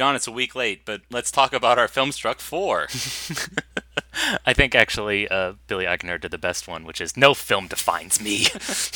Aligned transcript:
Jon, 0.00 0.16
it's 0.16 0.26
a 0.26 0.32
week 0.32 0.54
late, 0.54 0.86
but 0.86 1.02
let's 1.10 1.30
talk 1.30 1.52
about 1.52 1.78
our 1.78 1.86
Filmstruck 1.86 2.40
4. 2.40 2.88
I 4.46 4.54
think 4.54 4.74
actually 4.74 5.28
uh, 5.28 5.52
Billy 5.66 5.84
Eichner 5.84 6.18
did 6.18 6.30
the 6.30 6.38
best 6.38 6.66
one, 6.66 6.84
which 6.84 7.02
is 7.02 7.18
no 7.18 7.34
film 7.34 7.66
defines 7.66 8.18
me. 8.18 8.46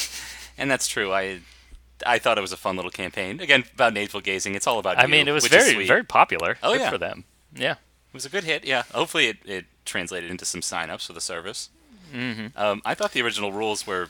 and 0.56 0.70
that's 0.70 0.88
true. 0.88 1.12
I 1.12 1.40
I 2.06 2.18
thought 2.18 2.38
it 2.38 2.40
was 2.40 2.52
a 2.52 2.56
fun 2.56 2.76
little 2.76 2.90
campaign. 2.90 3.38
Again, 3.38 3.64
about 3.74 3.92
navel 3.92 4.22
gazing. 4.22 4.54
It's 4.54 4.66
all 4.66 4.78
about 4.78 4.98
I 4.98 5.02
you, 5.02 5.08
mean, 5.08 5.28
it 5.28 5.32
was 5.32 5.46
very 5.46 5.86
very 5.86 6.04
popular. 6.04 6.56
Oh, 6.62 6.72
Good 6.72 6.80
yeah. 6.80 6.90
for 6.90 6.96
them. 6.96 7.24
Yeah. 7.54 7.72
It 7.72 8.14
was 8.14 8.24
a 8.24 8.30
good 8.30 8.44
hit, 8.44 8.64
yeah. 8.64 8.84
Hopefully 8.94 9.26
it, 9.26 9.36
it 9.44 9.66
translated 9.84 10.30
into 10.30 10.46
some 10.46 10.62
sign-ups 10.62 11.08
for 11.08 11.12
the 11.12 11.20
service. 11.20 11.68
Mm-hmm. 12.14 12.58
Um, 12.58 12.80
I 12.82 12.94
thought 12.94 13.12
the 13.12 13.20
original 13.20 13.52
rules 13.52 13.86
were 13.86 14.08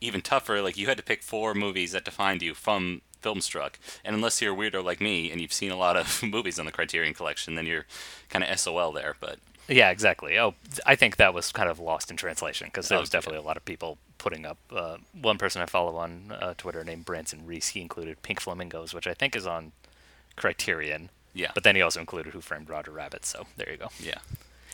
even 0.00 0.22
tougher. 0.22 0.60
Like, 0.60 0.76
you 0.76 0.88
had 0.88 0.96
to 0.96 1.04
pick 1.04 1.22
four 1.22 1.54
movies 1.54 1.92
that 1.92 2.04
defined 2.04 2.42
you 2.42 2.52
from 2.52 3.02
Filmstruck. 3.22 3.74
And 4.04 4.14
unless 4.16 4.42
you're 4.42 4.54
a 4.54 4.56
weirdo 4.56 4.84
like 4.84 5.00
me 5.00 5.30
and 5.30 5.40
you've 5.40 5.52
seen 5.52 5.70
a 5.70 5.76
lot 5.76 5.96
of 5.96 6.22
movies 6.36 6.58
on 6.58 6.66
the 6.66 6.72
Criterion 6.72 7.14
Collection, 7.14 7.54
then 7.54 7.66
you're 7.66 7.86
kind 8.28 8.44
of 8.44 8.58
SOL 8.58 8.92
there. 8.92 9.14
But 9.20 9.38
Yeah, 9.68 9.90
exactly. 9.90 10.38
Oh, 10.38 10.54
I 10.84 10.96
think 10.96 11.16
that 11.16 11.32
was 11.34 11.52
kind 11.52 11.68
of 11.70 11.78
lost 11.78 12.10
in 12.10 12.16
translation 12.16 12.66
because 12.68 12.88
there 12.88 12.98
Oh, 12.98 13.00
was 13.00 13.10
definitely 13.10 13.38
a 13.38 13.42
lot 13.46 13.56
of 13.56 13.64
people 13.64 13.98
putting 14.18 14.44
up. 14.46 14.58
Uh, 14.70 14.96
one 15.20 15.38
person 15.38 15.62
I 15.62 15.66
follow 15.66 15.96
on 15.96 16.32
uh, 16.32 16.54
Twitter 16.56 16.84
named 16.84 17.04
Branson 17.04 17.46
Reese, 17.46 17.68
he 17.68 17.80
included 17.80 18.22
Pink 18.22 18.40
Flamingos, 18.40 18.92
which 18.94 19.06
I 19.06 19.14
think 19.14 19.34
is 19.36 19.46
on 19.46 19.72
Criterion. 20.36 21.10
Yeah. 21.34 21.50
But 21.54 21.64
then 21.64 21.76
he 21.76 21.82
also 21.82 22.00
included 22.00 22.32
Who 22.34 22.40
Framed 22.40 22.68
Roger 22.68 22.90
Rabbit, 22.90 23.24
so 23.24 23.46
there 23.56 23.70
you 23.70 23.78
go. 23.78 23.88
yeah. 23.98 24.18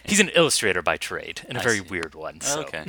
He's 0.05 0.21
an 0.21 0.31
illustrator 0.31 0.83
by 0.83 0.97
trade, 0.97 1.43
and 1.49 1.59
a 1.59 1.61
I 1.61 1.65
very 1.65 1.79
see. 1.79 1.89
weird 1.91 2.15
one. 2.15 2.41
So 2.41 2.61
Okay. 2.61 2.79
okay. 2.81 2.89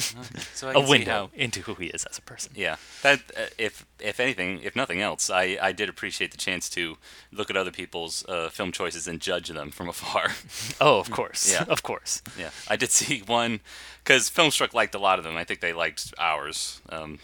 So 0.54 0.70
I 0.70 0.74
a 0.74 0.80
window 0.80 1.12
how- 1.12 1.30
into 1.34 1.62
who 1.62 1.76
he 1.76 1.88
is 1.88 2.06
as 2.06 2.18
a 2.18 2.22
person. 2.22 2.52
Yeah, 2.56 2.78
that 3.04 3.20
uh, 3.38 3.48
if 3.58 3.86
if 4.00 4.20
anything, 4.20 4.62
if 4.64 4.76
nothing 4.76 5.02
else, 5.02 5.30
I, 5.30 5.58
I 5.62 5.72
did 5.74 5.90
appreciate 5.90 6.32
the 6.32 6.38
chance 6.38 6.70
to 6.70 6.98
look 7.32 7.50
at 7.50 7.58
other 7.58 7.72
people's 7.72 8.26
uh, 8.30 8.50
film 8.50 8.72
choices 8.72 9.08
and 9.08 9.20
judge 9.20 9.50
them 9.50 9.72
from 9.72 9.90
afar. 9.90 10.32
Oh, 10.82 11.00
of 11.00 11.12
course. 11.12 11.52
Yeah. 11.52 11.66
Of 11.68 11.84
course. 11.84 12.22
yeah, 12.38 12.52
I 12.70 12.76
did 12.78 12.92
see 13.00 13.22
one 13.26 13.60
because 14.04 14.30
Filmstruck 14.30 14.74
liked 14.74 14.96
a 14.96 15.00
lot 15.00 15.20
of 15.20 15.26
them. 15.26 15.36
I 15.36 15.44
think 15.44 15.60
they 15.60 15.74
liked 15.74 16.14
ours. 16.18 16.80
Um, 16.90 17.20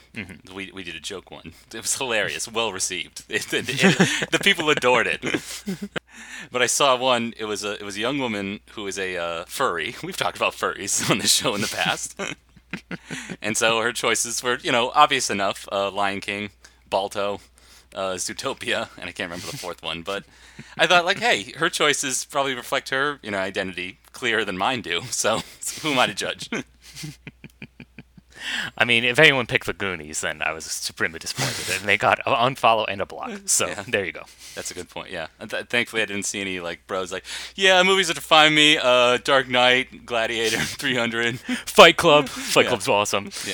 We 0.53 0.71
we 0.73 0.83
did 0.83 0.95
a 0.95 0.99
joke 0.99 1.31
one. 1.31 1.53
It 1.73 1.81
was 1.81 1.95
hilarious, 1.97 2.47
well 2.51 2.73
received. 2.73 3.23
It, 3.29 3.53
it- 3.53 3.69
it- 3.69 4.31
the 4.31 4.39
people 4.39 4.69
adored 4.69 5.07
it. 5.07 5.21
but 6.51 6.61
I 6.61 6.67
saw 6.67 6.95
one. 6.97 7.33
It 7.37 7.45
was 7.45 7.63
a 7.63 7.73
it 7.73 7.83
was 7.83 7.97
a 7.97 7.99
young 7.99 8.19
woman 8.19 8.59
who 8.71 8.87
is 8.87 8.97
a 8.97 9.17
uh, 9.17 9.45
furry. 9.45 9.95
We've 10.03 10.17
talked 10.17 10.37
about 10.37 10.53
furries 10.53 11.09
on 11.09 11.19
this 11.19 11.33
show 11.33 11.55
in 11.55 11.61
the 11.61 11.67
past. 11.67 12.19
and 13.41 13.55
so 13.55 13.79
her 13.81 13.91
choices 13.91 14.43
were, 14.43 14.57
you 14.61 14.71
know, 14.71 14.91
obvious 14.93 15.29
enough. 15.29 15.67
Uh, 15.71 15.89
Lion 15.91 16.21
King, 16.21 16.49
Balto, 16.89 17.39
uh, 17.93 18.13
Zootopia, 18.13 18.89
and 18.97 19.09
I 19.09 19.11
can't 19.11 19.29
remember 19.29 19.51
the 19.51 19.57
fourth 19.57 19.81
one. 19.81 20.01
But 20.01 20.25
I 20.77 20.87
thought, 20.87 21.05
like, 21.05 21.19
hey, 21.19 21.53
her 21.57 21.69
choices 21.69 22.25
probably 22.25 22.53
reflect 22.53 22.89
her, 22.89 23.19
you 23.21 23.31
know, 23.31 23.37
identity 23.37 23.99
clearer 24.11 24.45
than 24.45 24.57
mine 24.57 24.81
do. 24.81 25.01
So 25.09 25.41
who 25.81 25.91
am 25.91 25.99
I 25.99 26.07
to 26.07 26.13
judge? 26.13 26.49
I 28.77 28.85
mean, 28.85 29.03
if 29.03 29.17
anyone 29.19 29.45
picked 29.47 29.65
the 29.65 29.73
Goonies, 29.73 30.21
then 30.21 30.41
I 30.41 30.51
was 30.53 30.65
supremely 30.65 31.19
disappointed, 31.19 31.79
and 31.79 31.87
they 31.87 31.97
got 31.97 32.19
an 32.25 32.33
unfollow 32.33 32.85
and 32.87 33.01
a 33.01 33.05
block. 33.05 33.31
So 33.45 33.67
Yeah. 33.67 33.83
there 33.87 34.05
you 34.05 34.11
go. 34.11 34.23
That's 34.55 34.71
a 34.71 34.73
good 34.73 34.89
point. 34.89 35.11
Yeah. 35.11 35.27
Th- 35.47 35.65
thankfully, 35.67 36.01
I 36.01 36.05
didn't 36.05 36.25
see 36.25 36.41
any 36.41 36.59
like 36.59 36.85
bros 36.87 37.11
like, 37.11 37.23
yeah, 37.55 37.81
movies 37.83 38.07
that 38.07 38.15
define 38.15 38.53
me. 38.55 38.77
Uh, 38.81 39.17
Dark 39.23 39.47
Knight, 39.49 40.05
Gladiator, 40.05 40.57
300. 40.59 41.39
Fight 41.39 41.97
Club. 41.97 42.27
Fight 42.29 42.63
Yeah. 42.65 42.69
Club's 42.69 42.87
awesome. 42.87 43.25
Yeah. 43.45 43.53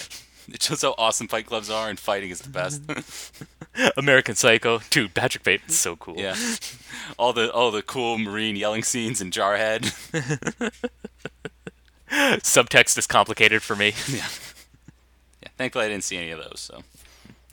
It's 0.53 0.67
just 0.67 0.81
how 0.81 0.95
awesome 0.97 1.27
fight 1.29 1.45
clubs 1.45 1.69
are, 1.69 1.89
and 1.89 1.97
fighting 1.97 2.29
is 2.29 2.41
the 2.41 2.49
best. 2.49 2.81
American 3.97 4.35
Psycho. 4.35 4.81
Dude, 4.89 5.13
Patrick 5.13 5.43
Bateman's 5.45 5.79
so 5.79 5.95
cool. 5.95 6.15
yeah. 6.17 6.35
All 7.17 7.31
the 7.31 7.49
all 7.53 7.71
the 7.71 7.81
cool 7.81 8.17
marine 8.17 8.57
yelling 8.57 8.83
scenes 8.83 9.21
in 9.21 9.31
Jarhead. 9.31 9.93
Subtext 12.09 12.97
is 12.97 13.07
complicated 13.07 13.61
for 13.61 13.75
me. 13.75 13.93
yeah. 14.09 14.25
Yeah, 15.41 15.49
thankfully, 15.57 15.85
I 15.85 15.89
didn't 15.89 16.03
see 16.03 16.17
any 16.17 16.31
of 16.31 16.39
those. 16.39 16.59
So, 16.59 16.83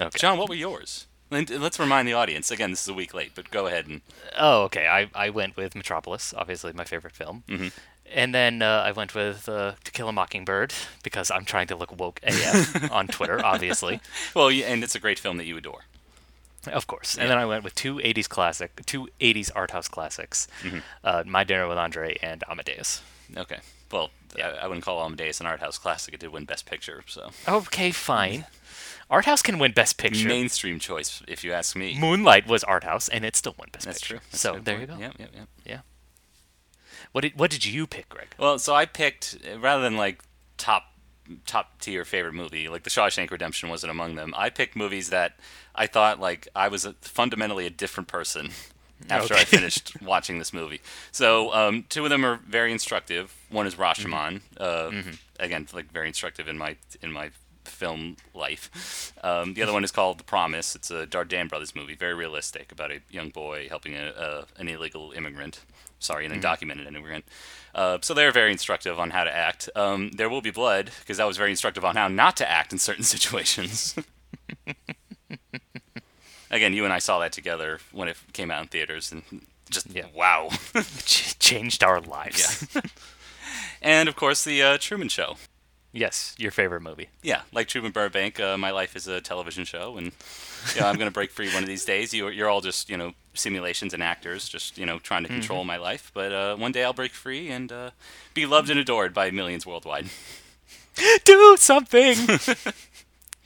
Okay. 0.01 0.19
Jon, 0.19 0.39
what 0.39 0.49
were 0.49 0.55
yours? 0.55 1.07
And 1.31 1.49
let's 1.51 1.79
remind 1.79 2.07
the 2.09 2.13
audience 2.15 2.51
again. 2.51 2.71
This 2.71 2.83
is 2.83 2.89
a 2.89 2.95
week 2.95 3.13
late, 3.13 3.33
but 3.35 3.51
go 3.51 3.67
ahead 3.67 3.87
and 3.87 4.01
Oh, 4.39 4.63
okay. 4.63 4.87
I, 4.87 5.11
I 5.15 5.29
went 5.31 5.57
with 5.57 5.75
Metropolis, 5.75 6.33
obviously 6.37 6.73
my 6.73 6.85
favorite 6.85 7.15
film. 7.15 7.43
Mhm. 7.49 7.73
And 8.11 8.35
then 8.35 8.63
uh, 8.63 8.83
I 8.87 8.93
went 8.93 9.15
with 9.15 9.47
uh, 9.51 9.73
To 9.85 9.91
Kill 9.93 10.09
a 10.09 10.13
Mockingbird 10.13 10.73
because 11.03 11.31
I'm 11.31 11.45
trying 11.45 11.67
to 11.67 11.77
look 11.77 11.95
woke 11.99 12.21
AF 12.23 12.91
on 12.93 13.07
Twitter, 13.09 13.45
obviously. 13.45 14.01
well, 14.35 14.49
and 14.49 14.83
it's 14.83 14.95
a 14.95 14.99
great 15.01 15.19
film 15.19 15.37
that 15.37 15.45
you 15.45 15.57
adore. 15.59 15.83
Of 16.67 16.87
course. 16.87 17.19
And 17.19 17.29
then 17.31 17.37
I 17.37 17.45
went 17.45 17.65
with 17.65 17.75
two 17.75 17.97
80s 17.97 18.29
classic, 18.29 18.81
two 18.87 19.09
80s 19.21 19.51
art 19.55 19.73
house 19.73 19.89
classics, 19.89 20.49
uh, 21.05 21.23
My 21.27 21.45
Dinner 21.45 21.69
with 21.69 21.77
Andre 21.79 22.17
and 22.23 22.43
Amadeus. 22.49 23.03
Okay. 23.37 23.59
Well, 23.93 24.11
I, 24.43 24.49
I 24.51 24.67
wouldn't 24.67 24.85
call 24.85 25.05
Amadeus 25.05 25.41
an 25.41 25.47
art 25.47 25.61
house 25.61 25.79
classic. 25.79 26.15
It 26.15 26.21
did 26.21 26.31
win 26.31 26.45
Best 26.45 26.67
Picture, 26.67 27.03
so 27.07 27.31
Okay, 27.47 27.91
fine. 27.91 28.47
Art 29.11 29.25
house 29.25 29.41
can 29.43 29.59
win 29.59 29.73
Best 29.73 29.97
Picture. 29.97 30.29
mainstream 30.29 30.79
choice, 30.79 31.23
if 31.27 31.43
you 31.43 31.53
ask 31.53 31.75
me. 31.75 31.97
Moonlight 31.99 32.47
was 32.47 32.63
art 32.65 32.85
house, 32.85 33.09
and 33.09 33.25
it 33.25 33.37
still 33.37 33.55
won 33.59 33.69
Best 33.73 33.87
That's 33.87 34.01
Picture. 34.01 34.15
true. 34.17 34.21
That's 34.31 34.45
a 34.45 34.49
so 34.49 34.59
there 34.63 34.77
point. 34.79 34.91
you 34.91 34.95
go. 34.97 35.01
Yep, 35.01 35.15
yep, 35.19 35.31
yep. 35.35 35.49
Yeah. 35.65 35.81
What 37.13 37.23
did 37.23 37.39
What 37.39 37.51
did 37.51 37.65
you 37.65 37.87
pick, 37.87 38.09
Greg? 38.11 38.29
Well, 38.39 38.59
so 38.59 38.75
I 38.75 38.85
picked 38.85 39.39
uh, 39.51 39.59
rather 39.59 39.83
than 39.83 39.97
like 39.97 40.23
top 40.59 40.85
top 41.47 41.81
tier 41.81 42.05
favorite 42.05 42.35
movie, 42.35 42.69
like 42.69 42.83
The 42.85 42.91
Shawshank 42.91 43.31
Redemption 43.31 43.69
wasn't 43.69 43.91
among 43.91 44.15
them. 44.15 44.35
I 44.37 44.51
picked 44.51 44.77
movies 44.77 45.11
that 45.11 45.39
I 45.75 45.87
thought 45.87 46.21
like 46.21 46.49
I 46.55 46.69
was 46.69 46.85
a, 46.85 46.93
fundamentally 47.01 47.65
a 47.67 47.71
different 47.71 48.09
person 48.09 48.51
after 49.11 49.35
I 49.35 49.45
finished 49.45 50.01
watching 50.03 50.39
this 50.39 50.53
movie. 50.53 50.81
So 51.13 51.53
um, 51.53 51.85
two 51.89 52.05
of 52.05 52.11
them 52.11 52.25
are 52.25 52.41
very 52.49 52.73
instructive. 52.73 53.35
One 53.51 53.67
is 53.67 53.77
Rashomon, 53.77 54.41
uh, 54.59 54.91
again 55.41 55.67
like 55.73 55.91
very 55.93 56.09
instructive 56.09 56.49
in 56.49 56.59
my 56.59 56.77
in 57.03 57.13
my 57.13 57.31
film 57.65 58.17
life. 58.35 59.13
Um, 59.23 59.55
the 59.55 59.63
other 59.63 59.73
one 59.73 59.85
is 59.85 59.93
called 59.93 60.19
The 60.19 60.25
Promise. 60.25 60.75
It's 60.75 60.91
a 60.91 61.07
Dardenne 61.07 61.49
Brothers 61.49 61.75
movie, 61.75 61.95
very 61.95 62.15
realistic 62.15 62.73
about 62.73 62.91
a 62.91 63.01
young 63.11 63.31
boy 63.31 63.69
helping 63.69 63.95
a, 63.95 64.47
an 64.57 64.69
illegal 64.69 65.13
immigrant. 65.13 65.61
Sorry, 66.01 66.27
an 66.27 66.33
undocumented 66.33 66.87
immigrant. 66.87 67.25
Uh, 67.75 67.99
so 68.01 68.15
they're 68.15 68.33
very 68.33 68.53
instructive 68.53 68.99
on 68.99 69.11
how 69.11 69.25
to 69.25 69.35
act. 69.35 69.69
Um, 69.75 70.11
there 70.13 70.29
will 70.29 70.41
be 70.41 70.51
blood 70.51 70.91
because 71.01 71.19
that 71.19 71.27
was 71.27 71.37
very 71.37 71.51
instructive 71.51 71.85
on 71.85 71.97
how 71.97 72.09
not 72.09 72.37
to 72.39 72.51
act 72.51 72.73
in 72.73 72.79
certain 72.79 73.05
situations. 73.15 73.95
Again, 76.51 76.73
you 76.73 76.85
and 76.85 76.93
I 76.93 76.99
saw 76.99 77.19
that 77.21 77.33
together 77.33 77.79
when 77.93 78.09
it 78.09 78.17
came 78.33 78.51
out 78.51 78.63
in 78.63 78.69
theaters, 78.69 79.13
and 79.13 79.23
just 79.71 79.89
Yeah. 79.91 80.07
wow. 80.15 80.49
Ch- 81.05 81.39
changed 81.39 81.83
our 81.85 82.01
lives. 82.01 82.67
and 83.83 84.09
of 84.09 84.17
course, 84.17 84.45
the 84.45 84.63
uh, 84.63 84.79
Truman 84.79 85.09
Show. 85.09 85.37
yes, 85.93 86.35
your 86.39 86.51
favorite 86.51 86.81
movie. 86.83 87.09
Yeah, 87.23 87.43
like 87.53 87.69
Truman 87.69 87.93
Burbank, 87.93 88.41
uh, 88.41 88.57
my 88.57 88.71
life 88.71 88.97
is 88.97 89.07
a 89.09 89.21
television 89.21 89.65
show, 89.65 89.97
and 89.99 90.13
you 90.75 90.81
know, 90.81 90.87
I'm 90.87 90.97
going 90.97 91.09
to 91.09 91.13
break 91.15 91.31
free 91.31 91.53
one 91.53 91.63
of 91.63 91.69
these 91.69 91.85
days. 91.85 92.13
You, 92.15 92.29
you're 92.29 92.49
all 92.49 92.61
just 92.61 92.89
you 92.89 92.97
know 92.97 93.13
simulations 93.35 93.93
and 93.95 94.03
actors, 94.03 94.49
just 94.49 94.79
you 94.79 94.87
know 94.87 94.99
trying 94.99 95.23
to 95.25 95.29
control 95.29 95.65
my 95.65 95.77
life. 95.77 96.11
But 96.15 96.33
uh, 96.33 96.57
one 96.57 96.73
day 96.73 96.83
I'll 96.85 96.93
break 96.95 97.13
free 97.13 97.51
and 97.51 97.71
uh, 97.71 97.91
be 98.35 98.47
loved 98.47 98.71
and 98.71 98.79
adored 98.81 99.13
by 99.15 99.31
millions 99.31 99.67
worldwide. 99.67 100.07
Do 101.25 101.57
something. 101.59 102.17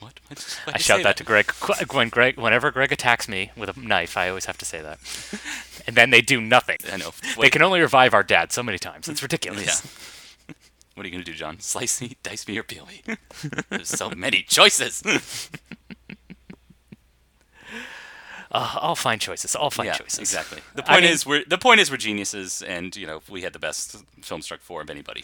What? 0.03 0.19
I 0.67 0.77
shout 0.77 1.03
that 1.03 1.17
to 1.17 1.23
Greg 1.23 1.51
when 1.91 2.09
Greg 2.09 2.37
whenever 2.37 2.71
Greg 2.71 2.91
attacks 2.91 3.27
me 3.29 3.51
with 3.55 3.75
a 3.75 3.79
knife. 3.79 4.17
I 4.17 4.29
always 4.29 4.45
have 4.45 4.57
to 4.57 4.65
say 4.65 4.81
that, 4.81 4.99
and 5.87 5.95
then 5.95 6.09
they 6.09 6.21
do 6.21 6.41
nothing. 6.41 6.77
I 6.91 6.97
know. 6.97 7.11
They 7.39 7.49
can 7.49 7.61
only 7.61 7.79
revive 7.79 8.13
our 8.13 8.23
dad 8.23 8.51
so 8.51 8.63
many 8.63 8.77
times. 8.77 9.07
It's 9.07 9.21
ridiculous. 9.23 9.83
Yeah. 9.85 9.91
What 10.95 11.07
are 11.07 11.09
you 11.09 11.13
going 11.13 11.23
to 11.23 11.31
do, 11.31 11.35
Jon? 11.35 11.59
Slice 11.59 12.01
me, 12.01 12.17
dice 12.21 12.47
me, 12.47 12.55
or 12.55 12.61
peel 12.61 12.85
me? 12.85 13.01
There's 13.71 13.89
so 13.89 14.11
many 14.11 14.43
choices. 14.43 15.01
Uh, 18.51 18.77
all 18.79 18.95
fine 18.95 19.17
choices. 19.17 19.55
All 19.55 19.71
fine 19.71 19.87
yeah, 19.87 19.93
choices. 19.93 20.19
exactly. 20.19 20.59
The 20.75 20.83
I 20.83 20.93
point 20.93 21.01
mean- 21.01 21.11
is, 21.11 21.25
we're 21.25 21.43
the 21.45 21.57
point 21.57 21.79
is 21.79 21.89
we're 21.89 21.97
geniuses, 21.97 22.61
and 22.61 22.95
you 22.95 23.07
know 23.07 23.21
we 23.27 23.41
had 23.41 23.53
the 23.53 23.59
best 23.59 23.95
Filmstruck 24.21 24.59
four 24.59 24.81
of 24.81 24.91
anybody. 24.91 25.23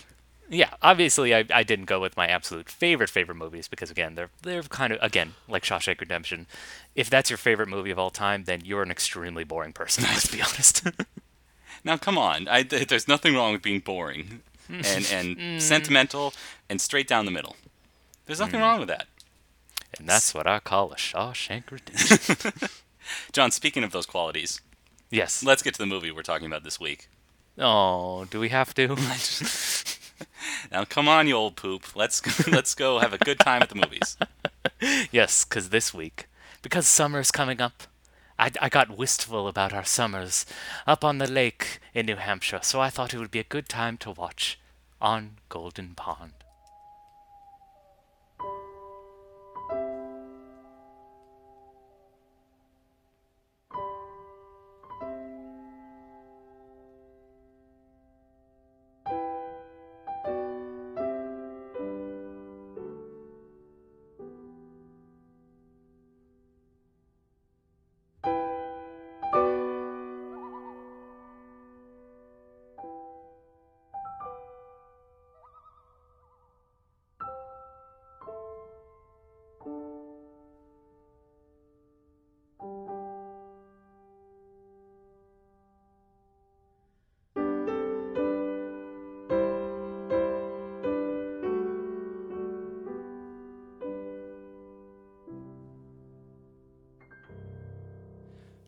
Yeah, 0.51 0.73
obviously 0.81 1.35
I, 1.35 1.45
I 1.53 1.63
didn't 1.63 1.85
go 1.85 1.99
with 1.99 2.17
my 2.17 2.27
absolute 2.27 2.69
favorite 2.69 3.09
favorite 3.09 3.35
movies 3.35 3.67
because 3.67 3.91
again 3.91 4.15
they're 4.15 4.31
they're 4.41 4.63
kind 4.63 4.91
of 4.91 4.99
again 5.01 5.35
like 5.47 5.63
Shawshank 5.63 5.99
Redemption. 5.99 6.47
If 6.95 7.09
that's 7.09 7.29
your 7.29 7.37
favorite 7.37 7.69
movie 7.69 7.91
of 7.91 7.99
all 7.99 8.09
time, 8.09 8.45
then 8.45 8.61
you're 8.65 8.81
an 8.81 8.91
extremely 8.91 9.43
boring 9.43 9.73
person. 9.73 10.03
Let's 10.05 10.27
be 10.27 10.41
honest. 10.41 10.87
Now, 11.83 11.97
come 11.97 12.17
on. 12.17 12.47
I, 12.47 12.63
there's 12.63 13.07
nothing 13.07 13.35
wrong 13.35 13.53
with 13.53 13.61
being 13.61 13.79
boring 13.79 14.41
hmm. 14.67 14.81
and, 14.85 15.09
and 15.11 15.37
hmm. 15.39 15.59
sentimental 15.59 16.33
and 16.69 16.79
straight 16.81 17.07
down 17.07 17.25
the 17.25 17.31
middle. 17.31 17.55
There's 18.25 18.39
nothing 18.39 18.59
hmm. 18.59 18.65
wrong 18.65 18.79
with 18.79 18.89
that. 18.89 19.07
and 19.97 20.07
that's 20.07 20.33
what 20.33 20.47
I 20.47 20.59
call 20.59 20.91
a 20.91 20.95
Shawshank 20.95 21.71
Redemption. 21.71 22.69
Jon, 23.31 23.51
speaking 23.51 23.83
of 23.83 23.91
those 23.91 24.05
qualities, 24.05 24.61
yes. 25.09 25.43
let's 25.43 25.63
get 25.63 25.73
to 25.75 25.79
the 25.79 25.85
movie 25.85 26.11
we're 26.11 26.21
talking 26.21 26.47
about 26.47 26.63
this 26.63 26.79
week. 26.79 27.09
Oh, 27.57 28.25
do 28.25 28.39
we 28.39 28.49
have 28.49 28.73
to? 28.75 28.95
Now, 30.71 30.85
come 30.85 31.07
on, 31.07 31.27
you 31.27 31.35
old 31.35 31.55
poop. 31.55 31.95
Let's 31.95 32.47
let's 32.47 32.75
go 32.75 32.99
have 32.99 33.13
a 33.13 33.17
good 33.17 33.39
time 33.39 33.61
at 33.61 33.69
the 33.69 33.75
movies. 33.75 34.17
yes, 35.11 35.43
because 35.43 35.69
this 35.69 35.93
week, 35.93 36.27
because 36.61 36.87
summer's 36.87 37.31
coming 37.31 37.61
up, 37.61 37.83
I, 38.37 38.51
I 38.61 38.69
got 38.69 38.97
wistful 38.97 39.47
about 39.47 39.73
our 39.73 39.83
summers 39.83 40.45
up 40.87 41.03
on 41.03 41.17
the 41.17 41.29
lake 41.29 41.79
in 41.93 42.05
New 42.05 42.15
Hampshire, 42.15 42.59
so 42.63 42.79
I 42.79 42.89
thought 42.89 43.13
it 43.13 43.19
would 43.19 43.31
be 43.31 43.39
a 43.39 43.43
good 43.43 43.67
time 43.67 43.97
to 43.97 44.11
watch 44.11 44.59
on 45.01 45.37
Golden 45.49 45.95
Pond. 45.95 46.38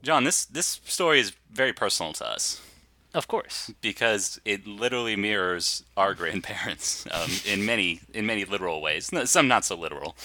Jon, 0.03 0.23
this 0.23 0.45
this 0.45 0.79
story 0.85 1.19
is 1.19 1.33
very 1.51 1.73
personal 1.73 2.13
to 2.13 2.27
us 2.27 2.61
Of 3.13 3.27
course. 3.27 3.71
because 3.81 4.39
it 4.45 4.65
literally 4.65 5.15
mirrors 5.15 5.83
our 5.95 6.13
grandparents 6.13 7.05
um, 7.11 7.29
in 7.45 7.65
many 7.65 8.01
in 8.13 8.25
many 8.25 8.45
literal 8.45 8.81
ways. 8.81 9.11
Some 9.25 9.47
not 9.47 9.65
so 9.65 9.75
literal, 9.75 10.15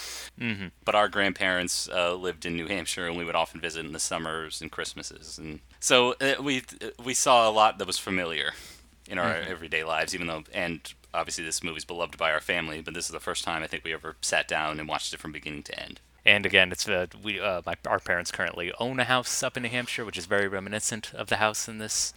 mm-hmm. 0.41 0.69
but 0.85 0.95
our 0.95 1.09
grandparents 1.09 1.89
uh, 1.89 2.15
lived 2.15 2.47
in 2.47 2.57
New 2.57 2.69
Hampshire, 2.69 3.07
and 3.07 3.17
we 3.17 3.25
would 3.25 3.35
often 3.37 3.61
visit 3.61 3.85
in 3.85 3.93
the 3.93 4.01
summers 4.01 4.61
and 4.63 4.71
Christmases, 4.71 5.39
and 5.39 5.61
so 5.81 6.15
uh, 6.21 6.35
we 6.41 6.63
we 7.03 7.15
saw 7.15 7.49
a 7.49 7.53
lot 7.53 7.79
that 7.79 7.87
was 7.87 7.99
familiar 7.99 8.53
in 9.09 9.19
our 9.19 9.35
everyday 9.37 9.85
lives. 9.85 10.15
Even 10.15 10.27
though, 10.27 10.45
and 10.53 10.95
obviously, 11.13 11.45
this 11.45 11.63
movie's 11.63 11.85
beloved 11.85 12.17
by 12.17 12.33
our 12.33 12.41
family, 12.41 12.81
but 12.81 12.95
this 12.95 13.07
is 13.07 13.13
the 13.13 13.21
first 13.21 13.45
time 13.45 13.63
I 13.63 13.67
think 13.67 13.85
we 13.85 13.93
ever 13.93 14.17
sat 14.21 14.49
down 14.49 14.81
and 14.81 14.89
watched 14.89 15.13
it 15.13 15.21
from 15.21 15.33
beginning 15.33 15.63
to 15.65 15.81
end. 15.81 16.01
And 16.27 16.45
again, 16.45 16.73
it's 16.73 16.89
uh, 16.89 17.07
we 17.23 17.41
uh, 17.41 17.63
my, 17.65 17.77
our 17.87 18.01
parents 18.01 18.33
currently 18.33 18.73
own 18.81 18.99
a 18.99 19.05
house 19.05 19.45
up 19.45 19.57
in 19.57 19.63
New 19.63 19.69
Hampshire, 19.69 20.05
which 20.05 20.19
is 20.19 20.27
very 20.27 20.49
reminiscent 20.49 21.15
of 21.15 21.29
the 21.29 21.37
house 21.37 21.69
in 21.69 21.79
this 21.79 22.13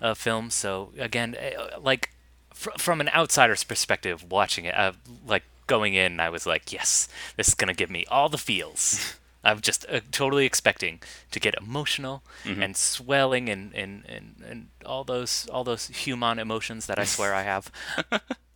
uh, 0.00 0.14
film. 0.14 0.50
So 0.50 0.90
again, 0.96 1.34
uh, 1.36 1.80
like 1.80 2.10
fr- 2.54 2.78
from 2.78 3.00
an 3.00 3.08
outsider's 3.08 3.64
perspective, 3.64 4.24
watching 4.30 4.64
it, 4.64 4.76
uh, 4.76 4.92
like 5.26 5.42
going 5.66 5.94
in, 5.94 6.20
I 6.20 6.30
was 6.30 6.46
like, 6.46 6.72
yes, 6.72 7.08
this 7.36 7.48
is 7.48 7.54
gonna 7.54 7.74
give 7.74 7.90
me 7.90 8.04
all 8.08 8.28
the 8.28 8.38
feels. 8.38 9.16
I'm 9.44 9.60
just 9.60 9.86
uh, 9.88 10.00
totally 10.12 10.46
expecting 10.46 11.00
to 11.30 11.40
get 11.40 11.54
emotional 11.54 12.22
and 12.44 12.76
swelling 12.76 13.48
and, 13.48 13.72
and, 13.74 14.04
and, 14.08 14.34
and 14.46 14.66
all 14.84 15.04
those 15.04 15.48
all 15.52 15.64
those 15.64 15.86
human 15.86 16.38
emotions 16.38 16.86
that 16.86 16.98
I 16.98 17.04
swear 17.04 17.34
I 17.34 17.42
have. 17.42 17.70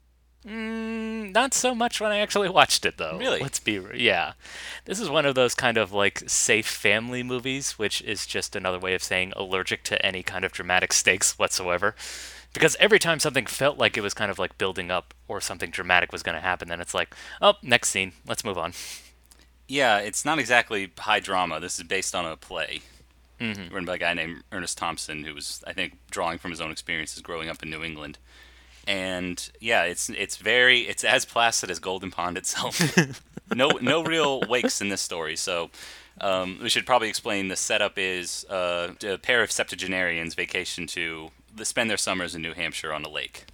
Mm, 0.47 1.33
not 1.33 1.55
so 1.55 1.75
much 1.75 2.01
when 2.01 2.11
I 2.11 2.19
actually 2.19 2.49
watched 2.61 2.85
it, 2.85 2.99
though. 2.99 3.19
Really? 3.19 3.41
Let's 3.41 3.61
be 3.61 3.81
yeah. 3.95 4.33
This 4.85 5.01
is 5.01 5.09
one 5.09 5.27
of 5.27 5.35
those 5.35 5.55
kind 5.55 5.77
of 5.77 5.93
like 5.93 6.29
safe 6.29 6.67
family 6.67 7.23
movies, 7.23 7.73
which 7.73 8.03
is 8.03 8.27
just 8.27 8.57
another 8.57 8.79
way 8.79 8.95
of 8.95 9.03
saying 9.03 9.33
allergic 9.37 9.83
to 9.85 10.05
any 10.05 10.23
kind 10.23 10.45
of 10.45 10.53
dramatic 10.53 10.93
stakes 10.93 11.39
whatsoever. 11.39 11.95
Because 12.53 12.77
every 12.79 12.99
time 12.99 13.19
something 13.19 13.47
felt 13.47 13.79
like 13.79 13.97
it 13.97 14.03
was 14.03 14.13
kind 14.13 14.31
of 14.31 14.39
like 14.39 14.59
building 14.59 14.91
up 14.91 15.15
or 15.27 15.41
something 15.41 15.71
dramatic 15.71 16.13
was 16.13 16.23
going 16.23 16.35
to 16.35 16.41
happen, 16.41 16.69
then 16.69 16.83
it's 16.83 16.93
like, 16.93 17.15
oh, 17.41 17.55
next 17.63 17.89
scene, 17.89 18.13
let's 18.27 18.45
move 18.45 18.59
on. 18.59 18.75
Yeah, 19.69 19.99
it's 19.99 20.25
not 20.25 20.39
exactly 20.39 20.93
high 20.99 21.21
drama. 21.21 21.61
This 21.61 21.79
is 21.79 21.85
based 21.85 22.15
on 22.15 22.27
a 22.27 22.37
play 22.37 22.83
written 23.71 23.85
by 23.85 23.97
a 23.97 23.99
guy 23.99 24.15
named 24.15 24.43
Ernest 24.53 24.79
Thompson, 24.79 25.25
who 25.25 25.35
was, 25.35 25.63
I 25.67 25.73
think, 25.73 25.99
drawing 26.11 26.39
from 26.39 26.51
his 26.51 26.61
own 26.61 26.71
experiences 26.71 27.23
growing 27.23 27.49
up 27.49 27.63
in 27.63 27.71
New 27.71 27.83
England. 27.83 28.19
And 28.87 29.51
yeah, 29.61 29.85
it's 29.85 30.09
it's 30.11 30.37
very 30.37 30.81
it's 30.81 31.05
as 31.05 31.25
placid 31.25 31.71
as 31.71 31.79
Golden 31.79 32.11
Pond 32.11 32.37
itself. 32.37 32.81
no 33.55 33.71
no 33.81 34.03
real 34.03 34.41
wakes 34.49 34.81
in 34.81 34.89
this 34.89 35.01
story. 35.01 35.37
So 35.37 35.71
um, 36.21 36.59
we 36.63 36.69
should 36.69 36.87
probably 36.87 37.09
explain 37.09 37.49
the 37.49 37.57
setup 37.57 37.95
is 37.97 38.45
uh, 38.51 38.95
a 39.07 39.19
pair 39.19 39.43
of 39.43 39.53
septuagenarians 39.53 40.35
vacation 40.35 40.87
to 40.89 41.31
spend 41.63 41.89
their 41.89 41.97
summers 41.97 42.35
in 42.35 42.43
New 42.43 42.55
Hampshire 42.55 42.93
on 42.93 43.05
a 43.05 43.09
lake. 43.09 43.45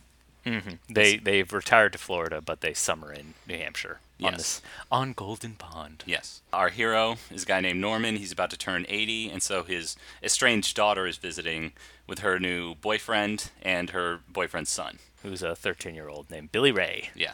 They 0.88 1.16
they've 1.18 1.52
retired 1.52 1.92
to 1.92 1.98
Florida, 1.98 2.40
but 2.40 2.60
they 2.62 2.72
summer 2.72 3.12
in 3.12 3.34
New 3.46 3.58
Hampshire 3.58 4.00
on 4.22 4.32
Yes. 4.32 4.36
this 4.36 4.62
on 4.90 5.12
Golden 5.12 5.54
Pond. 5.54 6.02
Yes. 6.06 6.40
Our 6.52 6.70
hero 6.70 7.16
is 7.30 7.42
a 7.44 7.46
guy 7.46 7.60
named 7.60 7.80
Norman. 7.80 8.16
He's 8.16 8.32
about 8.32 8.50
to 8.50 8.56
turn 8.58 8.84
80, 8.88 9.30
and 9.30 9.42
so 9.42 9.62
his 9.62 9.96
estranged 10.22 10.76
daughter 10.76 11.06
is 11.06 11.16
visiting 11.18 11.72
with 12.06 12.20
her 12.20 12.38
new 12.38 12.74
boyfriend 12.76 13.50
and 13.62 13.90
her 13.90 14.20
boyfriend's 14.28 14.70
son. 14.70 14.98
Who's 15.22 15.42
a 15.42 15.54
13 15.56 15.94
year 15.94 16.08
old 16.08 16.30
named 16.30 16.52
Billy 16.52 16.72
Ray. 16.72 17.10
Yeah. 17.14 17.32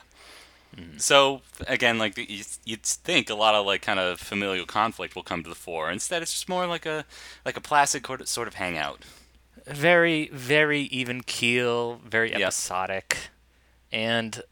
Hmm. 0.74 0.98
So 0.98 1.42
again, 1.68 1.98
like 1.98 2.16
you, 2.18 2.42
you'd 2.64 2.82
think 2.82 3.30
a 3.30 3.34
lot 3.34 3.54
of 3.54 3.64
like 3.64 3.82
kind 3.82 4.00
of 4.00 4.18
familial 4.18 4.66
conflict 4.66 5.14
will 5.14 5.22
come 5.22 5.42
to 5.44 5.48
the 5.48 5.54
fore. 5.54 5.90
Instead, 5.90 6.20
it's 6.22 6.32
just 6.32 6.48
more 6.48 6.66
like 6.66 6.84
a 6.86 7.04
like 7.44 7.56
a 7.56 7.60
placid 7.60 8.04
sort 8.26 8.48
of- 8.48 8.54
hangout. 8.54 9.02
very 9.66 10.28
very 10.32 10.82
even 10.82 11.22
keel 11.22 12.00
very 12.04 12.34
episodic 12.34 13.30
and 13.92 14.36
it's 14.36 14.46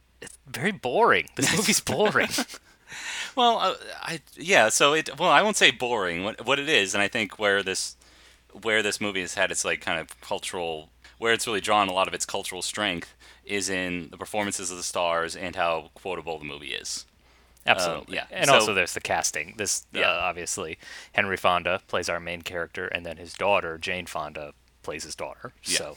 very 0.47 0.73
boring 0.73 1.29
this 1.37 1.55
movie's 1.57 1.81
boring 1.81 2.29
Well, 3.35 3.59
uh, 3.59 3.75
I 4.03 4.21
yeah. 4.35 4.69
So 4.69 4.93
it 4.93 5.19
well, 5.19 5.31
I 5.31 5.41
won't 5.41 5.57
say 5.57 5.71
boring. 5.71 6.25
What 6.25 6.45
what 6.45 6.59
it 6.59 6.69
is, 6.69 6.93
and 6.95 7.03
I 7.03 7.09
think 7.09 7.39
where 7.39 7.63
this 7.63 7.97
where 8.61 8.83
this 8.83 9.01
movie 9.01 9.23
has 9.23 9.33
had 9.35 9.51
its 9.51 9.65
like 9.65 9.81
kind 9.81 9.99
of 9.99 10.21
cultural 10.21 10.91
where 11.17 11.33
it's 11.33 11.47
really 11.47 11.63
drawn 11.63 11.89
a 11.89 11.93
lot 11.95 12.07
of 12.07 12.13
its 12.13 12.27
cultural 12.27 12.61
strength 12.61 13.15
is 13.47 13.71
in 13.71 14.09
the 14.11 14.19
performances 14.19 14.71
of 14.71 14.77
the 14.77 14.83
stars 14.83 15.35
and 15.35 15.57
how 15.57 15.91
quotable 15.95 16.39
the 16.39 16.45
movie 16.45 16.75
is. 16.75 17.07
absolutely 17.67 18.17
yeah. 18.17 18.27
and 18.31 18.47
So- 18.49 18.55
also 18.55 18.75
there's 18.75 18.93
the 18.93 19.01
casting 19.01 19.55
this 19.57 19.87
Yeah. 19.93 20.11
uh, 20.11 20.21
obviously 20.29 20.79
henry 21.13 21.37
fonda 21.39 21.81
plays 21.89 22.09
our 22.11 22.21
main 22.21 22.43
character 22.43 22.87
and 22.89 23.07
then 23.07 23.17
his 23.17 23.33
daughter 23.35 23.79
jane 23.79 24.07
fonda 24.07 24.53
plays 24.83 25.05
his 25.05 25.15
daughter 25.15 25.53
Yeah. 25.65 25.79
so 25.79 25.97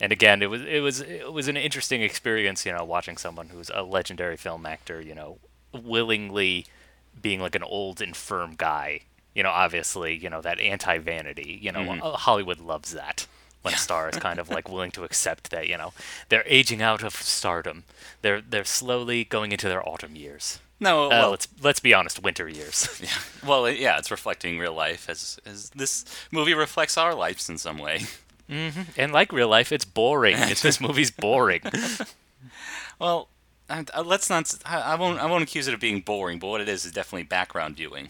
and 0.00 0.12
again 0.12 0.42
it 0.42 0.50
was 0.50 0.62
it 0.62 0.80
was 0.80 1.00
it 1.00 1.32
was 1.32 1.48
an 1.48 1.56
interesting 1.56 2.02
experience 2.02 2.64
you 2.66 2.72
know 2.72 2.84
watching 2.84 3.16
someone 3.16 3.48
who's 3.48 3.70
a 3.74 3.82
legendary 3.82 4.36
film 4.36 4.64
actor 4.66 5.00
you 5.00 5.14
know 5.14 5.38
willingly 5.72 6.66
being 7.20 7.40
like 7.40 7.54
an 7.54 7.62
old 7.62 8.00
infirm 8.00 8.54
guy. 8.56 9.00
You 9.34 9.42
know 9.42 9.50
obviously 9.50 10.16
you 10.16 10.30
know 10.30 10.40
that 10.40 10.58
anti-vanity 10.60 11.58
you 11.62 11.70
know 11.72 11.80
Mm-hmm. 11.80 12.02
uh, 12.02 12.12
hollywood 12.12 12.58
loves 12.60 12.92
that 12.92 13.26
when 13.62 13.74
a 13.74 13.76
star 13.76 14.08
is 14.08 14.16
kind 14.26 14.38
of 14.38 14.48
like 14.50 14.68
willing 14.68 14.90
to 14.92 15.04
accept 15.04 15.50
that 15.50 15.68
you 15.68 15.76
know 15.76 15.92
they're 16.28 16.44
aging 16.46 16.80
out 16.82 17.02
of 17.04 17.14
stardom. 17.14 17.84
They're 18.22 18.40
they're 18.40 18.64
slowly 18.64 19.24
going 19.24 19.52
into 19.52 19.68
their 19.68 19.86
autumn 19.88 20.16
years. 20.16 20.58
No, 20.80 21.06
uh, 21.06 21.08
well, 21.10 21.30
let's 21.30 21.48
let's 21.62 21.80
be 21.80 21.92
honest 21.94 22.22
winter 22.22 22.48
years. 22.48 22.88
Yeah, 23.02 23.48
well, 23.48 23.68
yeah, 23.70 23.98
it's 23.98 24.10
reflecting 24.10 24.58
real 24.58 24.74
life 24.74 25.08
as 25.08 25.38
as 25.46 25.70
this 25.70 26.04
movie 26.32 26.54
reflects 26.54 26.96
our 26.96 27.14
lives 27.14 27.48
in 27.48 27.58
some 27.58 27.78
way. 27.78 28.06
Mm-hmm. 28.50 28.82
and 28.96 29.12
like 29.12 29.30
real 29.32 29.48
life 29.48 29.72
it's 29.72 29.84
boring 29.84 30.36
it's, 30.38 30.62
this 30.62 30.80
movie's 30.80 31.10
boring 31.10 31.60
Well, 32.98 33.28
I, 33.70 33.84
I- 33.94 34.00
let's 34.00 34.28
not. 34.30 34.52
I, 34.64 34.80
I 34.80 34.94
won't. 34.96 35.20
I 35.20 35.26
won't 35.26 35.42
accuse 35.42 35.68
it 35.68 35.74
of 35.74 35.80
being 35.80 36.00
boring, 36.00 36.38
but 36.38 36.48
what 36.48 36.60
it 36.60 36.68
is 36.68 36.84
is 36.84 36.92
definitely 36.92 37.24
background 37.24 37.76
viewing. 37.76 38.08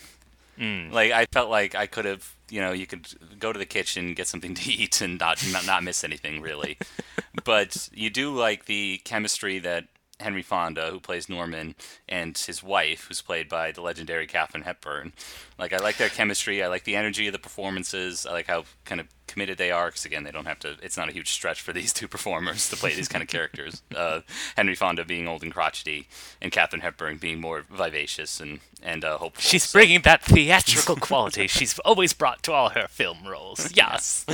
Mm. 0.58 0.92
Like 0.92 1.12
I 1.12 1.26
felt 1.32 1.50
like 1.50 1.74
I 1.74 1.86
could 1.86 2.04
have, 2.04 2.34
you 2.48 2.60
know, 2.60 2.72
you 2.72 2.86
could 2.86 3.06
go 3.38 3.52
to 3.52 3.58
the 3.58 3.66
kitchen, 3.66 4.14
get 4.14 4.26
something 4.26 4.54
to 4.54 4.70
eat, 4.72 5.00
and 5.00 5.18
not 5.18 5.44
not, 5.52 5.66
not 5.66 5.82
miss 5.82 6.04
anything 6.04 6.40
really. 6.40 6.78
but 7.44 7.88
you 7.92 8.08
do 8.10 8.34
like 8.34 8.64
the 8.64 8.98
chemistry 9.04 9.58
that 9.58 9.84
Henry 10.20 10.42
Fonda, 10.42 10.90
who 10.90 10.98
plays 11.00 11.28
Norman, 11.28 11.74
and 12.08 12.36
his 12.36 12.62
wife, 12.62 13.04
who's 13.06 13.20
played 13.22 13.48
by 13.48 13.70
the 13.72 13.80
legendary 13.82 14.26
Katharine 14.26 14.64
Hepburn. 14.64 15.12
Like 15.58 15.72
I 15.72 15.78
like 15.78 15.96
their 15.96 16.08
chemistry. 16.08 16.62
I 16.62 16.66
like 16.68 16.84
the 16.84 16.96
energy 16.96 17.26
of 17.28 17.32
the 17.32 17.38
performances. 17.38 18.26
I 18.26 18.32
like 18.32 18.46
how 18.48 18.64
kind 18.84 19.00
of 19.00 19.06
committed 19.26 19.58
they 19.58 19.70
are. 19.70 19.86
Because 19.88 20.04
again, 20.04 20.24
they 20.24 20.30
don't 20.30 20.46
have 20.46 20.58
to. 20.60 20.76
It's 20.82 20.96
not 20.96 21.08
a 21.08 21.12
huge 21.12 21.30
stretch 21.30 21.60
for 21.60 21.72
these 21.72 21.92
two 21.98 22.08
performers 22.08 22.68
to 22.70 22.76
play 22.76 22.94
these 22.94 23.08
kind 23.08 23.22
of 23.22 23.28
characters. 23.28 23.82
Uh, 23.98 24.20
Henry 24.56 24.76
Fonda 24.76 25.04
being 25.04 25.26
old 25.26 25.42
and 25.42 25.52
crotchety, 25.52 26.06
and 26.40 26.52
Katharine 26.52 26.82
Hepburn 26.82 27.16
being 27.16 27.40
more 27.40 27.64
vivacious 27.68 28.38
and 28.38 28.60
and 28.82 29.04
uh, 29.04 29.18
hopeful. 29.18 29.40
she's 29.42 29.64
So- 29.64 29.78
bringing 29.78 30.02
that 30.02 30.22
theatrical 30.22 30.94
quality 30.96 31.48
she's 31.48 31.78
always 31.80 32.12
brought 32.12 32.42
to 32.44 32.52
all 32.52 32.68
her 32.70 32.86
film 32.86 33.26
roles 33.26 33.72
yes 33.74 34.24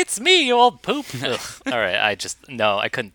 it's 0.00 0.20
me 0.20 0.46
you 0.46 0.54
old 0.54 0.82
poop 0.82 1.06
Ugh. 1.22 1.40
all 1.66 1.78
right 1.78 1.96
i 2.00 2.14
just 2.14 2.48
no 2.48 2.78
i 2.78 2.88
couldn't 2.88 3.14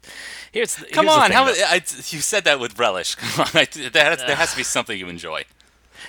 here's 0.52 0.76
Come 0.92 1.06
here's 1.06 1.18
on, 1.18 1.32
how. 1.32 1.46
I, 1.46 1.76
you 1.76 2.20
said 2.20 2.44
that 2.46 2.60
with 2.60 2.78
relish. 2.80 3.16
Come 3.16 3.46
on, 3.46 3.62
I, 3.62 3.66
there, 3.90 4.06
has, 4.06 4.20
there 4.20 4.36
has 4.36 4.52
to 4.52 4.58
be 4.58 4.64
something 4.64 4.98
you 5.00 5.08
enjoy. 5.08 5.44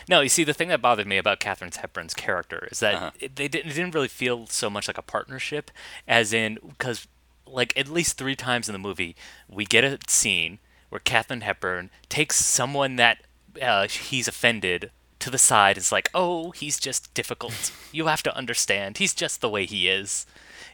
No, 0.09 0.21
you 0.21 0.29
see, 0.29 0.43
the 0.43 0.55
thing 0.55 0.69
that 0.69 0.83
bothered 0.83 1.07
me 1.07 1.17
about 1.19 1.39
Katharine 1.39 1.71
Hepburn's 1.71 2.15
character 2.15 2.67
is 2.73 2.81
that 2.81 2.95
Uh-huh. 2.95 3.11
it, 3.21 3.37
they 3.37 3.47
didn't, 3.47 3.71
it 3.71 3.75
didn't 3.75 3.95
really 3.95 4.09
feel 4.09 4.47
so 4.49 4.69
much 4.69 4.89
like 4.89 4.99
a 4.99 5.03
partnership, 5.03 5.71
as 6.09 6.33
in 6.33 6.59
because 6.67 7.07
like 7.47 7.73
at 7.79 7.87
least 7.89 8.17
three 8.19 8.35
times 8.35 8.69
in 8.69 8.73
the 8.73 8.79
movie 8.79 9.15
we 9.49 9.65
get 9.65 9.85
a 9.85 9.99
scene 10.09 10.59
where 10.89 10.99
Katharine 11.01 11.43
Hepburn 11.43 11.91
takes 12.09 12.37
someone 12.37 12.97
that 12.97 13.19
uh, 13.61 13.87
he's 13.87 14.27
offended 14.27 14.91
to 15.21 15.31
the 15.31 15.39
side. 15.39 15.77
It's 15.77 15.93
like, 15.93 16.09
oh, 16.15 16.51
he's 16.51 16.81
just 16.81 17.13
difficult. 17.15 17.71
you 17.93 18.07
have 18.07 18.23
to 18.25 18.37
understand. 18.37 18.99
He's 18.99 19.15
just 19.15 19.41
the 19.41 19.49
way 19.51 19.67
he 19.67 19.89
is. 19.89 20.27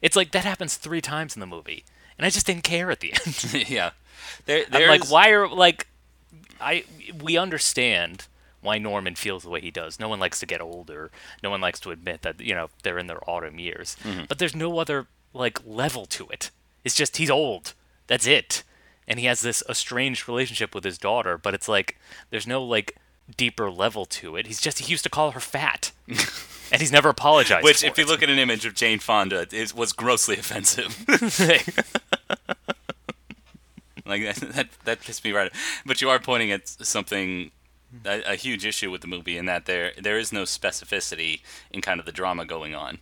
It's 0.02 0.16
like 0.16 0.32
that 0.32 0.44
happens 0.44 0.76
three 0.76 1.00
times 1.00 1.36
in 1.36 1.40
the 1.40 1.46
movie, 1.46 1.84
and 2.16 2.26
I 2.26 2.30
just 2.30 2.46
didn't 2.46 2.64
care 2.64 2.90
at 2.90 3.00
the 3.00 3.12
end. 3.12 3.68
yeah. 3.68 3.90
There, 4.46 4.64
I'm 4.66 4.72
there's, 4.72 4.88
like, 4.88 5.10
why 5.10 5.30
are 5.30 5.48
like, 5.48 5.86
I 6.60 6.84
we 7.22 7.36
understand 7.36 8.26
why 8.60 8.78
Norman 8.78 9.14
feels 9.14 9.44
the 9.44 9.50
way 9.50 9.60
he 9.60 9.70
does. 9.70 10.00
No 10.00 10.08
one 10.08 10.20
likes 10.20 10.40
to 10.40 10.46
get 10.46 10.60
older. 10.60 11.10
No 11.42 11.50
one 11.50 11.60
likes 11.60 11.80
to 11.80 11.90
admit 11.90 12.22
that 12.22 12.40
you 12.40 12.54
know 12.54 12.70
they're 12.82 12.98
in 12.98 13.06
their 13.06 13.28
autumn 13.28 13.58
years. 13.58 13.96
Mm-hmm. 14.04 14.24
But 14.28 14.38
there's 14.38 14.56
no 14.56 14.78
other 14.78 15.06
like 15.32 15.60
level 15.66 16.06
to 16.06 16.28
it. 16.28 16.50
It's 16.84 16.94
just 16.94 17.16
he's 17.16 17.30
old. 17.30 17.74
That's 18.06 18.26
it. 18.26 18.62
And 19.06 19.18
he 19.18 19.26
has 19.26 19.40
this 19.40 19.62
estranged 19.68 20.28
relationship 20.28 20.74
with 20.74 20.84
his 20.84 20.98
daughter, 20.98 21.38
but 21.38 21.54
it's 21.54 21.68
like 21.68 21.98
there's 22.30 22.46
no 22.46 22.62
like 22.62 22.96
deeper 23.36 23.70
level 23.70 24.04
to 24.06 24.36
it. 24.36 24.46
He's 24.46 24.60
just 24.60 24.78
he 24.78 24.90
used 24.90 25.04
to 25.04 25.10
call 25.10 25.32
her 25.32 25.40
fat, 25.40 25.92
and 26.08 26.80
he's 26.80 26.92
never 26.92 27.08
apologized. 27.08 27.64
Which, 27.64 27.84
if 27.84 27.98
you 27.98 28.06
look 28.06 28.22
at 28.22 28.30
an 28.30 28.38
image 28.38 28.64
of 28.64 28.74
Jane 28.74 28.98
Fonda, 28.98 29.46
is 29.52 29.74
was 29.74 29.92
grossly 29.92 30.36
offensive. 30.38 31.04
like 34.06 34.22
that, 34.22 34.36
that, 34.54 34.68
that 34.84 35.00
pissed 35.00 35.24
me 35.24 35.32
right. 35.32 35.52
But 35.84 36.00
you 36.00 36.10
are 36.10 36.18
pointing 36.18 36.50
at 36.50 36.68
something, 36.68 37.50
a, 38.04 38.32
a 38.32 38.34
huge 38.34 38.64
issue 38.64 38.90
with 38.90 39.02
the 39.02 39.06
movie, 39.06 39.36
in 39.36 39.46
that 39.46 39.66
there 39.66 39.92
there 40.00 40.18
is 40.18 40.32
no 40.32 40.42
specificity 40.44 41.42
in 41.70 41.80
kind 41.80 42.00
of 42.00 42.06
the 42.06 42.12
drama 42.12 42.44
going 42.44 42.74
on. 42.74 42.98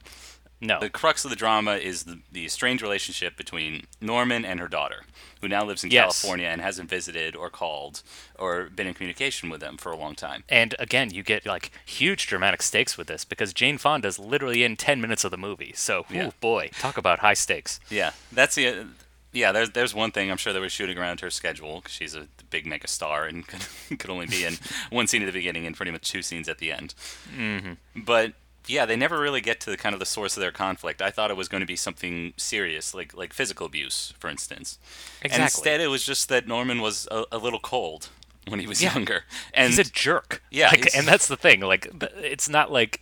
No, 0.61 0.81
The 0.81 0.89
crux 0.91 1.25
of 1.25 1.31
the 1.31 1.37
drama 1.37 1.73
is 1.77 2.05
the, 2.05 2.21
the 2.33 2.49
strange 2.49 2.81
relationship 2.83 3.37
between 3.37 3.85
Norman 4.01 4.45
and 4.45 4.59
her 4.59 4.69
daughter, 4.69 5.03
who 5.41 5.49
now 5.49 5.65
lives 5.65 5.85
in 5.85 5.91
Yes. 5.91 6.21
California 6.23 6.47
and 6.47 6.61
hasn't 6.63 6.89
visited 6.89 7.37
or 7.37 7.51
called 7.51 8.03
or 8.39 8.65
been 8.71 8.87
in 8.87 8.95
communication 8.95 9.51
with 9.51 9.61
them 9.61 9.77
for 9.77 9.93
a 9.93 9.97
long 9.97 10.15
time. 10.15 10.45
And 10.49 10.75
again, 10.79 11.11
you 11.13 11.23
get 11.23 11.45
like 11.45 11.71
huge 11.85 12.27
dramatic 12.27 12.63
stakes 12.63 12.97
with 12.97 13.07
this 13.07 13.25
because 13.25 13.53
Jane 13.53 13.77
Fonda's 13.79 14.19
literally 14.19 14.65
in 14.65 14.77
10 14.77 15.01
minutes 15.01 15.25
of 15.25 15.31
the 15.31 15.37
movie. 15.37 15.73
So, 15.75 16.07
Yeah. 16.09 16.29
ooh, 16.29 16.33
boy, 16.41 16.71
talk 16.79 16.97
about 16.97 17.19
high 17.19 17.35
stakes. 17.35 17.79
Yeah, 17.91 18.13
that's 18.33 18.55
the. 18.55 18.87
Yeah, 19.33 19.53
there's 19.53 19.71
there's 19.71 19.95
one 19.95 20.13
thing 20.13 20.31
I'm 20.31 20.39
sure 20.39 20.55
they 20.55 20.61
were 20.61 20.71
shooting 20.71 20.97
around 20.97 21.21
her 21.21 21.29
schedule 21.29 21.77
because 21.81 21.93
she's 21.93 22.15
a 22.15 22.27
big 22.49 22.65
mega 22.65 22.89
star 22.89 23.27
and 23.27 23.47
could, 23.89 23.99
could 23.99 24.09
only 24.09 24.25
be 24.27 24.45
in 24.45 24.55
one 24.91 25.07
scene 25.07 25.21
at 25.21 25.27
the 25.27 25.33
beginning 25.33 25.67
and 25.67 25.77
pretty 25.77 25.93
much 25.93 26.11
two 26.11 26.23
scenes 26.23 26.49
at 26.49 26.57
the 26.57 26.73
end. 26.73 26.95
Mm-hmm. 27.37 27.73
But 28.03 28.33
yeah, 28.67 28.87
they 28.87 28.97
never 28.97 29.19
really 29.19 29.41
get 29.41 29.61
to 29.61 29.71
the 29.71 29.77
kind 29.77 29.93
of 29.95 29.99
the 30.01 30.07
source 30.07 30.37
of 30.37 30.41
their 30.41 30.53
conflict. 30.53 31.01
I 31.03 31.11
thought 31.11 31.31
it 31.31 31.37
was 31.37 31.49
going 31.49 31.61
to 31.61 31.67
be 31.67 31.77
something 31.77 32.33
serious, 32.37 32.95
like 32.95 33.15
like 33.17 33.33
physical 33.33 33.67
abuse, 33.67 34.13
for 34.19 34.29
instance. 34.29 34.79
Exactly. 35.23 35.31
And 35.35 35.43
instead, 35.43 35.81
it 35.81 35.89
was 35.89 36.05
just 36.05 36.29
that 36.29 36.47
Norman 36.47 36.81
was 36.81 37.07
a, 37.11 37.25
a 37.33 37.39
little 37.39 37.61
cold 37.61 38.09
when 38.49 38.61
he 38.61 38.67
was 38.67 38.83
Yeah. 38.83 38.95
younger, 38.95 39.25
and 39.55 39.71
he's 39.71 39.79
a 39.79 39.85
jerk. 39.91 40.43
Yeah, 40.51 40.69
Like, 40.69 40.95
and 40.97 41.07
that's 41.07 41.27
the 41.29 41.37
thing. 41.37 41.61
Like, 41.61 41.89
it's 42.19 42.49
not 42.49 42.71
like, 42.71 43.01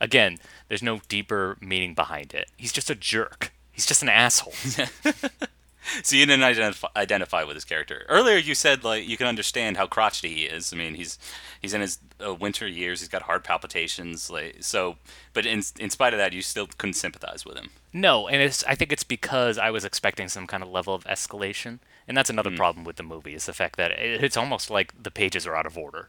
again, 0.00 0.38
there's 0.68 0.82
no 0.82 1.00
deeper 1.08 1.56
meaning 1.60 1.94
behind 1.94 2.34
it. 2.34 2.50
He's 2.56 2.72
just 2.72 2.90
a 2.90 2.94
jerk. 2.94 3.52
He's 3.72 3.86
just 3.86 4.02
an 4.02 4.08
asshole. 4.10 4.52
So 6.02 6.16
you 6.16 6.26
didn't 6.26 6.44
identify, 6.44 6.88
identify 6.96 7.44
with 7.44 7.56
his 7.56 7.64
character. 7.64 8.04
Earlier, 8.08 8.36
you 8.36 8.54
said 8.54 8.84
like 8.84 9.06
you 9.06 9.16
can 9.16 9.26
understand 9.26 9.76
how 9.76 9.86
crotchety 9.86 10.28
he 10.28 10.44
is. 10.44 10.72
I 10.72 10.76
mean, 10.76 10.94
he's 10.94 11.18
he's 11.60 11.74
in 11.74 11.80
his 11.80 11.98
uh, 12.24 12.34
winter 12.34 12.66
years. 12.66 13.00
He's 13.00 13.08
got 13.08 13.22
heart 13.22 13.44
palpitations. 13.44 14.30
Like 14.30 14.58
so, 14.60 14.96
but 15.32 15.46
in 15.46 15.62
in 15.78 15.90
spite 15.90 16.14
of 16.14 16.18
that, 16.18 16.32
you 16.32 16.42
still 16.42 16.66
couldn't 16.78 16.94
sympathize 16.94 17.44
with 17.44 17.56
him. 17.56 17.70
No, 17.92 18.28
and 18.28 18.40
it's 18.40 18.64
I 18.64 18.74
think 18.74 18.92
it's 18.92 19.04
because 19.04 19.58
I 19.58 19.70
was 19.70 19.84
expecting 19.84 20.28
some 20.28 20.46
kind 20.46 20.62
of 20.62 20.70
level 20.70 20.94
of 20.94 21.04
escalation, 21.04 21.80
and 22.08 22.16
that's 22.16 22.30
another 22.30 22.54
problem 22.54 22.84
with 22.84 22.96
the 22.96 23.02
movie 23.02 23.34
is 23.34 23.46
the 23.46 23.52
fact 23.52 23.76
that 23.76 23.90
it, 23.92 24.24
it's 24.24 24.36
almost 24.36 24.70
like 24.70 24.94
the 25.00 25.10
pages 25.10 25.46
are 25.46 25.56
out 25.56 25.66
of 25.66 25.76
order, 25.76 26.08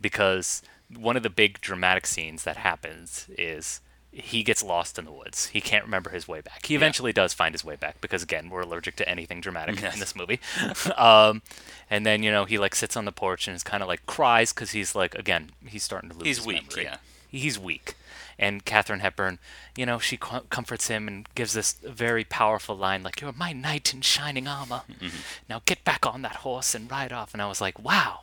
because 0.00 0.62
one 0.94 1.16
of 1.16 1.22
the 1.22 1.30
big 1.30 1.60
dramatic 1.60 2.06
scenes 2.06 2.44
that 2.44 2.58
happens 2.58 3.28
is 3.36 3.80
he 4.18 4.42
gets 4.42 4.62
lost 4.62 4.98
in 4.98 5.04
the 5.04 5.12
woods. 5.12 5.48
He 5.48 5.60
can't 5.60 5.84
remember 5.84 6.08
his 6.10 6.26
way 6.26 6.40
back. 6.40 6.64
He 6.66 6.74
eventually 6.74 7.12
does 7.12 7.34
find 7.34 7.54
his 7.54 7.64
way 7.64 7.76
back 7.76 8.00
because 8.00 8.22
again, 8.22 8.48
we're 8.48 8.62
allergic 8.62 8.96
to 8.96 9.08
anything 9.08 9.40
dramatic 9.42 9.80
Yes. 9.80 9.92
in 9.94 10.00
this 10.00 10.16
movie. 10.16 10.40
um, 10.96 11.42
and 11.90 12.06
then 12.06 12.22
you 12.22 12.30
know 12.30 12.46
he 12.46 12.56
like 12.58 12.74
sits 12.74 12.96
on 12.96 13.04
the 13.04 13.12
porch 13.12 13.46
and 13.46 13.54
is 13.54 13.62
kind 13.62 13.82
of 13.82 13.88
like 13.88 14.06
cries 14.06 14.52
because 14.52 14.70
he's 14.70 14.94
like 14.94 15.14
again 15.14 15.50
he's 15.66 15.82
starting 15.82 16.08
to 16.10 16.16
lose. 16.16 16.26
He's 16.26 16.36
his 16.38 16.46
weak, 16.46 16.70
memory. 16.70 16.84
yeah. 16.84 16.96
He's 17.28 17.58
weak. 17.58 17.94
And 18.38 18.64
Katharine 18.64 19.00
Hepburn, 19.00 19.38
you 19.76 19.86
know, 19.86 19.98
she 19.98 20.16
co- 20.18 20.44
comforts 20.50 20.88
him 20.88 21.08
and 21.08 21.26
gives 21.34 21.54
this 21.54 21.72
very 21.82 22.22
powerful 22.24 22.76
line 22.76 23.02
like, 23.02 23.20
You're 23.20 23.32
my 23.32 23.52
knight 23.52 23.92
in 23.94 24.00
shining 24.02 24.46
armor. 24.46 24.82
Mm-hmm. 24.90 25.16
Now 25.48 25.62
get 25.66 25.84
back 25.84 26.06
on 26.06 26.22
that 26.22 26.36
horse 26.36 26.74
and 26.74 26.90
ride 26.90 27.12
off. 27.12 27.32
And 27.34 27.42
I 27.42 27.46
was 27.48 27.60
like, 27.60 27.78
Wow, 27.82 28.20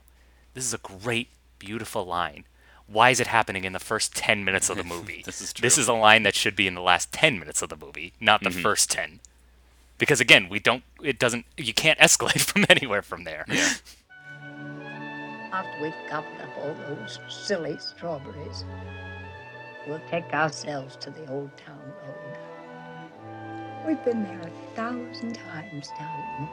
this 0.53 0.65
is 0.65 0.73
a 0.73 0.77
great, 0.79 1.29
beautiful 1.59 2.05
line. 2.05 2.45
Why 2.87 3.09
is 3.09 3.19
it 3.19 3.27
happening 3.27 3.63
in 3.63 3.73
the 3.73 3.79
first 3.79 4.15
10 4.15 4.43
minutes 4.43 4.69
of 4.69 4.77
the 4.77 4.83
movie? 4.95 5.23
This 5.25 5.41
is 5.41 5.53
This 5.53 5.77
is 5.77 5.87
a 5.87 5.93
line 5.93 6.23
that 6.23 6.35
should 6.35 6.55
be 6.55 6.67
in 6.67 6.75
the 6.75 6.81
last 6.81 7.11
10 7.11 7.39
minutes 7.39 7.61
of 7.61 7.69
the 7.69 7.77
movie, 7.77 8.13
not 8.19 8.41
Mm-hmm. 8.41 8.53
the 8.55 8.61
first 8.61 8.91
10. 8.91 9.19
Because 9.97 10.19
again, 10.19 10.49
we 10.49 10.59
don't, 10.59 10.83
it 11.01 11.17
doesn't, 11.19 11.45
you 11.57 11.73
can't 11.73 11.99
escalate 11.99 12.41
from 12.51 12.65
anywhere 12.69 13.01
from 13.01 13.23
there. 13.23 13.45
Yeah. 13.47 13.73
After 15.53 15.81
we've 15.83 15.93
gobbled 16.09 16.41
up 16.41 16.49
all 16.57 16.73
those 16.87 17.19
silly 17.29 17.77
strawberries, 17.77 18.65
we'll 19.87 20.01
take 20.09 20.33
ourselves 20.33 20.95
to 20.97 21.11
the 21.11 21.27
old 21.31 21.51
town 21.57 21.79
road. 21.79 22.37
We've 23.87 24.03
been 24.03 24.23
there 24.23 24.41
a 24.41 24.75
thousand 24.75 25.35
times, 25.35 25.89
darling. 25.99 26.49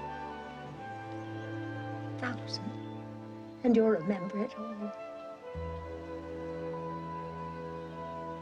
Thousand. 2.19 2.71
And 3.65 3.75
you'll 3.75 3.89
remember 3.89 4.43
it 4.45 4.53
all. 4.59 4.93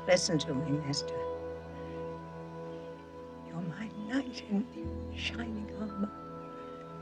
Listen 0.08 0.38
to 0.38 0.54
me, 0.54 0.80
mister. 0.86 1.12
You're 3.46 3.60
my 3.60 3.90
knight 4.08 4.42
in 4.48 4.64
shining 5.14 5.70
armor. 5.78 6.10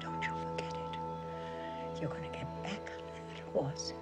Don't 0.01 0.21
you 0.25 0.31
forget 0.31 0.75
it. 0.75 2.01
You're 2.01 2.11
gonna 2.11 2.29
get 2.33 2.49
back 2.65 2.91
on 2.99 3.05
that 3.07 3.39
horse, 3.53 3.93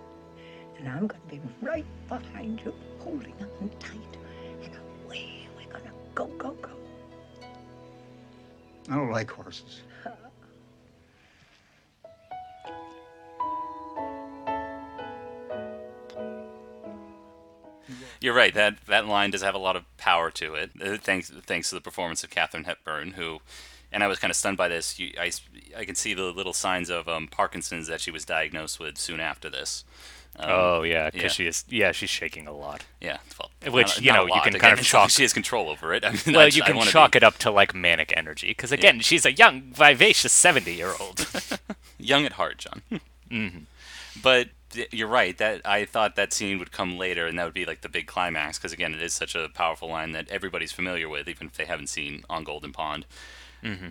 and 0.79 0.89
I'm 0.89 1.07
gonna 1.07 1.21
be 1.29 1.39
right 1.61 1.85
behind 2.09 2.63
you, 2.65 2.73
holding 3.01 3.35
on 3.61 3.69
tight, 3.79 4.17
and 4.63 4.73
away 5.05 5.49
we're 5.55 5.71
gonna 5.71 5.93
go, 6.15 6.27
go, 6.39 6.53
go. 6.63 6.71
I 8.89 8.95
don't 8.95 9.11
like 9.11 9.31
horses. 9.31 9.83
You're 18.25 18.33
right. 18.35 18.55
That 18.55 18.79
that 18.87 19.07
line 19.07 19.31
does 19.33 19.43
have 19.43 19.55
a 19.55 19.59
lot 19.59 19.77
of 19.77 19.85
power 19.99 20.31
to 20.31 20.55
it. 20.55 20.71
Uh, 20.83 20.97
thanks 20.97 21.29
thanks 21.45 21.69
to 21.69 21.75
the 21.75 21.81
performance 21.83 22.25
of 22.25 22.31
Katharine 22.31 22.65
Hepburn, 22.65 23.13
who, 23.13 23.41
and 23.93 24.03
I 24.03 24.07
was 24.07 24.19
kind 24.19 24.31
of 24.31 24.37
stunned 24.37 24.57
by 24.57 24.69
this. 24.69 24.99
You, 24.99 25.13
I 25.21 25.31
I 25.77 25.85
can 25.85 25.95
see 25.95 26.15
the 26.15 26.23
little 26.33 26.55
signs 26.55 26.89
of 26.89 27.07
um, 27.07 27.29
Parkinson's 27.29 27.87
that 27.89 28.01
she 28.01 28.11
was 28.11 28.25
diagnosed 28.25 28.81
with 28.81 28.97
soon 28.97 29.21
after 29.21 29.51
this. 29.51 29.85
Um, 30.37 30.49
Oh, 30.51 30.83
yeah, 30.85 31.11
because 31.11 31.23
yeah. 31.23 31.29
she 31.29 31.47
is, 31.47 31.65
yeah, 31.69 31.93
she's 31.93 32.09
shaking 32.11 32.47
a 32.49 32.53
lot. 32.53 32.85
Yeah, 33.01 33.19
well, 33.39 33.73
Which, 33.75 33.87
not- 33.99 34.03
you 34.03 34.13
know, 34.13 34.25
you 34.27 34.41
can 34.43 34.49
Again, 34.57 34.61
kind 34.61 34.79
of 34.81 34.85
chalk- 34.85 35.11
She 35.11 35.23
has 35.23 35.33
control 35.35 35.69
over 35.69 35.93
it. 35.95 36.03
I 36.07 36.11
mean, 36.11 36.35
Well, 36.35 36.49
you 36.49 36.63
can 36.63 36.81
chalk 36.81 37.13
be 37.13 37.19
it 37.19 37.23
up 37.23 37.37
to 37.39 37.51
like 37.53 37.73
manic 37.75 38.13
energy, 38.17 38.49
because 38.49 38.73
again, 38.73 38.99
she's 39.01 39.25
a 39.27 39.33
young, 39.33 39.71
vivacious 39.73 40.33
seventy-year-old. 40.33 41.27
young 41.99 42.25
at 42.25 42.33
heart, 42.33 42.57
Jon. 42.59 42.81
Mm-hmm. 43.31 43.59
But 44.23 44.49
you're 44.91 45.09
right. 45.09 45.37
That 45.39 45.63
I 45.65 45.85
thought 45.85 46.17
that 46.17 46.33
scene 46.33 46.59
would 46.59 46.73
come 46.73 46.99
later, 46.99 47.27
and 47.27 47.39
that 47.39 47.45
would 47.45 47.55
be 47.55 47.67
like 47.67 47.81
the 47.83 47.89
big 47.89 48.07
climax. 48.07 48.59
Because 48.59 48.73
again, 48.73 48.95
it 48.95 49.03
is 49.03 49.15
such 49.15 49.35
a 49.35 49.49
powerful 49.49 49.89
line 49.89 50.13
that 50.13 50.29
everybody's 50.29 50.73
familiar 50.73 51.09
with, 51.09 51.29
even 51.29 51.47
if 51.49 51.55
they 51.55 51.65
haven't 51.65 51.89
seen 51.89 52.25
On 52.29 52.45
Golden 52.45 52.73
Pond. 52.73 53.07
Mm-hmm. 53.63 53.89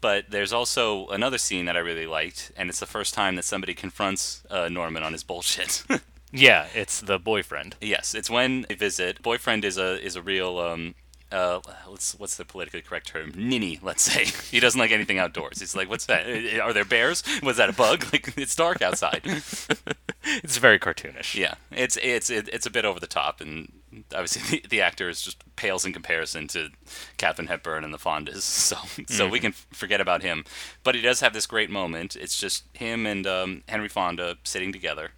But 0.00 0.30
there's 0.30 0.52
also 0.52 1.08
another 1.08 1.38
scene 1.38 1.64
that 1.64 1.76
I 1.76 1.80
really 1.80 2.06
liked, 2.06 2.52
and 2.56 2.68
it's 2.68 2.80
the 2.80 2.86
first 2.86 3.14
time 3.14 3.36
that 3.36 3.44
somebody 3.44 3.72
confronts 3.72 4.44
uh, 4.50 4.68
Norman 4.68 5.02
on 5.02 5.12
his 5.12 5.22
bullshit. 5.22 5.82
yeah, 6.32 6.66
it's 6.74 7.00
the 7.00 7.18
boyfriend. 7.18 7.76
Yes, 7.80 8.14
it's 8.14 8.28
when 8.28 8.66
they 8.68 8.74
visit. 8.74 9.22
Boyfriend 9.22 9.64
is 9.64 9.78
a 9.78 10.04
is 10.04 10.14
a 10.14 10.22
real 10.22 10.58
um 10.58 10.94
uh 11.34 11.60
what's 11.86 12.14
what's 12.18 12.36
the 12.36 12.44
politically 12.44 12.80
correct 12.82 13.08
term? 13.08 13.32
Ninny, 13.36 13.78
let's 13.82 14.02
say. 14.02 14.26
He 14.54 14.60
doesn't 14.60 14.78
like 14.78 14.92
anything 14.92 15.18
outdoors. 15.18 15.58
He's 15.58 15.74
like, 15.74 15.88
what's 15.90 16.06
that? 16.06 16.26
Uh, 16.26 16.60
Are 16.62 16.72
there 16.72 16.84
bears? 16.84 17.22
Was 17.42 17.56
that 17.56 17.68
a 17.68 17.72
bug? 17.72 18.04
Like 18.12 18.32
it's 18.36 18.54
dark 18.54 18.80
outside. 18.82 19.22
It's 20.42 20.56
very 20.56 20.78
cartoonish. 20.78 21.34
yeah, 21.34 21.54
it's 21.70 21.98
it's 21.98 22.30
it's 22.30 22.64
a 22.64 22.70
bit 22.70 22.86
over 22.86 22.98
the 22.98 23.06
top, 23.06 23.42
and 23.42 23.70
obviously 24.12 24.40
the, 24.60 24.68
the 24.68 24.80
actor 24.80 25.10
is 25.10 25.20
just 25.20 25.42
pales 25.56 25.84
in 25.84 25.92
comparison 25.92 26.48
to 26.48 26.70
Katharine 27.18 27.48
Hepburn 27.48 27.84
and 27.84 27.92
the 27.92 27.98
Fondas. 27.98 28.40
So 28.40 28.76
so 29.06 29.28
we 29.28 29.38
can 29.38 29.52
forget 29.52 30.00
about 30.00 30.22
him. 30.22 30.44
But 30.82 30.94
he 30.94 31.02
does 31.02 31.20
have 31.20 31.34
this 31.34 31.46
great 31.46 31.68
moment. 31.68 32.16
It's 32.16 32.40
just 32.40 32.64
him 32.72 33.04
and 33.06 33.26
um, 33.26 33.62
Henry 33.68 33.88
Fonda 33.90 34.36
sitting 34.44 34.72
together 34.72 35.10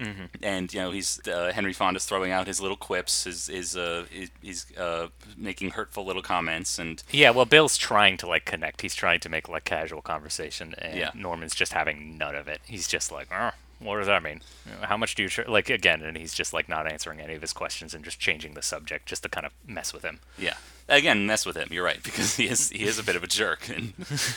Mm-hmm. 0.00 0.24
And 0.42 0.72
you 0.74 0.80
know 0.80 0.90
he's 0.90 1.20
uh, 1.28 1.52
Henry 1.54 1.72
Fonda's 1.72 2.04
throwing 2.04 2.32
out 2.32 2.46
his 2.46 2.60
little 2.60 2.76
quips, 2.76 3.24
his, 3.24 3.46
his 3.46 3.76
uh, 3.76 4.06
he's 4.40 4.66
uh, 4.76 5.08
making 5.36 5.70
hurtful 5.70 6.04
little 6.04 6.22
comments, 6.22 6.78
and 6.78 7.02
yeah, 7.10 7.30
well, 7.30 7.44
Bill's 7.44 7.76
trying 7.76 8.16
to 8.18 8.26
like 8.26 8.44
connect. 8.44 8.80
He's 8.80 8.94
trying 8.94 9.20
to 9.20 9.28
make 9.28 9.48
like 9.48 9.64
casual 9.64 10.02
conversation, 10.02 10.74
and 10.78 10.98
Yeah. 10.98 11.10
Norman's 11.14 11.54
just 11.54 11.72
having 11.72 12.18
none 12.18 12.34
of 12.34 12.48
it. 12.48 12.60
He's 12.64 12.88
just 12.88 13.12
like, 13.12 13.28
"Uh, 13.32 13.52
what 13.78 13.98
does 13.98 14.06
that 14.06 14.22
mean? 14.22 14.40
How 14.82 14.96
much 14.96 15.14
do 15.14 15.22
you 15.22 15.28
tr-? 15.28 15.42
like 15.48 15.68
again? 15.70 16.02
And 16.02 16.16
he's 16.16 16.34
just 16.34 16.52
like 16.52 16.68
not 16.68 16.90
answering 16.90 17.20
any 17.20 17.34
of 17.34 17.42
his 17.42 17.52
questions 17.52 17.94
and 17.94 18.04
just 18.04 18.18
changing 18.18 18.54
the 18.54 18.62
subject 18.62 19.06
just 19.06 19.22
to 19.24 19.28
kind 19.28 19.44
of 19.46 19.52
mess 19.66 19.92
with 19.92 20.04
him. 20.04 20.20
Yeah. 20.38 20.54
Again, 20.88 21.26
mess 21.26 21.46
with 21.46 21.56
him. 21.56 21.68
You're 21.70 21.84
right 21.84 22.02
because 22.02 22.36
he 22.36 22.48
is 22.48 22.70
he 22.70 22.84
is 22.84 22.98
a 22.98 23.02
bit 23.04 23.16
of 23.16 23.22
a 23.22 23.26
jerk. 23.28 23.68
And, 23.68 23.92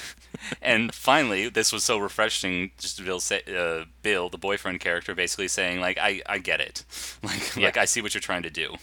and 0.62 0.94
finally, 0.94 1.50
this 1.50 1.74
was 1.74 1.84
so 1.84 1.98
refreshing. 1.98 2.72
Just 2.78 3.04
Bill, 3.04 3.20
say, 3.20 3.42
uh, 3.56 3.86
Bill, 4.04 4.30
the 4.30 4.38
boyfriend 4.38 4.80
character, 4.80 5.16
basically 5.16 5.48
saying 5.48 5.80
like, 5.82 5.98
"I, 5.98 6.22
I 6.28 6.38
get 6.38 6.60
it. 6.62 6.84
Like, 7.24 7.56
Yeah. 7.56 7.66
like 7.66 7.78
I 7.78 7.86
see 7.86 8.02
what 8.02 8.14
you're 8.14 8.22
trying 8.22 8.44
to 8.44 8.50
do. 8.50 8.76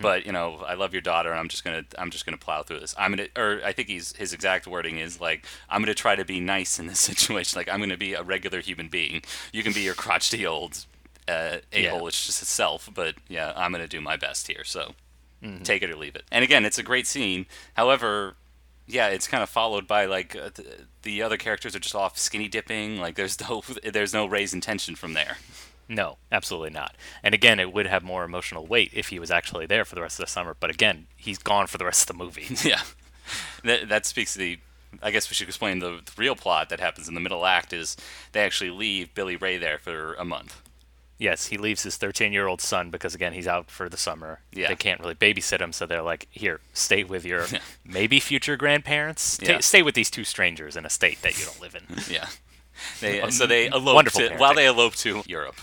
But 0.00 0.26
you 0.26 0.30
know, 0.30 0.62
I 0.64 0.74
love 0.74 0.92
your 0.92 1.02
daughter, 1.02 1.30
and 1.32 1.40
I'm 1.40 1.48
just 1.48 1.64
gonna 1.64 1.84
I'm 1.98 2.10
just 2.10 2.24
gonna 2.24 2.36
plow 2.36 2.62
through 2.62 2.78
this. 2.78 2.94
I'm 2.96 3.10
gonna, 3.16 3.26
or 3.36 3.60
I 3.64 3.72
think 3.72 3.88
he's 3.88 4.14
his 4.14 4.32
exact 4.32 4.68
wording 4.68 4.98
is 4.98 5.20
like, 5.20 5.44
I'm 5.68 5.82
gonna 5.82 5.92
try 5.94 6.14
to 6.14 6.24
be 6.24 6.38
nice 6.38 6.78
in 6.78 6.86
this 6.86 7.00
situation. 7.10 7.58
Like, 7.58 7.68
I'm 7.68 7.80
gonna 7.80 7.96
be 7.96 8.14
a 8.14 8.22
regular 8.22 8.60
human 8.60 8.86
being. 8.86 9.22
You 9.52 9.64
can 9.64 9.72
be 9.72 9.80
your 9.80 9.94
crotchety 9.94 10.46
old 10.46 10.86
uh, 11.26 11.56
a 11.72 11.86
hole. 11.88 12.02
Yeah. 12.02 12.06
It's 12.06 12.24
just 12.26 12.42
itself. 12.42 12.88
But 12.94 13.16
yeah, 13.28 13.52
I'm 13.56 13.72
gonna 13.72 13.88
do 13.88 14.00
my 14.00 14.16
best 14.16 14.46
here. 14.46 14.62
So 14.62 14.94
Mm-hmm. 15.42 15.64
take 15.64 15.82
it 15.82 15.90
or 15.90 15.96
leave 15.96 16.14
it. 16.14 16.24
And 16.30 16.44
again, 16.44 16.64
it's 16.64 16.78
a 16.78 16.84
great 16.84 17.06
scene. 17.06 17.46
However, 17.74 18.36
yeah, 18.86 19.08
it's 19.08 19.26
kind 19.26 19.42
of 19.42 19.48
followed 19.48 19.88
by 19.88 20.04
like 20.04 20.36
uh, 20.36 20.50
the, 20.54 20.64
the 21.02 21.22
other 21.22 21.36
characters 21.36 21.74
are 21.74 21.80
just 21.80 21.96
off 21.96 22.16
skinny 22.16 22.46
dipping. 22.48 22.98
Like 22.98 23.16
there's 23.16 23.40
no 23.40 23.62
there's 23.92 24.14
no 24.14 24.26
raise 24.26 24.54
in 24.54 24.60
tension 24.60 24.94
from 24.94 25.14
there. 25.14 25.38
No, 25.88 26.16
absolutely 26.30 26.70
not. 26.70 26.94
And 27.22 27.34
again, 27.34 27.60
it 27.60 27.72
would 27.72 27.86
have 27.86 28.02
more 28.02 28.24
emotional 28.24 28.66
weight 28.66 28.92
if 28.94 29.08
he 29.08 29.18
was 29.18 29.30
actually 29.30 29.66
there 29.66 29.84
for 29.84 29.94
the 29.94 30.00
rest 30.00 30.18
of 30.18 30.26
the 30.26 30.30
summer. 30.30 30.56
But 30.58 30.70
again, 30.70 31.06
he's 31.16 31.38
gone 31.38 31.66
for 31.66 31.76
the 31.76 31.84
rest 31.84 32.08
of 32.08 32.16
the 32.16 32.24
movie. 32.24 32.46
yeah, 32.68 32.82
that 33.64 33.88
that 33.88 34.06
speaks 34.06 34.34
to 34.34 34.38
the. 34.38 34.58
I 35.02 35.10
guess 35.10 35.28
we 35.28 35.34
should 35.34 35.48
explain 35.48 35.78
the, 35.80 36.00
the 36.04 36.12
real 36.18 36.36
plot 36.36 36.68
that 36.68 36.78
happens 36.78 37.08
in 37.08 37.14
the 37.14 37.20
middle 37.20 37.46
act 37.46 37.72
is 37.72 37.96
they 38.32 38.40
actually 38.42 38.70
leave 38.70 39.14
Billy 39.14 39.36
Ray 39.36 39.56
there 39.56 39.78
for 39.78 40.14
a 40.14 40.24
month. 40.24 40.61
Yes, 41.18 41.46
he 41.46 41.56
leaves 41.58 41.82
his 41.82 41.96
13-year-old 41.98 42.60
son 42.60 42.90
because 42.90 43.14
again, 43.14 43.32
he's 43.32 43.46
out 43.46 43.70
for 43.70 43.88
the 43.88 43.96
summer. 43.96 44.40
Yeah. 44.52 44.68
They 44.68 44.76
can't 44.76 45.00
really 45.00 45.14
babysit 45.14 45.60
him, 45.60 45.72
so 45.72 45.86
they're 45.86 46.02
like, 46.02 46.26
"Here, 46.30 46.60
stay 46.74 47.04
with 47.04 47.24
your 47.24 47.46
maybe 47.84 48.20
future 48.20 48.56
grandparents. 48.56 49.38
Yeah. 49.42 49.60
stay 49.60 49.82
with 49.82 49.94
these 49.94 50.10
two 50.10 50.24
strangers 50.24 50.76
in 50.76 50.84
a 50.86 50.90
state 50.90 51.22
that 51.22 51.38
you 51.38 51.44
don't 51.44 51.60
live 51.60 51.74
in." 51.74 51.82
Yeah. 52.10 52.26
They, 53.00 53.30
so 53.30 53.46
they 53.46 53.66
elope 53.68 54.06
to, 54.12 54.34
while 54.38 54.54
they 54.54 54.66
elope 54.66 54.94
to 54.96 55.22
Europe. 55.26 55.54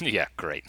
yeah, 0.00 0.26
great. 0.36 0.64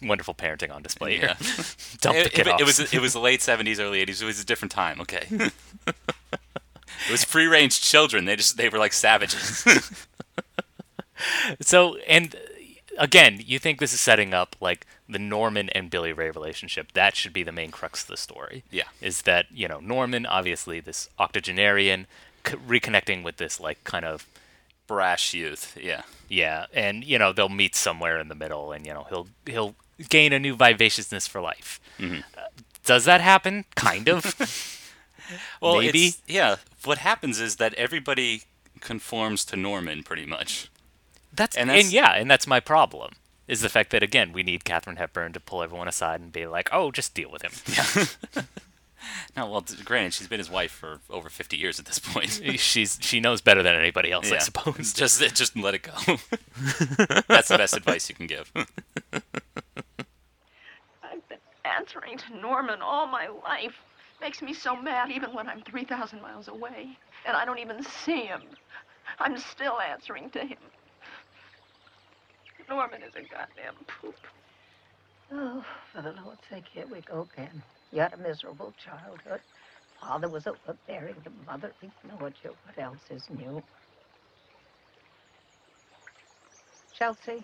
Wonderful 0.00 0.34
parenting 0.34 0.72
on 0.72 0.82
display 0.82 1.16
Yeah. 1.18 1.34
here. 1.34 1.64
Dump 2.00 2.16
the 2.16 2.24
it, 2.26 2.32
kid 2.32 2.46
it, 2.46 2.52
off. 2.52 2.60
it 2.60 2.64
was 2.64 2.78
it 2.94 3.00
was 3.00 3.12
the 3.14 3.18
late 3.18 3.42
seventies, 3.42 3.80
early 3.80 4.00
eighties. 4.00 4.22
It 4.22 4.26
was 4.26 4.40
a 4.40 4.44
different 4.44 4.70
time. 4.70 5.00
Okay. 5.00 5.26
it 5.86 7.10
was 7.10 7.24
free 7.24 7.46
range 7.46 7.80
children. 7.80 8.26
They 8.26 8.36
just 8.36 8.56
they 8.56 8.68
were 8.68 8.78
like 8.78 8.92
savages. 8.92 9.64
So, 11.60 11.96
and 12.08 12.36
again, 12.98 13.40
you 13.44 13.58
think 13.58 13.78
this 13.80 13.92
is 13.92 14.00
setting 14.00 14.32
up 14.34 14.56
like 14.60 14.86
the 15.08 15.18
Norman 15.18 15.68
and 15.70 15.90
Billy 15.90 16.12
Ray 16.12 16.30
relationship. 16.30 16.92
That 16.92 17.16
should 17.16 17.32
be 17.32 17.42
the 17.42 17.52
main 17.52 17.70
crux 17.70 18.02
of 18.02 18.08
the 18.08 18.16
story. 18.16 18.64
Yeah. 18.70 18.84
Is 19.00 19.22
that, 19.22 19.46
you 19.52 19.68
know, 19.68 19.80
Norman, 19.80 20.26
obviously 20.26 20.80
this 20.80 21.08
octogenarian, 21.18 22.06
c- 22.46 22.56
reconnecting 22.56 23.22
with 23.22 23.36
this, 23.36 23.58
like, 23.60 23.82
kind 23.84 24.04
of, 24.04 24.26
Brash 24.88 25.32
youth. 25.32 25.78
Yeah. 25.80 26.02
yeah, 26.28 26.66
and, 26.74 27.02
you 27.04 27.18
know, 27.18 27.32
they'll 27.32 27.48
meet 27.48 27.74
somewhere 27.74 28.18
in 28.20 28.28
the 28.28 28.34
middle 28.34 28.72
and, 28.72 28.84
you 28.86 28.92
know, 28.92 29.06
he'll, 29.08 29.28
he'll 29.46 29.74
gain 30.10 30.32
a 30.34 30.38
new 30.38 30.54
vivaciousness 30.54 31.26
for 31.26 31.40
life. 31.40 31.80
Mm-hmm. 31.98 32.20
Uh, 32.36 32.42
does 32.84 33.04
that 33.06 33.20
happen? 33.20 33.64
Kind 33.74 34.08
of. 34.08 34.34
Well, 35.62 35.78
Maybe. 35.78 36.08
it's- 36.08 36.20
yeah. 36.26 36.56
What 36.84 36.98
happens 36.98 37.40
is 37.40 37.56
that 37.56 37.72
everybody 37.74 38.42
conforms 38.80 39.44
to 39.46 39.56
Norman 39.56 40.02
pretty 40.02 40.26
much. 40.26 40.68
That's 41.34 41.56
And 41.56 41.70
and, 41.70 41.92
yeah, 41.92 42.14
and 42.14 42.30
that's 42.30 42.46
my 42.46 42.60
problem. 42.60 43.12
Is 43.48 43.60
the 43.60 43.68
fact 43.68 43.90
that 43.90 44.02
again 44.02 44.32
we 44.32 44.42
need 44.42 44.64
Katharine 44.64 44.96
Hepburn 44.96 45.32
to 45.32 45.40
pull 45.40 45.62
everyone 45.62 45.88
aside 45.88 46.20
and 46.20 46.32
be 46.32 46.46
like, 46.46 46.68
"Oh, 46.72 46.90
just 46.90 47.14
deal 47.14 47.30
with 47.30 47.42
him." 47.42 48.44
No, 49.36 49.50
well, 49.50 49.64
granted, 49.84 50.14
she's 50.14 50.28
been 50.28 50.38
his 50.38 50.50
wife 50.50 50.70
for 50.70 51.00
over 51.10 51.28
fifty 51.28 51.56
years 51.56 51.80
at 51.80 51.86
this 51.86 51.98
point. 51.98 52.30
She's 52.60 52.98
she 53.00 53.18
knows 53.18 53.40
better 53.40 53.62
than 53.62 53.74
anybody 53.74 54.12
else, 54.12 54.30
I 54.30 54.38
suppose. 54.38 54.92
Just 54.94 55.20
just 55.34 55.56
let 55.56 55.74
it 55.74 55.82
go. 55.82 55.92
That's 57.28 57.48
the 57.48 57.56
best 57.58 57.76
advice 57.76 58.08
you 58.08 58.14
can 58.14 58.26
give. 58.26 58.50
I've 58.54 58.66
been 61.28 61.38
answering 61.64 62.16
to 62.18 62.36
Norman 62.36 62.80
all 62.80 63.06
my 63.06 63.26
life. 63.26 63.74
Makes 64.20 64.40
me 64.40 64.54
so 64.54 64.76
mad 64.76 65.10
even 65.10 65.34
when 65.34 65.48
I'm 65.48 65.62
3,000 65.62 66.22
miles 66.22 66.46
away. 66.46 66.96
And 67.26 67.36
I 67.36 67.44
don't 67.44 67.58
even 67.58 67.82
see 67.82 68.22
him. 68.22 68.42
I'm 69.18 69.36
still 69.36 69.80
answering 69.80 70.30
to 70.30 70.44
him. 70.44 70.58
Norman 72.68 73.02
is 73.02 73.14
a 73.14 73.22
goddamn 73.22 73.74
poop. 73.86 74.16
Oh, 75.32 75.64
for 75.92 76.02
the 76.02 76.12
Lord's 76.24 76.42
sake, 76.50 76.64
here 76.72 76.86
we 76.86 77.00
go 77.00 77.28
again. 77.32 77.62
You 77.92 78.00
had 78.00 78.14
a 78.14 78.16
miserable 78.18 78.72
childhood. 78.82 79.40
Father 80.00 80.28
was 80.28 80.46
overbearing. 80.46 81.16
The 81.24 81.30
mother 81.46 81.72
ignored 81.82 82.34
you. 82.44 82.54
What 82.64 82.78
else 82.78 83.00
is 83.10 83.28
new? 83.30 83.62
Chelsea, 86.92 87.42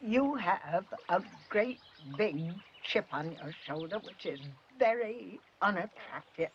you 0.00 0.34
have 0.36 0.86
a 1.08 1.22
great 1.48 1.80
big 2.16 2.52
chip 2.82 3.06
on 3.12 3.32
your 3.32 3.52
shoulder, 3.66 3.98
which 3.98 4.26
is 4.26 4.40
very 4.78 5.40
unattractive. 5.62 6.50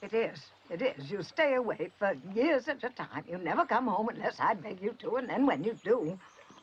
It 0.00 0.12
is. 0.14 0.38
It 0.70 0.82
is. 0.82 1.10
You 1.10 1.22
stay 1.22 1.54
away 1.54 1.90
for 1.98 2.16
years 2.34 2.68
at 2.68 2.84
a 2.84 2.90
time. 2.90 3.24
You 3.28 3.38
never 3.38 3.64
come 3.64 3.88
home 3.88 4.08
unless 4.08 4.38
I 4.38 4.54
beg 4.54 4.80
you 4.80 4.92
to, 5.00 5.16
and 5.16 5.28
then 5.28 5.44
when 5.46 5.64
you 5.64 5.74
do, 5.82 6.18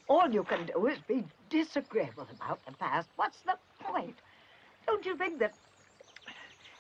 all 0.07 0.29
you 0.29 0.43
can 0.43 0.65
do 0.67 0.87
is 0.87 0.99
be 1.07 1.25
disagreeable 1.49 2.27
about 2.35 2.65
the 2.65 2.71
past. 2.73 3.09
What's 3.17 3.41
the 3.41 3.57
point? 3.81 4.15
Don't 4.87 5.05
you 5.05 5.17
think 5.17 5.39
that 5.39 5.53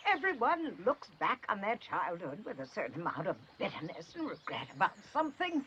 everyone 0.07 0.77
looks 0.85 1.09
back 1.19 1.45
on 1.49 1.59
their 1.59 1.77
childhood 1.77 2.45
with 2.45 2.59
a 2.59 2.67
certain 2.67 3.01
amount 3.01 3.27
of 3.27 3.35
bitterness 3.57 4.13
and 4.15 4.29
regret 4.29 4.67
about 4.73 4.91
something? 5.11 5.65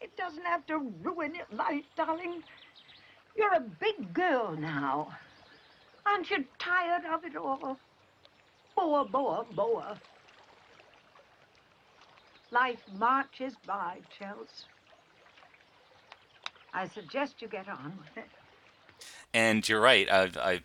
It 0.00 0.14
doesn't 0.16 0.44
have 0.44 0.66
to 0.66 0.78
ruin 1.02 1.34
your 1.34 1.46
life, 1.52 1.84
darling. 1.96 2.42
You're 3.36 3.54
a 3.54 3.60
big 3.60 4.12
girl 4.12 4.54
now. 4.58 5.16
Aren't 6.04 6.30
you 6.30 6.44
tired 6.58 7.04
of 7.06 7.24
it 7.24 7.36
all? 7.36 7.78
Boa, 8.76 9.04
boa, 9.04 9.44
boa. 9.54 9.98
Life 12.50 12.82
marches 12.98 13.54
by, 13.66 13.98
Chels. 14.18 14.64
I 16.74 16.88
suggest 16.88 17.40
you 17.40 17.48
get 17.48 17.68
on 17.68 17.98
with 17.98 18.24
it. 18.24 18.30
And 19.34 19.66
you're 19.68 19.80
right. 19.80 20.10
I, 20.10 20.30
I 20.38 20.60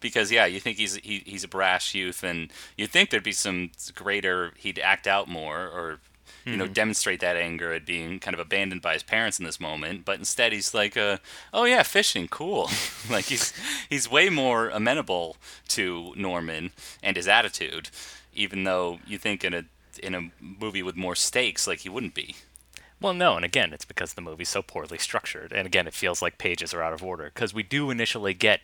because 0.00 0.30
yeah, 0.30 0.44
you 0.44 0.60
think 0.60 0.76
he's 0.76 0.96
he, 0.96 1.22
he's 1.24 1.44
a 1.44 1.48
brash 1.48 1.94
youth, 1.94 2.22
and 2.22 2.52
you'd 2.76 2.90
think 2.90 3.10
there'd 3.10 3.22
be 3.22 3.32
some 3.32 3.70
greater. 3.94 4.52
He'd 4.58 4.78
act 4.78 5.06
out 5.06 5.28
more, 5.28 5.60
or 5.60 6.00
you 6.44 6.56
know, 6.56 6.66
demonstrate 6.66 7.20
that 7.20 7.36
anger 7.36 7.72
at 7.72 7.86
being 7.86 8.18
kind 8.18 8.34
of 8.34 8.40
abandoned 8.40 8.82
by 8.82 8.94
his 8.94 9.02
parents 9.02 9.38
in 9.38 9.44
this 9.44 9.60
moment. 9.60 10.04
But 10.04 10.18
instead, 10.18 10.52
he's 10.52 10.74
like, 10.74 10.96
uh, 10.96 11.18
"Oh 11.52 11.64
yeah, 11.64 11.82
fishing, 11.82 12.28
cool." 12.28 12.70
like 13.10 13.26
he's 13.26 13.52
he's 13.88 14.10
way 14.10 14.28
more 14.28 14.68
amenable 14.68 15.36
to 15.68 16.12
Norman 16.16 16.72
and 17.02 17.16
his 17.16 17.28
attitude, 17.28 17.90
even 18.34 18.64
though 18.64 18.98
you 19.06 19.18
think 19.18 19.44
in 19.44 19.54
a 19.54 19.64
in 20.02 20.14
a 20.14 20.30
movie 20.40 20.82
with 20.82 20.96
more 20.96 21.14
stakes, 21.14 21.66
like 21.66 21.80
he 21.80 21.88
wouldn't 21.88 22.14
be. 22.14 22.36
Well, 23.00 23.14
no, 23.14 23.34
and 23.34 23.44
again, 23.44 23.72
it's 23.72 23.84
because 23.84 24.14
the 24.14 24.20
movie's 24.20 24.48
so 24.48 24.62
poorly 24.62 24.98
structured, 24.98 25.52
and 25.52 25.66
again, 25.66 25.88
it 25.88 25.94
feels 25.94 26.22
like 26.22 26.38
pages 26.38 26.72
are 26.72 26.82
out 26.82 26.92
of 26.92 27.02
order 27.02 27.24
because 27.24 27.52
we 27.52 27.62
do 27.62 27.90
initially 27.90 28.34
get 28.34 28.60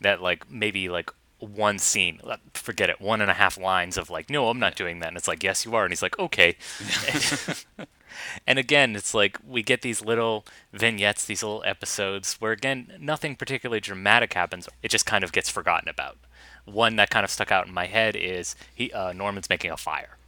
that 0.00 0.22
like 0.22 0.50
maybe 0.50 0.88
like 0.88 1.10
one 1.40 1.78
scene, 1.78 2.20
uh, 2.24 2.36
forget 2.54 2.90
it, 2.90 3.00
one 3.00 3.20
and 3.20 3.30
a 3.30 3.34
half 3.34 3.58
lines 3.58 3.96
of 3.96 4.10
like, 4.10 4.30
no, 4.30 4.48
I'm 4.48 4.58
not 4.58 4.76
doing 4.76 5.00
that, 5.00 5.08
and 5.08 5.16
it's 5.16 5.28
like, 5.28 5.42
yes, 5.42 5.64
you 5.64 5.74
are, 5.74 5.84
and 5.84 5.92
he's 5.92 6.02
like, 6.02 6.18
okay. 6.18 6.56
and 8.46 8.58
again, 8.58 8.96
it's 8.96 9.14
like 9.14 9.38
we 9.46 9.62
get 9.62 9.82
these 9.82 10.04
little 10.04 10.44
vignettes, 10.72 11.24
these 11.24 11.42
little 11.42 11.62
episodes 11.66 12.34
where 12.34 12.52
again, 12.52 12.92
nothing 13.00 13.36
particularly 13.36 13.80
dramatic 13.80 14.34
happens. 14.34 14.68
It 14.82 14.90
just 14.90 15.06
kind 15.06 15.24
of 15.24 15.32
gets 15.32 15.48
forgotten 15.48 15.88
about. 15.88 16.18
One 16.64 16.96
that 16.96 17.10
kind 17.10 17.24
of 17.24 17.30
stuck 17.30 17.50
out 17.50 17.66
in 17.66 17.74
my 17.74 17.86
head 17.86 18.16
is 18.16 18.54
he 18.74 18.92
uh, 18.92 19.12
Norman's 19.12 19.48
making 19.48 19.70
a 19.70 19.76
fire 19.76 20.18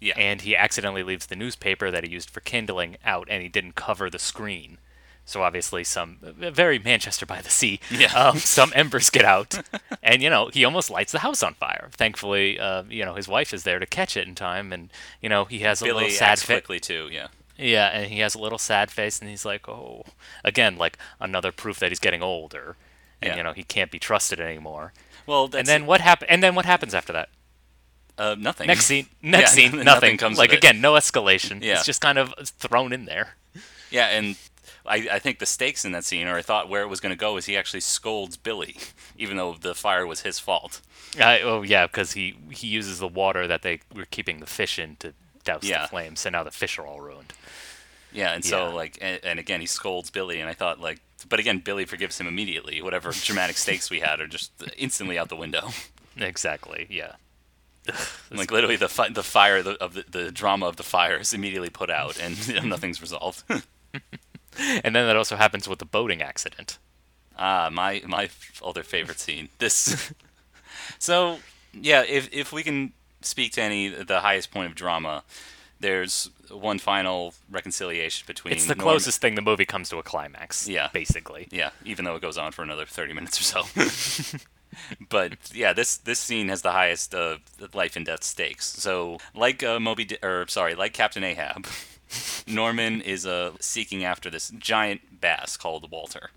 Yeah. 0.00 0.14
and 0.16 0.40
he 0.42 0.54
accidentally 0.54 1.02
leaves 1.02 1.26
the 1.26 1.36
newspaper 1.36 1.90
that 1.90 2.04
he 2.04 2.10
used 2.10 2.30
for 2.30 2.40
kindling 2.40 2.96
out 3.04 3.26
and 3.30 3.42
he 3.42 3.48
didn't 3.48 3.74
cover 3.74 4.10
the 4.10 4.18
screen 4.18 4.78
so 5.24 5.42
obviously 5.42 5.84
some 5.84 6.18
uh, 6.24 6.50
very 6.50 6.78
manchester 6.78 7.24
by 7.26 7.40
the 7.40 7.50
sea 7.50 7.78
Yeah. 7.90 8.12
um, 8.16 8.38
some 8.38 8.72
embers 8.74 9.10
get 9.10 9.24
out 9.24 9.60
and 10.02 10.22
you 10.22 10.30
know 10.30 10.48
he 10.52 10.64
almost 10.64 10.90
lights 10.90 11.12
the 11.12 11.20
house 11.20 11.42
on 11.42 11.54
fire 11.54 11.88
Thankfully, 11.92 12.58
uh, 12.58 12.84
you 12.88 13.04
know, 13.04 13.14
his 13.14 13.28
wife 13.28 13.52
is 13.54 13.62
there 13.64 13.78
to 13.78 13.86
catch 13.86 14.16
it 14.16 14.26
in 14.26 14.34
time, 14.34 14.72
and 14.72 14.90
you 15.20 15.28
know, 15.28 15.44
he 15.44 15.60
has 15.60 15.82
a 15.82 15.84
Billy 15.84 15.94
little 16.04 16.10
sad 16.10 16.38
face. 16.38 16.46
quickly 16.46 16.80
too. 16.80 17.08
Yeah. 17.12 17.28
Yeah, 17.58 17.88
and 17.88 18.10
he 18.10 18.20
has 18.20 18.34
a 18.34 18.38
little 18.38 18.56
sad 18.58 18.90
face, 18.90 19.18
and 19.20 19.28
he's 19.28 19.44
like, 19.44 19.68
"Oh, 19.68 20.04
again, 20.42 20.76
like 20.78 20.96
another 21.20 21.52
proof 21.52 21.78
that 21.80 21.90
he's 21.90 21.98
getting 21.98 22.22
older, 22.22 22.76
and 23.20 23.30
Yeah. 23.32 23.36
you 23.36 23.42
know, 23.42 23.52
he 23.52 23.64
can't 23.64 23.90
be 23.90 23.98
trusted 23.98 24.40
anymore." 24.40 24.94
Well, 25.26 25.46
that's 25.48 25.58
and 25.60 25.68
then 25.68 25.84
what 25.86 26.00
happen? 26.00 26.26
And 26.30 26.42
then 26.42 26.54
what 26.54 26.64
happens 26.64 26.94
after 26.94 27.12
that? 27.12 27.28
uh, 28.16 28.34
nothing. 28.38 28.66
Next 28.66 28.86
scene, 28.86 29.08
next 29.22 29.56
Yeah, 29.56 29.68
scene, 29.68 29.70
nothing 29.72 29.84
nothing. 29.84 30.16
comes 30.16 30.38
like 30.38 30.52
again, 30.52 30.80
no 30.80 30.94
escalation. 30.94 31.62
Yeah. 31.62 31.74
It's 31.74 31.84
just 31.84 32.00
kind 32.00 32.16
of 32.18 32.32
thrown 32.58 32.92
in 32.94 33.04
there. 33.04 33.34
Yeah, 33.90 34.06
and 34.06 34.36
I, 34.90 35.08
I 35.12 35.18
think 35.18 35.38
the 35.38 35.46
stakes 35.46 35.84
in 35.84 35.92
that 35.92 36.04
scene, 36.04 36.26
or 36.26 36.36
I 36.36 36.42
thought 36.42 36.68
where 36.68 36.82
it 36.82 36.88
was 36.88 37.00
going 37.00 37.10
to 37.14 37.18
go, 37.18 37.36
is 37.36 37.46
he 37.46 37.56
actually 37.56 37.80
scolds 37.80 38.36
Billy, 38.36 38.76
even 39.16 39.36
though 39.36 39.54
the 39.60 39.74
fire 39.74 40.06
was 40.06 40.20
his 40.22 40.38
fault. 40.38 40.80
Uh, 41.18 41.38
oh 41.42 41.62
yeah, 41.62 41.86
because 41.86 42.12
he 42.12 42.36
he 42.50 42.66
uses 42.68 42.98
the 42.98 43.08
water 43.08 43.46
that 43.46 43.62
they 43.62 43.80
were 43.94 44.04
keeping 44.10 44.40
the 44.40 44.46
fish 44.46 44.78
in 44.78 44.96
to 44.96 45.14
douse 45.44 45.64
Yeah. 45.64 45.82
the 45.82 45.88
flames, 45.88 46.26
and 46.26 46.32
now 46.34 46.42
the 46.44 46.50
fish 46.50 46.78
are 46.78 46.86
all 46.86 47.00
ruined. 47.00 47.32
Yeah, 48.12 48.32
and 48.32 48.44
so 48.44 48.68
Yeah. 48.68 48.74
like, 48.74 48.98
and, 49.00 49.20
and 49.24 49.38
again 49.38 49.60
he 49.60 49.66
scolds 49.66 50.10
Billy, 50.10 50.40
and 50.40 50.48
I 50.48 50.52
thought 50.54 50.80
like, 50.80 51.00
but 51.28 51.38
again 51.40 51.58
Billy 51.60 51.84
forgives 51.84 52.18
him 52.20 52.26
immediately. 52.26 52.82
Whatever 52.82 53.12
dramatic 53.24 53.56
stakes 53.56 53.90
we 53.90 54.00
had 54.00 54.20
are 54.20 54.26
just 54.26 54.52
instantly 54.76 55.18
out 55.18 55.28
the 55.28 55.36
window. 55.36 55.70
Exactly. 56.16 56.86
Yeah. 56.90 57.12
like 58.30 58.50
literally 58.50 58.76
the 58.76 58.88
fi- 58.88 59.08
the 59.08 59.22
fire 59.22 59.62
the, 59.62 59.72
of 59.82 59.94
the, 59.94 60.04
the 60.10 60.30
drama 60.30 60.66
of 60.66 60.76
the 60.76 60.82
fire 60.82 61.16
is 61.16 61.32
immediately 61.32 61.70
put 61.70 61.90
out, 61.90 62.18
and 62.20 62.36
you 62.46 62.54
know, 62.54 62.62
nothing's 62.62 63.00
resolved. 63.00 63.42
And 64.84 64.94
then 64.94 65.06
that 65.06 65.16
also 65.16 65.36
happens 65.36 65.68
with 65.68 65.78
the 65.78 65.84
boating 65.84 66.22
accident. 66.22 66.78
Ah, 67.38 67.70
my 67.72 68.02
my 68.06 68.28
other 68.64 68.82
favorite 68.82 69.18
scene. 69.20 69.48
This. 69.58 70.12
so 70.98 71.38
yeah, 71.72 72.02
if 72.06 72.28
if 72.32 72.52
we 72.52 72.62
can 72.62 72.92
speak 73.22 73.52
to 73.52 73.62
any 73.62 73.88
the 73.88 74.20
highest 74.20 74.50
point 74.50 74.66
of 74.66 74.74
drama, 74.74 75.22
there's 75.78 76.30
one 76.50 76.78
final 76.78 77.34
reconciliation 77.50 78.24
between. 78.26 78.52
It's 78.54 78.66
the 78.66 78.74
Norm- 78.74 78.88
closest 78.88 79.20
thing 79.20 79.34
the 79.36 79.42
movie 79.42 79.64
comes 79.64 79.88
to 79.90 79.98
a 79.98 80.02
climax. 80.02 80.68
Yeah. 80.68 80.88
Basically. 80.92 81.48
Yeah, 81.50 81.70
even 81.84 82.04
though 82.04 82.16
it 82.16 82.22
goes 82.22 82.36
on 82.38 82.52
for 82.52 82.62
another 82.62 82.86
thirty 82.86 83.12
minutes 83.12 83.40
or 83.40 83.44
so. 83.44 84.38
but 85.08 85.32
yeah, 85.54 85.72
this 85.72 85.96
this 85.96 86.18
scene 86.18 86.48
has 86.48 86.62
the 86.62 86.72
highest 86.72 87.14
uh, 87.14 87.38
life 87.72 87.96
and 87.96 88.04
death 88.04 88.24
stakes. 88.24 88.66
So 88.66 89.18
like 89.34 89.62
uh, 89.62 89.80
Moby, 89.80 90.04
Di- 90.04 90.18
or 90.22 90.46
sorry, 90.48 90.74
like 90.74 90.92
Captain 90.92 91.24
Ahab, 91.24 91.66
Norman 92.46 93.00
is 93.00 93.26
uh, 93.26 93.52
seeking 93.60 94.04
after 94.04 94.30
this 94.30 94.50
giant 94.58 95.20
bass 95.20 95.56
called 95.56 95.90
Walter. 95.90 96.30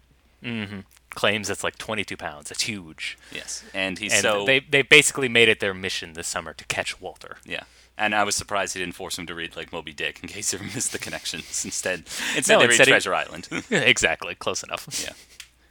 Claims 1.15 1.49
it's 1.49 1.63
like 1.63 1.77
22 1.77 2.17
pounds. 2.17 2.49
It's 2.51 2.63
huge. 2.63 3.17
Yes, 3.31 3.63
and 3.73 3.99
he's 3.99 4.11
And 4.13 4.21
so 4.23 4.45
they 4.45 4.59
they 4.59 4.81
basically 4.81 5.29
made 5.29 5.47
it 5.47 5.59
their 5.59 5.73
mission 5.73 6.13
this 6.13 6.27
summer 6.27 6.53
to 6.53 6.65
catch 6.65 6.99
Walter. 6.99 7.37
Yeah. 7.45 7.63
And 7.97 8.15
I 8.15 8.23
was 8.23 8.35
surprised 8.35 8.73
he 8.73 8.79
didn't 8.79 8.95
force 8.95 9.19
him 9.19 9.27
to 9.27 9.35
read 9.35 9.55
like 9.55 9.71
Moby 9.71 9.93
Dick 9.93 10.19
in 10.23 10.27
case 10.27 10.49
he 10.51 10.57
missed 10.57 10.91
the 10.91 10.97
connections. 10.97 11.43
Instead, 11.65 11.99
instead 12.35 12.55
No, 12.55 12.59
they 12.59 12.65
read 12.65 12.71
instead 12.71 12.87
he- 12.87 12.91
Treasure 12.91 13.13
Island. 13.13 13.47
exactly. 13.69 14.33
Close 14.33 14.63
enough. 14.63 14.87
yeah. 15.03 15.13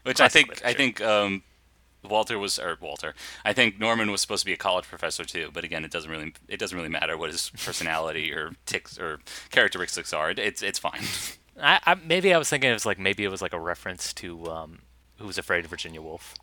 Which 0.05 0.21
I 0.21 0.29
Classic 0.29 0.47
think 0.47 0.65
I 0.65 0.73
think 0.75 1.01
um, 1.01 1.43
Walter 2.03 2.39
was 2.39 2.59
or 2.59 2.77
Walter. 2.81 3.15
I 3.45 3.53
think 3.53 3.79
Norman 3.79 4.11
was 4.11 4.21
supposed 4.21 4.43
to 4.43 4.47
be 4.47 4.53
a 4.53 4.59
college 4.59 4.87
professor 4.87 5.25
too. 5.25 5.51
But 5.53 5.65
again, 5.65 5.85
it 5.85 5.91
doesn't 5.91 6.11
really 6.11 6.35
it 6.49 6.59
doesn't 6.59 6.77
really 6.77 6.91
matter 6.91 7.17
what 7.17 7.31
his 7.31 7.51
personality 7.51 8.33
or 8.35 8.53
ticks 8.67 8.99
or 8.99 9.21
characteristics 9.51 10.13
are. 10.13 10.31
It, 10.31 10.39
it's 10.39 10.63
it's 10.63 10.79
fine. 10.79 11.03
I, 11.61 11.81
I 11.85 11.95
maybe 11.95 12.33
I 12.33 12.39
was 12.39 12.49
thinking 12.49 12.71
it 12.71 12.75
was 12.75 12.87
like 12.87 12.99
maybe 12.99 13.25
it 13.25 13.31
was 13.31 13.43
like 13.43 13.53
a 13.53 13.61
reference 13.61 14.13
to 14.15 14.47
um, 14.47 14.79
Who 15.19 15.27
Was 15.27 15.39
Afraid 15.39 15.65
of 15.65 15.71
Virginia 15.71 16.03
Woolf. 16.03 16.35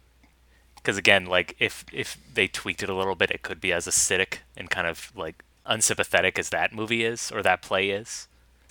Because 0.75 0.97
again, 0.97 1.25
like 1.25 1.55
if 1.59 1.85
if 1.91 2.17
they 2.33 2.47
tweaked 2.47 2.83
it 2.83 2.89
a 2.89 2.95
little 2.95 3.15
bit, 3.15 3.31
it 3.31 3.41
could 3.41 3.59
be 3.59 3.73
as 3.73 3.87
acidic 3.87 4.39
and 4.55 4.69
kind 4.69 4.87
of 4.87 5.11
like 5.15 5.43
unsympathetic 5.65 6.39
as 6.39 6.49
that 6.49 6.73
movie 6.73 7.03
is 7.03 7.31
or 7.31 7.43
that 7.43 7.61
play 7.61 7.89
is. 7.89 8.27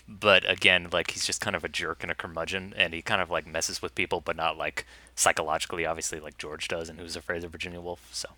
But 0.09 0.49
again, 0.51 0.89
like 0.91 1.11
he's 1.11 1.27
just 1.27 1.43
kind 1.43 1.55
of 1.55 1.65
a 1.65 1.69
jerk 1.69 2.03
and 2.03 2.11
a 2.11 2.15
curmudgeon, 2.15 2.73
and 2.77 2.95
he 2.95 3.03
kind 3.03 3.21
of 3.21 3.31
like 3.31 3.47
messes 3.47 3.83
with 3.83 3.95
people, 3.95 4.23
but 4.23 4.37
not 4.37 4.57
like 4.57 4.87
psychologically, 5.15 5.85
obviously, 5.85 6.19
like 6.19 6.39
George 6.39 6.67
does, 6.67 6.89
and 6.89 6.99
Who's 6.99 7.15
Afraid 7.15 7.45
of 7.45 7.53
Virginia 7.53 7.81
Woolf. 7.81 8.09
So, 8.11 8.29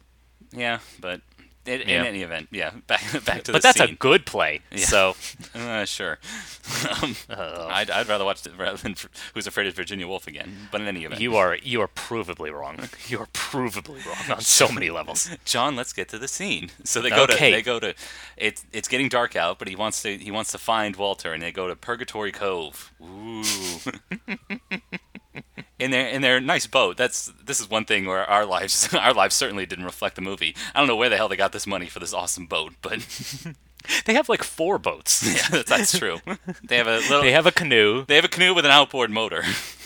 yeah, 0.53 0.81
but 1.01 1.21
in, 1.66 1.81
Yeah. 1.81 2.01
in 2.01 2.07
any 2.07 2.23
event, 2.23 2.49
yeah. 2.51 2.70
Back 2.87 3.03
back 3.25 3.42
to 3.44 3.53
but 3.53 3.62
that's 3.62 3.81
a 3.81 3.88
good 3.92 4.25
play. 4.27 4.61
Yeah. 4.70 4.79
So, 4.87 5.16
Uh, 5.55 5.85
sure. 5.85 6.18
um, 7.03 7.16
uh, 7.29 7.66
I'd, 7.70 7.90
I'd 7.90 8.09
rather 8.09 8.25
watch 8.25 8.46
it 8.46 8.53
rather 8.57 8.77
than 8.79 8.94
Who's 9.35 9.46
Afraid 9.46 9.66
of 9.66 9.75
Virginia 9.75 10.07
Woolf 10.07 10.27
again. 10.27 10.68
But 10.70 10.81
in 10.81 10.87
any 10.87 11.05
event, 11.05 11.20
you 11.20 11.37
are 11.37 11.57
you 11.57 11.81
are 11.81 11.88
provably 11.88 12.53
wrong. 12.53 12.79
You 13.09 13.18
are 13.20 13.27
provably 13.27 14.05
wrong 14.07 14.37
on 14.37 14.40
so 14.40 14.68
many 14.68 14.90
levels. 14.90 15.29
Jon, 15.44 15.77
let's 15.77 15.92
get 15.92 16.09
to 16.11 16.18
the 16.18 16.29
scene. 16.29 16.70
So 16.85 17.01
they 17.03 17.11
go 17.11 17.25
Okay. 17.25 17.51
to 17.51 17.57
they 17.57 17.62
go 17.62 17.81
to 17.81 17.94
it's 18.37 18.64
it's 18.73 18.88
getting 18.88 19.09
dark 19.09 19.35
out, 19.37 19.59
but 19.59 19.68
he 19.68 19.77
wants 19.77 20.03
to 20.03 20.16
he 20.16 20.31
wants 20.31 20.53
to 20.53 20.59
find 20.59 20.96
Walter, 20.96 21.33
and 21.33 21.42
they 21.42 21.53
go 21.53 21.68
to 21.68 21.77
Purgatory 21.77 22.33
Cove. 22.33 22.92
Ooh. 23.03 23.42
In 25.81 25.90
their 25.90 26.07
in 26.09 26.23
their 26.23 26.40
nice 26.40 26.66
boat. 26.66 26.97
That's 26.97 27.33
this 27.45 27.61
is 27.61 27.69
one 27.71 27.85
thing 27.85 28.07
where 28.07 28.25
our 28.29 28.45
lives 28.47 28.93
our 28.95 29.14
lives 29.14 29.35
certainly 29.35 29.66
didn't 29.66 29.85
reflect 29.87 30.14
the 30.16 30.23
movie. 30.23 30.55
I 30.75 30.79
don't 30.79 30.88
know 30.88 30.97
where 30.97 31.09
the 31.09 31.16
hell 31.16 31.29
they 31.29 31.37
got 31.37 31.53
this 31.53 31.66
money 31.66 31.87
for 31.87 31.99
this 32.01 32.12
awesome 32.14 32.47
boat, 32.47 32.75
but 32.83 33.01
They 34.05 34.12
have 34.12 34.29
like 34.29 34.43
four 34.45 34.79
boats. 34.79 35.23
yeah, 35.27 35.49
that's, 35.51 35.71
that's 35.71 35.99
true. 35.99 36.19
They 36.62 36.77
have 36.77 36.87
a 36.87 36.99
little 36.99 37.23
They 37.23 37.33
have 37.33 37.47
a 37.47 37.53
canoe. 37.53 38.05
they 38.07 38.16
have 38.16 38.27
a 38.27 38.29
canoe 38.29 38.55
with 38.55 38.66
an 38.66 38.71
outboard 38.71 39.11
motor. 39.11 39.43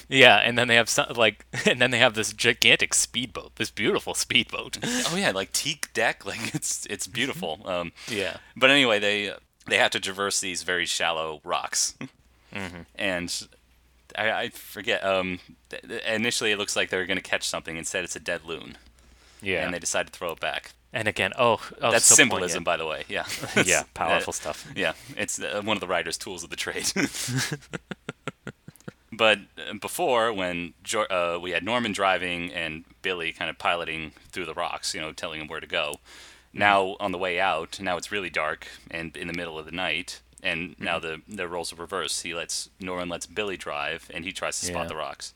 Yeah, 0.09 0.37
and 0.37 0.59
then 0.59 0.67
they 0.69 0.75
have 0.75 0.89
some 0.89 1.07
like, 1.15 1.47
and 1.65 1.81
then 1.81 1.91
they 1.93 1.99
have 1.99 2.15
this 2.15 2.33
gigantic 2.33 2.93
speedboat, 2.93 3.55
this 3.57 3.71
beautiful 3.71 4.13
speedboat. 4.15 4.79
oh 4.83 5.15
yeah, 5.17 5.31
like 5.31 5.53
teak 5.53 5.93
deck, 5.95 6.27
like 6.27 6.55
it's 6.55 6.87
it's 6.91 7.07
beautiful. 7.07 7.61
Um, 7.65 7.93
Yeah. 8.09 8.37
But 8.57 8.71
anyway, 8.71 8.99
they 8.99 9.33
they 9.67 9.79
have 9.79 9.93
to 9.93 10.01
traverse 10.01 10.41
these 10.41 10.63
very 10.65 10.85
shallow 10.87 11.41
rocks, 11.45 11.95
and 12.97 13.49
I, 14.17 14.31
I 14.31 14.49
forget. 14.51 15.05
Um, 15.05 15.41
th- 15.71 16.03
initially, 16.05 16.53
it 16.53 16.59
looks 16.59 16.77
like 16.77 16.91
they're 16.91 17.07
going 17.07 17.17
to 17.17 17.23
catch 17.23 17.49
something. 17.49 17.77
Instead, 17.77 18.05
it's 18.05 18.17
a 18.17 18.21
dead 18.21 18.45
loon, 18.45 18.77
Yeah. 19.43 19.65
and 19.65 19.75
they 19.75 19.79
decide 19.79 20.07
to 20.07 20.13
throw 20.13 20.33
it 20.33 20.41
back. 20.41 20.73
And 20.93 21.09
again, 21.09 21.33
oh, 21.37 21.61
oh 21.83 21.91
That's 21.91 22.05
so 22.05 22.15
symbolism, 22.15 22.63
by 22.63 22.77
the 22.77 22.87
way. 22.87 23.05
Yeah. 23.09 23.27
yeah, 23.65 23.83
powerful 23.95 24.31
uh, 24.31 24.35
stuff. 24.35 24.71
yeah, 24.77 24.93
it's 25.17 25.41
uh, 25.41 25.61
one 25.65 25.77
of 25.77 25.81
the 25.81 25.89
writer's 25.89 26.17
tools 26.17 26.45
of 26.45 26.51
the 26.51 26.57
trade. 26.57 26.93
but 29.13 29.41
uh, 29.59 29.75
before, 29.81 30.33
when 30.33 30.75
uh, 31.11 31.39
we 31.43 31.51
had 31.51 31.65
Norman 31.65 31.93
driving 31.93 32.53
and 32.53 32.85
Billy 33.03 33.33
kind 33.33 33.51
of 33.51 33.59
piloting 33.59 34.13
through 34.31 34.47
the 34.47 34.55
rocks, 34.55 34.95
you 34.95 35.01
know, 35.01 35.13
telling 35.13 35.41
him 35.41 35.49
where 35.49 35.61
to 35.61 35.67
go. 35.67 35.97
Now 36.53 36.97
on 37.01 37.11
the 37.11 37.19
way 37.19 37.41
out, 37.41 37.81
now 37.81 37.97
it's 37.97 38.13
really 38.13 38.31
dark 38.31 38.69
and 38.89 39.17
in 39.17 39.27
the 39.27 39.35
middle 39.35 39.59
of 39.59 39.67
the 39.67 39.73
night, 39.73 40.21
and 40.45 40.71
mm-hmm. 40.71 40.85
now 40.85 40.99
the 40.99 41.23
the 41.29 41.49
roles 41.49 41.73
are 41.73 41.77
reversed. 41.77 42.23
He 42.23 42.35
lets 42.35 42.71
Norman 42.81 43.09
lets 43.09 43.27
Billy 43.27 43.57
drive, 43.57 44.11
and 44.15 44.25
he 44.25 44.33
tries 44.33 44.61
to 44.61 44.67
spot 44.67 44.85
Yeah. 44.85 44.89
the 44.89 44.97
rocks. 44.97 45.35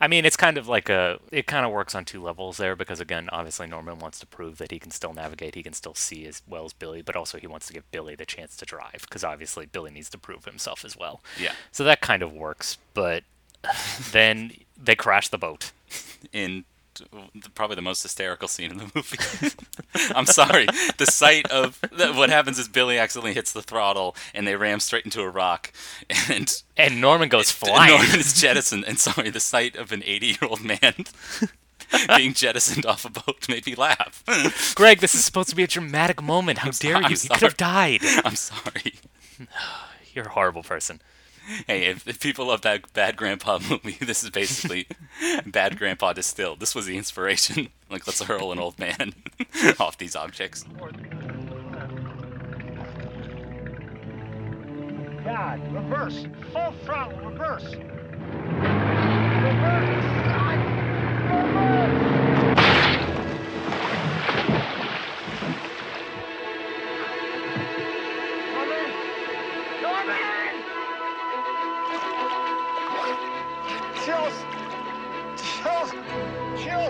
I 0.00 0.06
mean, 0.06 0.24
it's 0.24 0.36
kind 0.36 0.58
of 0.58 0.68
like 0.68 0.88
a, 0.88 1.18
it 1.32 1.48
kind 1.48 1.66
of 1.66 1.72
works 1.72 1.92
on 1.96 2.04
two 2.04 2.22
levels 2.22 2.56
there 2.56 2.76
because 2.76 3.00
again, 3.00 3.28
obviously 3.32 3.66
Norman 3.66 3.98
wants 3.98 4.20
to 4.20 4.26
prove 4.26 4.58
that 4.58 4.70
he 4.70 4.78
can 4.78 4.92
still 4.92 5.12
navigate, 5.12 5.56
he 5.56 5.62
can 5.64 5.72
still 5.72 5.94
see 5.94 6.24
as 6.24 6.40
well 6.46 6.64
as 6.64 6.72
Billy, 6.72 7.02
but 7.02 7.16
also 7.16 7.36
he 7.36 7.48
wants 7.48 7.66
to 7.66 7.72
give 7.72 7.90
Billy 7.90 8.14
the 8.14 8.24
chance 8.24 8.56
to 8.58 8.64
drive 8.64 9.00
because 9.00 9.24
obviously 9.24 9.66
Billy 9.66 9.90
needs 9.90 10.08
to 10.10 10.18
prove 10.18 10.44
himself 10.44 10.84
as 10.84 10.96
well. 10.96 11.20
Yeah. 11.36 11.50
So 11.72 11.82
that 11.82 12.00
kind 12.00 12.22
of 12.22 12.32
works, 12.32 12.78
but 12.94 13.24
then 14.12 14.52
they 14.80 14.94
crash 14.94 15.30
the 15.30 15.38
boat. 15.38 15.72
in 16.32 16.64
probably 17.54 17.76
the 17.76 17.82
most 17.82 18.02
hysterical 18.02 18.48
scene 18.48 18.70
in 18.70 18.78
the 18.78 18.90
movie. 18.94 19.54
I'm 20.14 20.26
sorry. 20.26 20.66
The 20.98 21.06
sight 21.06 21.50
of 21.50 21.80
the, 21.92 22.12
what 22.12 22.30
happens 22.30 22.58
is 22.58 22.68
Billy 22.68 22.98
accidentally 22.98 23.34
hits 23.34 23.52
the 23.52 23.62
throttle 23.62 24.16
and 24.34 24.46
they 24.46 24.56
ram 24.56 24.80
straight 24.80 25.04
into 25.04 25.20
a 25.22 25.28
rock, 25.28 25.72
and 26.28 26.62
And 26.76 27.00
Norman 27.00 27.28
goes 27.28 27.50
flying. 27.50 27.90
Norman 27.96 28.18
is 28.20 28.40
jettisoned. 28.40 28.84
And 28.86 28.98
sorry, 28.98 29.30
the 29.30 29.40
sight 29.40 29.76
of 29.76 29.92
an 29.92 30.02
80 30.04 30.26
year 30.26 30.36
old 30.42 30.62
man 30.64 30.94
being 32.16 32.34
jettisoned 32.34 32.86
off 32.86 33.04
a 33.04 33.10
boat 33.10 33.48
made 33.48 33.66
me 33.66 33.74
laugh. 33.74 34.22
Greg, 34.74 35.00
this 35.00 35.14
is 35.14 35.24
supposed 35.24 35.48
to 35.50 35.56
be 35.56 35.64
a 35.64 35.68
dramatic 35.68 36.22
moment. 36.22 36.58
How 36.58 36.70
dare 36.70 36.96
I'm 36.96 37.04
you? 37.10 37.16
You 37.20 37.28
could 37.30 37.42
have 37.42 37.56
died. 37.56 38.00
I'm 38.24 38.36
sorry. 38.36 38.94
You're 40.14 40.26
a 40.26 40.30
horrible 40.30 40.62
person. 40.62 41.00
Hey, 41.66 41.86
if, 41.86 42.06
if 42.06 42.20
people 42.20 42.46
love 42.46 42.62
that 42.62 42.92
Bad 42.92 43.16
Grandpa 43.16 43.58
movie, 43.70 43.96
this 44.00 44.22
is 44.22 44.30
basically 44.30 44.86
Bad 45.46 45.78
Grandpa 45.78 46.12
distilled. 46.12 46.60
This 46.60 46.74
was 46.74 46.86
the 46.86 46.96
inspiration. 46.96 47.68
Like, 47.90 48.06
let's 48.06 48.20
hurl 48.20 48.52
an 48.52 48.58
old 48.58 48.78
man 48.78 49.14
off 49.80 49.96
these 49.96 50.14
objects. 50.14 50.62
God, 55.24 55.72
reverse. 55.72 56.26
Full 56.52 56.74
throttle, 56.84 57.18
reverse. 57.30 57.76
Norman! 61.58 62.17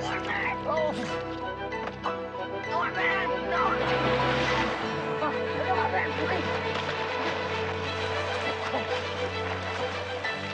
Norman! 0.01 0.57
Oh. 0.65 0.93
Norman! 2.71 3.29
Norman! 3.51 3.99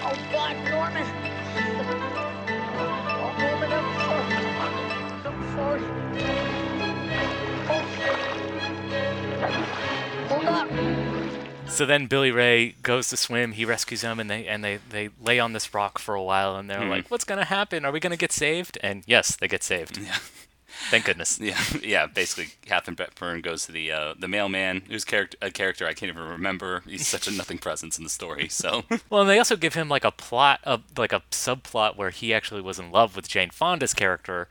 Oh, 0.03 0.17
God, 0.33 0.57
Norman! 0.71 1.34
So 11.75 11.85
then 11.87 12.07
Billy 12.07 12.31
Ray 12.31 12.77
goes 12.83 13.09
to 13.09 13.17
swim. 13.17 13.53
He 13.53 13.65
rescues 13.65 14.03
them, 14.03 14.21
and 14.21 14.31
they 14.31 14.47
and 14.47 14.63
they, 14.63 14.79
they 14.91 15.11
lay 15.21 15.41
on 15.41 15.53
this 15.53 15.75
rock 15.75 15.99
for 15.99 16.15
a 16.15 16.23
while, 16.23 16.55
and 16.57 16.71
they're 16.71 16.79
Mhm. 16.81 16.89
like, 16.91 17.11
"What's 17.11 17.25
gonna 17.25 17.45
happen? 17.45 17.85
Are 17.85 17.91
we 17.91 17.99
gonna 18.01 18.17
get 18.17 18.31
saved?" 18.33 18.79
And 18.83 19.03
yes, 19.07 19.35
they 19.37 19.49
get 19.49 19.63
saved. 19.65 19.99
Yeah. 19.99 20.17
Thank 20.91 21.05
goodness. 21.05 21.39
Yeah, 21.43 21.61
yeah. 21.83 22.07
Basically, 22.07 22.51
Katharine 22.65 22.97
Hepburn 22.97 23.41
goes 23.43 23.67
to 23.67 23.73
the 23.73 23.91
uh, 23.91 24.15
the 24.19 24.29
mailman, 24.29 24.83
who's 24.89 25.05
character 25.05 25.37
a 25.43 25.51
character 25.51 25.85
I 25.87 25.95
can't 25.95 26.11
even 26.13 26.23
remember. 26.23 26.83
He's 26.87 27.09
such 27.09 27.27
a 27.27 27.33
nothing 27.33 27.59
presence 27.59 27.99
in 27.99 28.05
the 28.05 28.11
story. 28.11 28.49
So 28.49 28.85
Well, 29.11 29.23
and 29.23 29.31
they 29.31 29.39
also 29.39 29.57
give 29.57 29.75
him 29.75 29.89
like 29.89 30.05
a 30.05 30.13
plot 30.13 30.61
of 30.63 30.83
like 30.97 31.13
a 31.13 31.23
subplot 31.33 31.97
where 31.97 32.11
he 32.11 32.33
actually 32.33 32.61
was 32.61 32.79
in 32.79 32.93
love 32.93 33.17
with 33.17 33.29
Jane 33.29 33.51
Fonda's 33.51 33.95
character 33.95 34.49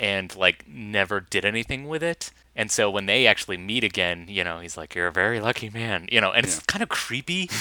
and 0.00 0.34
like 0.34 0.66
never 0.66 1.20
did 1.20 1.44
anything 1.44 1.86
with 1.86 2.02
it. 2.02 2.32
And 2.56 2.70
so 2.70 2.90
when 2.90 3.06
they 3.06 3.26
actually 3.26 3.58
meet 3.58 3.84
again, 3.84 4.26
you 4.28 4.42
know, 4.42 4.58
he's 4.58 4.76
like, 4.76 4.94
"You're 4.94 5.06
a 5.06 5.12
very 5.12 5.38
lucky 5.38 5.70
man," 5.70 6.08
you 6.10 6.20
know, 6.20 6.32
and 6.32 6.44
it's 6.44 6.58
kind 6.60 6.82
of 6.82 6.88
creepy. 6.88 7.48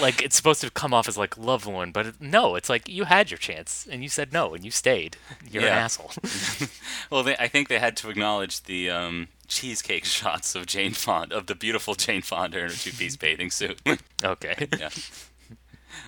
like 0.00 0.22
it's 0.22 0.36
supposed 0.36 0.60
to 0.62 0.70
come 0.70 0.94
off 0.94 1.08
as 1.08 1.18
like 1.18 1.36
lovelorn, 1.36 1.92
but 1.92 2.06
it, 2.06 2.14
no, 2.20 2.54
it's 2.54 2.68
like 2.68 2.88
you 2.88 3.04
had 3.04 3.30
your 3.30 3.38
chance 3.38 3.86
and 3.90 4.02
you 4.02 4.08
said 4.08 4.32
no 4.32 4.54
and 4.54 4.64
you 4.64 4.70
stayed. 4.70 5.16
You're 5.48 5.64
an 5.64 5.68
asshole. 5.68 6.12
well, 7.10 7.22
they, 7.22 7.36
I 7.36 7.48
think 7.48 7.68
they 7.68 7.78
had 7.78 7.96
to 7.98 8.10
acknowledge 8.10 8.62
the 8.62 8.90
um, 8.90 9.28
cheesecake 9.48 10.04
shots 10.04 10.54
of 10.54 10.66
Jane 10.66 10.92
Fonda, 10.92 11.36
of 11.36 11.46
the 11.46 11.54
beautiful 11.54 11.94
Jane 11.94 12.22
Fonda 12.22 12.58
in 12.58 12.68
her 12.70 12.74
two-piece 12.74 13.16
bathing 13.16 13.50
suit. 13.50 13.80
okay. 14.24 14.68
yeah. 14.78 14.90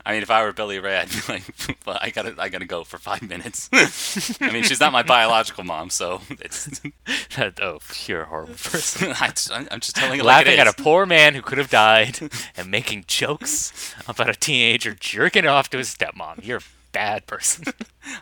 I 0.04 0.12
mean, 0.12 0.22
if 0.22 0.30
I 0.30 0.42
were 0.42 0.52
Billy 0.52 0.78
Ray, 0.78 0.96
I'd 0.96 1.10
be 1.10 1.20
like, 1.28 1.42
well, 1.86 1.98
I 2.00 2.10
gotta, 2.10 2.34
I 2.38 2.48
gotta 2.48 2.64
go 2.64 2.84
for 2.84 2.98
five 2.98 3.22
minutes. 3.22 3.68
I 4.40 4.50
mean, 4.50 4.62
she's 4.62 4.80
not 4.80 4.92
my 4.92 5.02
biological 5.02 5.64
mom, 5.64 5.90
so 5.90 6.22
it's. 6.30 6.80
oh, 7.60 7.78
you're 8.06 8.22
a 8.22 8.26
horrible 8.26 8.54
person. 8.54 9.12
I, 9.20 9.32
am 9.70 9.80
just 9.80 9.96
telling 9.96 10.20
it 10.20 10.24
like 10.24 10.46
laughing 10.46 10.54
it 10.54 10.58
at 10.58 10.66
a 10.66 10.72
poor 10.72 11.04
man 11.04 11.34
who 11.34 11.42
could 11.42 11.58
have 11.58 11.70
died 11.70 12.18
and 12.56 12.70
making 12.70 13.04
jokes 13.06 13.94
about 14.06 14.30
a 14.30 14.34
teenager 14.34 14.94
jerking 14.94 15.46
off 15.46 15.68
to 15.70 15.78
his 15.78 15.94
stepmom. 15.94 16.44
You're 16.44 16.58
a 16.58 16.62
bad 16.92 17.26
person. 17.26 17.64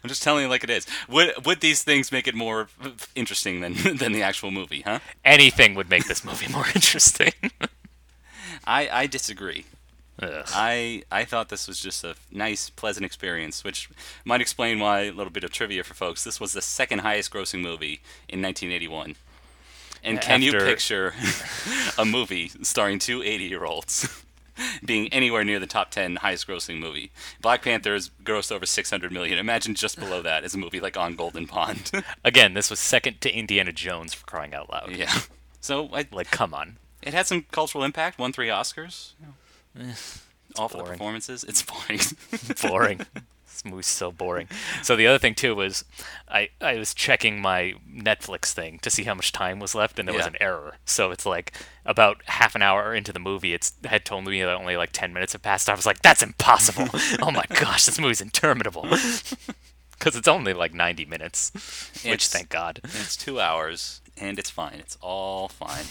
I'm 0.03 0.09
just 0.09 0.23
telling 0.23 0.43
you 0.43 0.49
like 0.49 0.65
it 0.65 0.71
is. 0.71 0.87
Would 1.09 1.47
would 1.47 1.61
these 1.61 1.83
things 1.83 2.11
make 2.11 2.27
it 2.27 2.35
more 2.35 2.69
interesting 3.15 3.61
than 3.61 3.75
than 3.97 4.13
the 4.13 4.23
actual 4.23 4.51
movie? 4.51 4.83
Huh? 4.83 4.99
Anything 5.25 5.75
would 5.75 5.89
make 5.89 6.07
this 6.07 6.25
movie 6.25 6.53
more 6.53 6.67
interesting. 6.75 7.33
I 8.67 8.89
I 8.89 9.07
disagree. 9.07 9.67
Ugh. 10.23 10.45
I 10.55 11.03
I 11.11 11.25
thought 11.25 11.49
this 11.51 11.69
was 11.69 11.79
just 11.81 12.03
a 12.05 12.15
nice, 12.31 12.71
pleasant 12.71 13.05
experience, 13.05 13.63
which 13.65 13.91
might 14.25 14.41
explain 14.41 14.79
why 14.79 15.01
a 15.03 15.13
little 15.13 15.33
bit 15.33 15.45
of 15.45 15.51
trivia 15.53 15.85
for 15.85 15.95
folks. 15.95 16.25
This 16.25 16.41
was 16.41 16.53
the 16.53 16.63
second 16.63 17.01
highest 17.01 17.31
grossing 17.33 17.61
movie 17.61 18.01
in 18.29 18.41
1981. 18.43 19.17
And 20.03 20.21
can 20.21 20.41
you 20.41 20.53
picture 20.53 21.15
a 21.99 22.05
movie 22.05 22.49
starring 22.63 22.99
two 22.99 23.23
80 23.23 23.45
year 23.45 23.65
olds 23.65 24.23
being 24.85 25.09
anywhere 25.13 25.43
near 25.45 25.59
the 25.59 25.67
top 25.67 25.91
10 25.91 26.17
highest 26.17 26.47
grossing 26.47 26.79
movie? 26.79 27.11
Black 27.43 27.63
Panther 27.63 27.93
has 27.93 28.11
grossed 28.25 28.53
over 28.53 28.65
600 28.67 29.11
million. 29.13 29.39
Imagine 29.39 29.75
just 29.75 29.99
below 29.99 30.23
that 30.23 30.45
is 30.45 30.55
a 30.55 30.59
movie 30.59 30.81
like 30.81 30.97
On 30.97 31.15
Golden 31.17 31.47
Pond. 31.47 31.91
Again, 32.25 32.55
this 32.55 32.71
was 32.71 32.79
second 32.79 33.21
to 33.23 33.33
Indiana 33.35 33.73
Jones 33.73 34.15
for 34.15 34.25
crying 34.27 34.55
out 34.55 34.71
loud. 34.71 34.93
yeah. 34.97 35.13
So 35.61 35.91
I, 35.93 36.07
Like, 36.13 36.31
come 36.31 36.55
on. 36.55 36.77
it 37.03 37.13
had 37.13 37.27
some 37.27 37.45
cultural 37.51 37.83
impact, 37.83 38.19
won 38.21 38.33
three 38.33 38.49
Oscars. 38.49 39.13
Eh, 39.79 39.93
for 40.57 40.69
the 40.69 40.75
boring. 40.79 40.93
performances. 40.93 41.45
It's 41.45 41.63
boring. 41.63 42.01
boring. 42.71 42.99
this 43.47 43.65
movie's 43.65 43.87
so 43.87 44.11
boring. 44.11 44.49
So 44.83 44.97
the 44.97 45.07
other 45.07 45.19
thing 45.19 45.35
too 45.35 45.55
was, 45.55 45.85
I 46.29 46.49
I 46.61 46.75
was 46.77 46.95
checking 46.95 47.41
my 47.41 47.75
Netflix 47.91 48.53
thing 48.53 48.79
to 48.81 48.91
see 48.91 49.05
how 49.05 49.15
much 49.15 49.33
time 49.33 49.59
was 49.61 49.75
left, 49.75 49.99
and 49.99 50.09
there 50.09 50.15
was 50.17 50.27
an 50.27 50.37
error. 50.41 50.77
So 50.85 51.11
it's 51.11 51.27
like 51.27 51.53
about 51.85 52.23
half 52.27 52.55
an 52.55 52.63
hour 52.63 52.95
into 52.95 53.13
the 53.13 53.19
movie, 53.21 53.53
it's 53.55 53.73
had 53.85 54.05
told 54.05 54.25
me 54.25 54.41
that 54.43 54.49
only 54.55 54.77
like 54.77 54.91
ten 54.93 55.13
minutes 55.13 55.33
have 55.35 55.43
passed. 55.43 55.69
I 55.69 55.75
was 55.75 55.87
like, 55.87 56.01
that's 56.03 56.23
impossible. 56.23 56.89
oh 57.23 57.31
my 57.31 57.45
gosh, 57.61 57.85
this 57.87 57.99
movie's 57.99 58.21
interminable. 58.21 58.87
Because 59.99 60.15
it's 60.15 60.29
only 60.29 60.53
like 60.53 60.75
90 60.75 61.07
minutes, 61.07 61.51
which 62.05 62.05
It's- 62.05 62.29
thank 62.31 62.51
God. 62.51 62.81
It's 62.85 63.17
two 63.17 63.41
hours, 63.41 64.03
and 64.19 64.39
it's 64.39 64.51
fine. 64.51 64.75
It's 64.75 64.99
all 65.01 65.49
fine. 65.49 65.87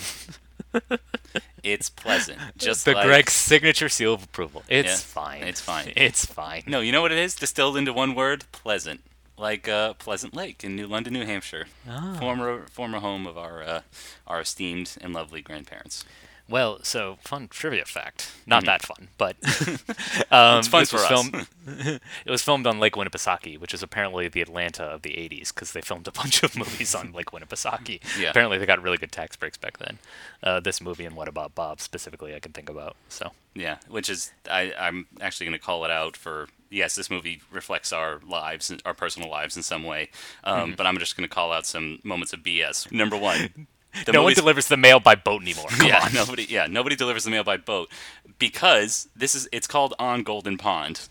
it's 1.64 1.90
pleasant. 1.90 2.40
Just 2.58 2.86
the 2.86 2.94
like 2.94 3.06
Greg's 3.06 3.34
signature 3.34 3.90
seal 3.90 4.14
of 4.14 4.24
approval. 4.24 4.64
It's 4.68 4.88
Yeah, 4.90 4.96
fine. 4.98 5.44
it's 5.44 5.62
fine. 5.62 5.94
It's 5.96 6.26
fine. 6.26 6.64
No, 6.68 6.80
you 6.80 6.92
know 6.92 7.02
what 7.02 7.12
it 7.12 7.18
is? 7.18 7.36
Distilled 7.36 7.78
into 7.78 7.94
one 7.94 8.16
word: 8.16 8.44
pleasant. 8.52 9.02
Like 9.38 9.68
uh, 9.68 9.94
Pleasant 9.96 10.34
Lake 10.34 10.64
in 10.64 10.78
New 10.78 10.88
London, 10.88 11.12
New 11.12 11.26
Hampshire, 11.26 11.66
Ah. 11.90 12.16
former 12.20 12.68
former 12.72 13.00
home 13.00 13.28
of 13.28 13.38
our 13.38 13.62
uh, 13.64 13.82
our 14.28 14.40
esteemed 14.42 14.96
and 15.02 15.14
lovely 15.14 15.42
grandparents. 15.42 16.06
Well, 16.48 16.80
so 16.84 17.18
fun 17.22 17.48
trivia 17.48 17.86
fact. 17.86 18.32
Not 18.46 18.66
that 18.66 18.84
fun, 18.84 19.08
but 19.18 19.36
um, 20.32 20.60
It's 20.60 20.68
fun 20.68 20.86
for 20.86 20.98
was 20.98 21.04
us. 21.06 21.08
filmed. 21.08 21.48
it 22.26 22.30
was 22.30 22.44
filmed 22.44 22.68
on 22.68 22.80
Lake 22.80 22.94
Winnipesaukee, 22.94 23.60
which 23.60 23.74
is 23.74 23.82
apparently 23.82 24.28
the 24.28 24.42
Atlanta 24.42 24.84
of 24.84 25.02
the 25.02 25.10
'80s, 25.12 25.54
because 25.54 25.72
they 25.72 25.82
filmed 25.82 26.08
a 26.08 26.12
bunch 26.12 26.44
of 26.44 26.56
movies 26.56 26.94
on 26.94 27.14
Lake 27.14 27.32
Winnipesaukee. 27.32 28.00
Yeah. 28.20 28.30
Apparently, 28.30 28.58
they 28.60 28.66
got 28.68 28.82
really 28.82 28.98
good 28.98 29.12
tax 29.12 29.36
breaks 29.36 29.58
back 29.58 29.80
then. 29.80 29.98
Uh, 30.44 30.60
this 30.60 30.80
movie 30.82 31.06
and 31.06 31.16
What 31.16 31.28
About 31.28 31.56
Bob 31.56 31.82
specifically, 31.82 32.36
I 32.36 32.40
can 32.40 32.52
think 32.52 32.70
about. 32.70 32.96
So 33.10 33.32
Yeah, 33.56 33.78
which 33.90 34.10
is 34.10 34.32
I, 34.50 34.72
I'm 34.80 35.08
actually 35.22 35.48
going 35.48 35.58
to 35.58 35.64
call 35.66 35.84
it 35.86 35.90
out 35.92 36.16
for 36.16 36.48
yes, 36.70 36.96
this 36.96 37.10
movie 37.10 37.42
reflects 37.52 37.92
our 37.92 38.20
lives, 38.28 38.72
our 38.86 38.94
personal 38.94 39.30
lives 39.32 39.58
in 39.58 39.64
some 39.64 39.84
way. 39.84 40.10
Um, 40.44 40.56
Mm-hmm. 40.66 40.76
But 40.76 40.86
I'm 40.86 40.98
just 41.00 41.18
going 41.18 41.28
to 41.28 41.34
call 41.34 41.52
out 41.52 41.66
some 41.66 42.00
moments 42.04 42.34
of 42.34 42.42
BS. 42.42 42.92
Number 42.92 43.18
one, 43.18 43.68
the 44.06 44.12
no 44.12 44.24
one 44.24 44.34
delivers 44.34 44.68
the 44.68 44.78
mail 44.78 45.00
by 45.00 45.16
boat 45.16 45.42
anymore. 45.42 45.68
Come 45.70 45.88
yeah, 45.88 46.04
on. 46.06 46.14
nobody. 46.14 46.46
Yeah, 46.50 46.68
nobody 46.68 46.96
delivers 46.96 47.24
the 47.24 47.32
mail 47.32 47.44
by 47.44 47.58
boat 47.58 47.90
because 48.40 49.08
this 49.16 49.36
is. 49.36 49.48
It's 49.52 49.68
called 49.68 49.94
on 50.00 50.24
Golden 50.24 50.58
Pond, 50.58 51.08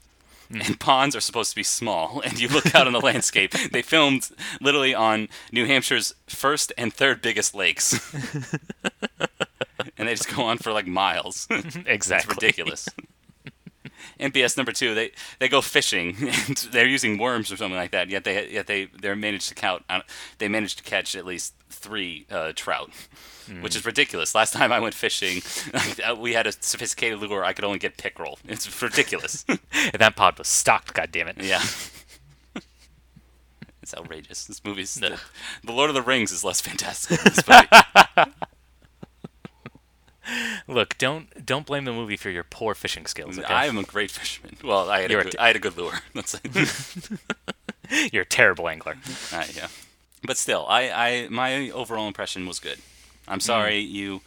Hmm. 0.51 0.61
and 0.61 0.79
ponds 0.79 1.17
are 1.17 1.21
supposed 1.21 1.51
to 1.51 1.57
be 1.57 1.63
small. 1.63 2.21
And 2.25 2.39
you 2.39 2.49
look 2.49 2.75
out 2.75 2.87
on 2.87 2.93
the 2.93 3.01
landscape. 3.01 3.55
They 3.73 3.81
filmed 3.83 4.29
literally 4.61 4.95
on 4.95 5.29
New 5.53 5.67
Hampshire's 5.67 6.15
first 6.27 6.73
and 6.77 6.93
third 6.93 7.23
biggest 7.23 7.55
lakes, 7.55 7.99
and 9.97 10.07
they 10.09 10.15
just 10.15 10.35
go 10.35 10.43
on 10.45 10.59
for 10.59 10.73
like 10.73 10.87
miles. 10.87 11.47
It's 11.51 11.77
exactly. 11.87 12.35
ridiculous. 12.35 12.89
NPS 14.21 14.57
number 14.57 14.73
two, 14.73 14.95
they 14.95 15.13
they 15.39 15.49
go 15.49 15.61
fishing 15.61 16.17
and 16.49 16.57
they're 16.73 16.87
using 16.87 17.19
worms 17.19 17.51
or 17.53 17.57
something 17.57 17.77
like 17.77 17.91
that. 17.93 18.09
Yet 18.09 18.25
they 18.25 18.51
yet 18.51 18.67
they 18.67 18.87
they 18.87 19.15
managed 19.15 19.49
to 19.49 19.55
count. 19.55 19.85
uh, 19.91 20.01
They 20.39 20.49
managed 20.49 20.79
to 20.79 20.85
catch 20.85 21.15
at 21.17 21.25
least 21.27 21.55
three 21.71 22.27
uh, 22.31 22.53
trout, 22.55 22.91
which 23.61 23.75
is 23.77 23.85
ridiculous. 23.85 24.35
Last 24.35 24.53
time 24.53 24.73
I 24.73 24.79
went 24.81 24.95
fishing, 24.95 25.43
we 26.19 26.33
had 26.35 26.47
a 26.47 26.53
sophisticated 26.53 27.19
lure. 27.21 27.45
I 27.45 27.53
could 27.53 27.65
only 27.65 27.79
get 27.79 27.97
pickerel. 27.97 28.39
It's 28.47 28.81
ridiculous. 28.83 29.45
And 29.93 30.01
that 30.01 30.17
pod 30.17 30.39
was 30.39 30.49
stocked. 30.49 30.95
God 30.95 31.11
damn 31.13 31.29
it. 31.29 31.37
yeah. 31.43 31.63
It's 33.83 33.95
outrageous. 33.95 34.47
This 34.47 34.65
movie's 34.65 34.95
the, 34.95 35.21
the 35.63 35.73
Lord 35.73 35.91
of 35.91 35.95
the 35.95 36.01
Rings 36.03 36.33
is 36.33 36.43
less 36.43 36.61
fantastic 36.63 37.21
than 37.21 37.35
this 37.35 37.47
movie. 37.47 38.33
Look, 40.67 40.97
don't 40.99 41.45
don't 41.45 41.67
blame 41.67 41.85
the 41.85 41.93
movie 41.93 42.17
for 42.17 42.31
your 42.31 42.45
poor 42.45 42.75
fishing 42.75 43.07
skills. 43.07 43.39
Okay? 43.39 43.53
I 43.53 43.67
am 43.67 43.77
a 43.79 43.83
great 43.83 44.11
fisherman. 44.11 44.57
Well, 44.65 44.89
I 44.91 45.01
had, 45.03 45.11
You're 45.11 45.21
a 45.21 45.25
good, 45.25 45.33
t- 45.33 45.39
I 45.39 45.47
had 45.49 45.57
a 45.57 45.61
good 45.61 45.77
lure. 45.77 46.01
That's 46.15 46.35
it. 46.43 47.11
You're 48.13 48.23
a 48.23 48.27
terrible 48.27 48.69
angler. 48.69 48.97
Uh, 49.33 49.45
yeah, 49.55 49.69
but 50.27 50.37
still, 50.39 50.65
I, 50.69 50.91
I 50.91 51.29
my 51.29 51.69
overall 51.71 52.07
impression 52.09 52.47
was 52.47 52.59
good. 52.59 52.79
I'm 53.29 53.41
sorry 53.41 53.85
Hmm. 53.85 53.95
you 53.95 54.21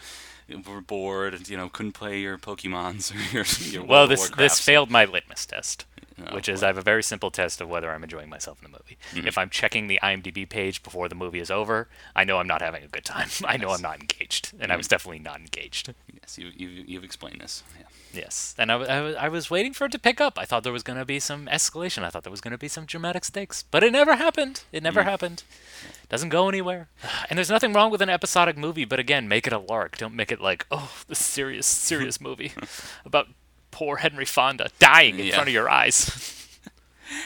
were 0.65 0.81
bored 0.81 1.33
and 1.33 1.49
you 1.49 1.57
know 1.57 1.67
couldn't 1.69 1.93
play 1.93 2.19
your 2.19 2.37
Pokemons 2.37 3.11
or 3.13 3.17
your, 3.35 3.45
your 3.71 3.81
World 3.81 3.89
Well, 3.89 4.07
this 4.07 4.29
this 4.29 4.59
failed 4.59 4.91
my 4.91 5.05
litmus 5.05 5.45
test, 5.47 5.85
Oh, 6.25 6.33
which 6.33 6.49
is 6.49 6.61
boy. 6.61 6.65
I 6.65 6.67
have 6.69 6.77
a 6.77 6.81
very 6.81 7.03
simple 7.03 7.29
test 7.29 7.61
of 7.61 7.69
whether 7.69 7.91
I'm 7.91 8.03
enjoying 8.03 8.29
myself 8.29 8.57
in 8.63 8.71
the 8.71 8.77
movie. 8.77 8.97
Mm-hmm. 9.13 9.27
If 9.27 9.37
I'm 9.37 9.49
checking 9.49 9.87
the 9.87 9.99
IMDb 10.01 10.49
page 10.49 10.81
before 10.81 11.07
the 11.09 11.15
movie 11.15 11.39
is 11.39 11.51
over, 11.51 11.87
I 12.15 12.23
know 12.23 12.39
I'm 12.39 12.47
not 12.47 12.61
having 12.61 12.83
a 12.83 12.87
good 12.87 13.05
time. 13.05 13.27
I 13.45 13.57
know 13.57 13.69
I'm 13.69 13.81
not 13.81 13.99
engaged, 13.99 14.53
and 14.59 14.63
I 14.63 14.65
Mm-hmm. 14.73 14.77
was 14.79 14.87
definitely 14.87 15.19
not 15.19 15.39
engaged. 15.39 15.93
Yes, 16.21 16.37
you 16.39 16.51
you 16.55 16.69
you've 16.87 17.03
explained 17.03 17.41
this. 17.41 17.63
Yeah. 17.77 17.85
Yes, 18.13 18.55
and 18.57 18.71
I, 18.71 18.75
I, 18.77 19.01
was, 19.01 19.15
I 19.17 19.27
was 19.29 19.51
waiting 19.51 19.73
for 19.73 19.85
it 19.85 19.91
to 19.91 19.99
pick 19.99 20.19
up. 20.19 20.39
I 20.39 20.45
thought 20.45 20.63
there 20.63 20.73
was 20.73 20.81
going 20.81 20.97
to 20.97 21.05
be 21.05 21.19
some 21.19 21.45
escalation. 21.47 22.03
I 22.03 22.09
thought 22.09 22.23
there 22.23 22.31
was 22.31 22.41
going 22.41 22.53
to 22.53 22.57
be 22.57 22.69
some 22.69 22.85
dramatic 22.85 23.25
stakes, 23.25 23.63
but 23.69 23.83
it 23.83 23.91
never 23.91 24.15
happened. 24.15 24.63
It 24.71 24.81
never 24.81 25.01
Mm. 25.01 25.05
happened. 25.05 25.43
Doesn't 26.09 26.29
go 26.29 26.47
anywhere. 26.49 26.87
And 27.29 27.37
there's 27.37 27.49
nothing 27.49 27.73
wrong 27.73 27.91
with 27.91 28.01
an 28.01 28.09
episodic 28.09 28.57
movie, 28.57 28.85
but 28.85 28.97
again, 28.99 29.27
make 29.27 29.45
it 29.45 29.53
a 29.53 29.59
lark. 29.59 29.97
Don't 29.97 30.15
make 30.15 30.31
it 30.31 30.39
like, 30.41 30.65
oh, 30.71 30.91
this 31.07 31.23
serious, 31.23 31.67
serious 31.67 32.19
movie 32.27 32.53
about 33.05 33.27
poor 33.77 33.97
Henry 33.97 34.25
Fonda 34.25 34.69
dying 34.79 35.19
in 35.19 35.25
Yeah. 35.27 35.35
front 35.35 35.49
of 35.49 35.53
your 35.53 35.69
eyes. 35.69 35.99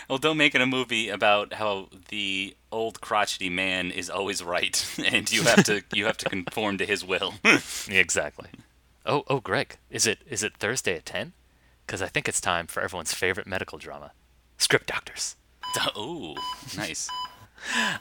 Well, 0.08 0.20
don't 0.20 0.38
make 0.38 0.54
it 0.54 0.62
a 0.62 0.68
movie 0.68 1.10
about 1.10 1.54
how 1.54 1.90
the 2.10 2.56
old 2.72 3.02
crotchety 3.02 3.50
man 3.50 3.90
is 3.90 4.12
always 4.12 4.44
right, 4.44 4.78
and 5.12 5.32
you 5.32 5.42
have 5.42 5.64
to 5.64 5.82
you 5.92 6.06
have 6.06 6.18
to 6.18 6.30
conform 6.30 6.78
to 6.78 6.86
his 6.86 7.04
will. 7.04 7.34
Exactly. 7.90 8.50
Oh, 9.08 9.24
oh, 9.28 9.40
Greg, 9.40 9.78
is 9.90 10.06
it 10.06 10.20
is 10.30 10.44
it 10.44 10.58
Thursday 10.58 10.96
at 10.98 11.06
ten? 11.08 11.34
Because 11.84 12.00
I 12.00 12.08
think 12.10 12.28
it's 12.30 12.40
time 12.40 12.68
for 12.68 12.84
everyone's 12.84 13.16
favorite 13.16 13.48
medical 13.48 13.80
drama, 13.80 14.12
Script 14.60 14.86
Doctors. 14.86 15.36
Oh, 15.96 16.36
nice. 16.78 17.10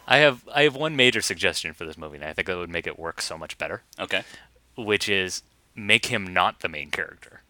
I 0.06 0.18
have 0.18 0.46
I 0.54 0.64
have 0.64 0.76
one 0.76 0.96
major 0.96 1.22
suggestion 1.22 1.72
for 1.72 1.86
this 1.86 1.96
movie, 1.96 2.16
and 2.16 2.24
I 2.26 2.34
think 2.34 2.48
it 2.50 2.56
would 2.56 2.68
make 2.68 2.86
it 2.86 2.98
work 2.98 3.22
so 3.22 3.38
much 3.38 3.56
better, 3.56 3.84
Okay. 3.98 4.22
which 4.76 5.08
is 5.08 5.42
make 5.74 6.06
him 6.06 6.26
not 6.34 6.60
the 6.60 6.68
main 6.68 6.90
character. 6.90 7.40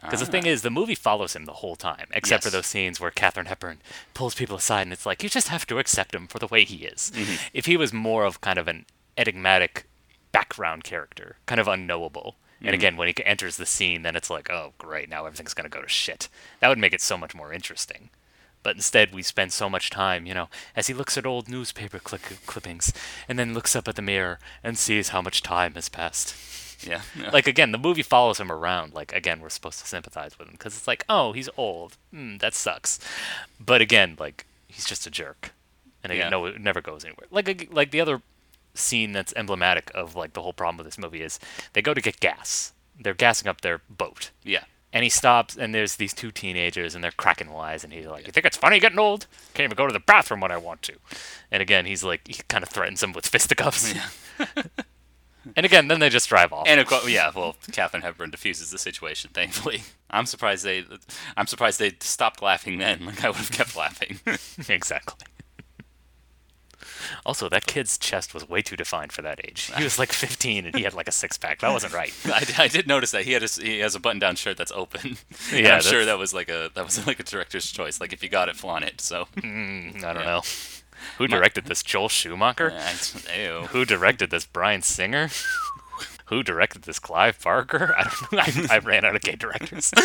Because 0.00 0.20
the 0.20 0.26
ah. 0.26 0.30
thing 0.30 0.46
is, 0.46 0.62
the 0.62 0.70
movie 0.70 0.94
follows 0.94 1.34
him 1.34 1.44
the 1.44 1.54
whole 1.54 1.76
time, 1.76 2.06
except 2.12 2.44
for 2.44 2.50
those 2.50 2.66
scenes 2.66 3.00
where 3.00 3.10
Katharine 3.10 3.46
Hepburn 3.46 3.78
pulls 4.14 4.34
people 4.34 4.56
aside, 4.56 4.82
and 4.82 4.92
it's 4.92 5.06
like 5.06 5.22
you 5.22 5.28
just 5.28 5.48
have 5.48 5.66
to 5.66 5.78
accept 5.78 6.14
him 6.14 6.26
for 6.26 6.38
the 6.38 6.46
way 6.46 6.64
he 6.64 6.84
is. 6.84 7.12
Mm-hmm. 7.14 7.48
If 7.52 7.66
he 7.66 7.76
was 7.76 7.92
more 7.92 8.24
of 8.24 8.40
kind 8.40 8.58
of 8.58 8.68
an 8.68 8.86
enigmatic 9.16 9.86
background 10.32 10.84
character, 10.84 11.36
kind 11.46 11.60
of 11.60 11.68
unknowable, 11.68 12.36
and 12.60 12.68
mm-hmm. 12.68 12.74
again, 12.74 12.96
when 12.96 13.08
he 13.08 13.24
enters 13.24 13.56
the 13.56 13.66
scene, 13.66 14.02
then 14.02 14.16
it's 14.16 14.30
like, 14.30 14.50
oh 14.50 14.72
great, 14.78 15.08
now 15.08 15.26
everything's 15.26 15.54
gonna 15.54 15.68
go 15.68 15.82
to 15.82 15.88
shit. 15.88 16.28
That 16.60 16.68
would 16.68 16.78
make 16.78 16.92
it 16.92 17.00
so 17.00 17.16
much 17.16 17.34
more 17.34 17.52
interesting. 17.52 18.10
But 18.64 18.74
instead, 18.74 19.14
we 19.14 19.22
spend 19.22 19.52
so 19.52 19.70
much 19.70 19.88
time, 19.88 20.26
you 20.26 20.34
know, 20.34 20.48
as 20.74 20.88
he 20.88 20.94
looks 20.94 21.16
at 21.16 21.24
old 21.24 21.48
newspaper 21.48 22.00
clippings, 22.00 22.92
and 23.28 23.38
then 23.38 23.54
looks 23.54 23.76
up 23.76 23.86
at 23.86 23.94
the 23.94 24.02
mirror 24.02 24.40
and 24.64 24.76
sees 24.76 25.10
how 25.10 25.22
much 25.22 25.42
time 25.42 25.74
has 25.74 25.88
passed 25.88 26.34
Yeah. 26.86 27.02
yeah. 27.18 27.30
like 27.30 27.46
again 27.46 27.72
the 27.72 27.78
movie 27.78 28.02
follows 28.02 28.38
him 28.38 28.52
around 28.52 28.94
like 28.94 29.12
again 29.12 29.40
we're 29.40 29.48
supposed 29.48 29.80
to 29.80 29.86
sympathize 29.86 30.38
with 30.38 30.48
him 30.48 30.52
because 30.52 30.76
it's 30.76 30.86
like 30.86 31.04
oh 31.08 31.32
he's 31.32 31.48
old. 31.56 31.96
Mm, 32.14 32.40
that 32.40 32.54
sucks. 32.54 32.98
But 33.58 33.80
again 33.80 34.16
like 34.18 34.46
he's 34.68 34.84
just 34.86 35.06
a 35.06 35.10
jerk. 35.10 35.52
And 36.04 36.12
again 36.12 36.26
Yeah. 36.26 36.30
no 36.30 36.46
it 36.46 36.60
never 36.60 36.80
goes 36.80 37.04
anywhere. 37.04 37.26
Like 37.30 37.68
like 37.72 37.90
the 37.90 38.00
other 38.00 38.22
scene 38.74 39.10
that's 39.12 39.32
emblematic 39.34 39.90
of 39.94 40.14
like 40.14 40.34
the 40.34 40.42
whole 40.42 40.52
problem 40.52 40.76
with 40.76 40.86
this 40.86 40.98
movie 40.98 41.22
is 41.22 41.40
they 41.72 41.82
go 41.82 41.94
to 41.94 42.00
get 42.00 42.20
gas. 42.20 42.72
They're 43.00 43.14
gassing 43.14 43.48
up 43.48 43.60
their 43.62 43.80
boat. 43.90 44.30
Yeah. 44.44 44.64
and 44.92 45.02
he 45.02 45.10
stops 45.10 45.56
and 45.56 45.74
there's 45.74 45.96
these 45.96 46.14
two 46.14 46.30
teenagers 46.30 46.94
and 46.94 47.02
they're 47.04 47.10
cracking 47.10 47.50
wise 47.50 47.82
and 47.84 47.92
he's 47.92 48.06
like 48.06 48.26
you 48.26 48.32
think 48.32 48.46
it's 48.46 48.56
funny 48.56 48.78
getting 48.78 48.98
old? 48.98 49.26
Can't 49.54 49.64
even 49.64 49.76
go 49.76 49.86
to 49.86 49.92
the 49.92 49.98
bathroom 50.00 50.40
when 50.40 50.52
i 50.52 50.56
want 50.56 50.82
to. 50.82 50.94
And 51.50 51.60
again 51.60 51.86
he's 51.86 52.04
like 52.04 52.26
he 52.28 52.34
kind 52.48 52.62
of 52.62 52.70
threatens 52.70 53.00
them 53.00 53.12
with 53.12 53.26
fisticuffs 53.34 53.92
and 55.56 55.66
again 55.66 55.88
then 55.88 56.00
they 56.00 56.08
just 56.08 56.28
drive 56.28 56.52
off 56.52 56.66
And 56.68 56.80
of 56.80 56.86
course, 56.86 57.08
yeah. 57.08 57.30
Well, 57.34 57.56
Katharine 57.72 58.02
Hepburn 58.02 58.30
diffuses 58.30 58.70
the 58.70 58.78
situation. 58.78 59.30
Thankfully, 59.32 59.82
I'm 60.10 60.26
surprised 60.26 60.64
they. 60.64 60.84
I'm 61.36 61.46
surprised 61.46 61.78
they 61.78 61.92
stopped 62.00 62.42
laughing 62.42 62.78
then. 62.78 63.04
Like 63.06 63.24
I 63.24 63.28
would 63.28 63.36
have 63.36 63.50
kept 63.52 63.76
laughing. 63.76 64.20
exactly. 64.68 65.26
Also, 67.24 67.48
that 67.48 67.66
kid's 67.66 67.96
chest 67.96 68.34
was 68.34 68.48
way 68.48 68.60
too 68.60 68.76
defined 68.76 69.12
for 69.12 69.22
that 69.22 69.40
age. 69.44 69.70
He 69.76 69.84
was 69.84 69.98
like 69.98 70.12
15 70.12 70.66
and 70.66 70.74
he 70.76 70.82
had 70.82 70.94
like 70.94 71.08
a 71.08 71.12
six 71.12 71.38
pack. 71.38 71.60
That 71.60 71.72
wasn't 71.72 71.92
right. 71.94 72.12
I, 72.26 72.44
I 72.64 72.68
did 72.68 72.86
notice 72.86 73.12
that 73.12 73.24
he 73.24 73.32
had 73.32 73.42
a, 73.42 73.46
he 73.46 73.78
has 73.78 73.94
a 73.94 74.00
button 74.00 74.18
down 74.18 74.36
shirt 74.36 74.56
that's 74.56 74.72
open. 74.72 75.16
And 75.52 75.64
Yeah, 75.64 75.76
I'm 75.76 75.80
sure 75.82 76.04
that 76.04 76.18
was 76.18 76.34
like 76.34 76.48
a 76.48 76.70
that 76.74 76.84
was 76.84 77.06
like 77.06 77.20
a 77.20 77.22
director's 77.22 77.70
choice. 77.70 78.00
Like 78.00 78.12
if 78.12 78.22
you 78.22 78.28
got 78.28 78.48
it, 78.48 78.56
flaunt 78.56 78.84
it. 78.84 79.00
So 79.00 79.26
Mm, 79.36 80.02
I 80.04 80.12
don't 80.12 80.22
Yeah. 80.22 80.28
know. 80.28 80.42
Who 81.18 81.26
directed 81.26 81.66
this? 81.66 81.82
Joel 81.82 82.08
Schumacher? 82.08 82.70
Who 83.70 83.84
directed 83.84 84.30
this? 84.30 84.46
Bryan 84.46 84.82
Singer? 84.82 85.30
Who 86.26 86.42
directed 86.42 86.82
this? 86.82 86.98
Clive 86.98 87.42
Barker? 87.42 87.94
I 87.96 88.04
don't 88.04 88.32
know. 88.32 88.66
I, 88.70 88.76
I 88.76 88.78
ran 88.78 89.04
out 89.04 89.16
of 89.16 89.22
gay 89.22 89.36
directors. 89.36 89.92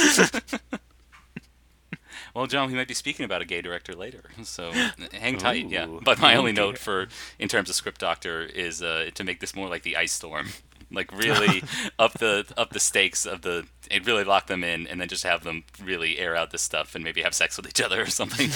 Well, 2.35 2.47
John, 2.47 2.67
we 2.67 2.73
might 2.73 2.87
be 2.87 2.95
speaking 2.95 3.25
about 3.25 3.43
a 3.43 3.45
gay 3.45 3.61
director 3.61 3.93
later, 3.93 4.23
so 4.41 4.71
hang 5.11 5.37
tight. 5.37 5.69
Yeah. 5.69 5.85
But 5.85 6.19
my 6.19 6.35
only 6.35 6.49
Ooh, 6.51 6.55
note 6.55 6.77
for 6.79 7.07
in 7.37 7.47
terms 7.47 7.69
of 7.69 7.75
script 7.75 8.01
doctor 8.01 8.41
is 8.41 8.81
uh, 8.81 9.11
to 9.13 9.23
make 9.23 9.39
this 9.39 9.55
more 9.55 9.69
like 9.69 9.83
the 9.83 9.95
ice 9.95 10.13
storm, 10.13 10.47
like 10.91 11.11
really 11.11 11.63
up 11.99 12.13
the 12.13 12.45
up 12.57 12.71
the 12.71 12.79
stakes 12.79 13.27
of 13.27 13.43
the. 13.43 13.67
It 13.91 14.07
really 14.07 14.23
lock 14.23 14.47
them 14.47 14.63
in, 14.63 14.87
and 14.87 14.99
then 14.99 15.07
just 15.09 15.23
have 15.23 15.43
them 15.43 15.63
really 15.83 16.17
air 16.17 16.35
out 16.35 16.49
this 16.49 16.63
stuff, 16.63 16.95
and 16.95 17.03
maybe 17.03 17.21
have 17.21 17.35
sex 17.35 17.55
with 17.55 17.67
each 17.67 17.81
other 17.81 18.01
or 18.01 18.07
something. 18.07 18.49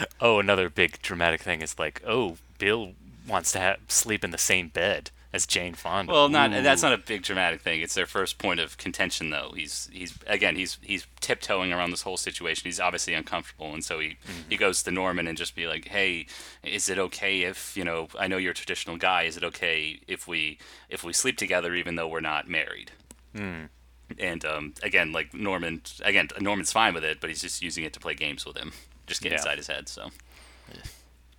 oh, 0.20 0.38
another 0.38 0.68
big 0.68 1.00
dramatic 1.02 1.42
thing 1.42 1.62
is 1.62 1.78
like, 1.78 2.02
oh, 2.06 2.36
Bill 2.58 2.92
wants 3.26 3.52
to 3.52 3.58
have, 3.58 3.78
sleep 3.88 4.24
in 4.24 4.30
the 4.30 4.38
same 4.38 4.68
bed 4.68 5.10
as 5.32 5.46
Jane 5.46 5.74
Fonda. 5.74 6.12
Well, 6.12 6.28
not 6.28 6.50
that's 6.50 6.82
not 6.82 6.92
a 6.92 6.98
big 6.98 7.22
dramatic 7.22 7.60
thing. 7.60 7.80
It's 7.82 7.94
their 7.94 8.06
first 8.06 8.38
point 8.38 8.60
of 8.60 8.78
contention, 8.78 9.30
though. 9.30 9.52
He's 9.54 9.90
he's 9.92 10.18
again 10.26 10.56
he's 10.56 10.78
he's 10.82 11.06
tiptoeing 11.20 11.72
around 11.72 11.90
this 11.90 12.02
whole 12.02 12.16
situation. 12.16 12.64
He's 12.64 12.80
obviously 12.80 13.14
uncomfortable, 13.14 13.72
and 13.74 13.84
so 13.84 13.98
he 13.98 14.16
he 14.48 14.56
goes 14.56 14.82
to 14.84 14.90
Norman 14.90 15.26
and 15.26 15.36
just 15.36 15.54
be 15.54 15.66
like, 15.66 15.88
"Hey, 15.88 16.26
is 16.62 16.88
it 16.88 16.98
okay 16.98 17.42
if 17.42 17.76
you 17.76 17.84
know? 17.84 18.08
I 18.18 18.26
know 18.26 18.38
you're 18.38 18.52
a 18.52 18.54
traditional 18.54 18.96
guy. 18.96 19.22
Is 19.24 19.36
it 19.36 19.44
okay 19.44 20.00
if 20.08 20.26
we 20.26 20.58
if 20.88 21.04
we 21.04 21.12
sleep 21.12 21.36
together 21.36 21.74
even 21.74 21.96
though 21.96 22.08
we're 22.08 22.20
not 22.20 22.48
married?" 22.48 22.90
And 24.18 24.42
um, 24.46 24.72
again, 24.82 25.12
like 25.12 25.34
Norman, 25.34 25.82
again 26.02 26.28
Norman's 26.40 26.72
fine 26.72 26.94
with 26.94 27.04
it, 27.04 27.20
but 27.20 27.28
he's 27.28 27.42
just 27.42 27.60
using 27.60 27.84
it 27.84 27.92
to 27.92 28.00
play 28.00 28.14
games 28.14 28.46
with 28.46 28.56
him, 28.56 28.72
just 29.08 29.22
get 29.22 29.32
Yeah. 29.32 29.38
inside 29.38 29.58
his 29.58 29.66
head. 29.66 29.88
So 29.88 30.10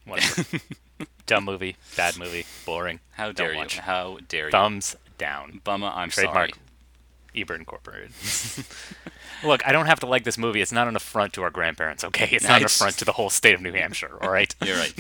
Whatever. 0.05 0.43
Dumb 1.27 1.45
movie, 1.45 1.75
bad 1.95 2.17
movie, 2.17 2.45
boring. 2.65 2.99
how 3.12 3.25
Don't 3.27 3.36
dare 3.36 3.51
you? 3.53 3.58
watch. 3.60 3.77
How 3.79 4.17
dare 4.27 4.45
you? 4.45 4.51
Thumbs 4.51 4.95
down. 5.19 5.62
Bumma, 5.63 5.93
I'm 5.95 6.10
Trademark. 6.10 6.51
sorry. 6.55 6.62
Ebert 7.36 7.60
Incorporated. 7.60 8.12
Look, 9.43 9.65
I 9.67 9.71
don't 9.71 9.86
have 9.86 9.99
to 9.99 10.08
like 10.08 10.23
this 10.23 10.38
movie. 10.38 10.62
It's 10.62 10.71
not 10.71 10.88
an 10.88 10.95
affront 10.95 11.34
to 11.34 11.43
our 11.43 11.51
grandparents, 11.51 12.03
okay? 12.03 12.27
It's 12.32 12.47
not 12.47 12.60
an 12.62 12.65
affront 12.65 12.97
to 12.97 13.05
the 13.05 13.12
whole 13.12 13.29
state 13.29 13.53
of 13.53 13.62
New 13.62 13.71
Hampshire, 13.71 14.17
all 14.21 14.32
right? 14.32 14.53
You're 14.65 14.77
right. 14.77 14.93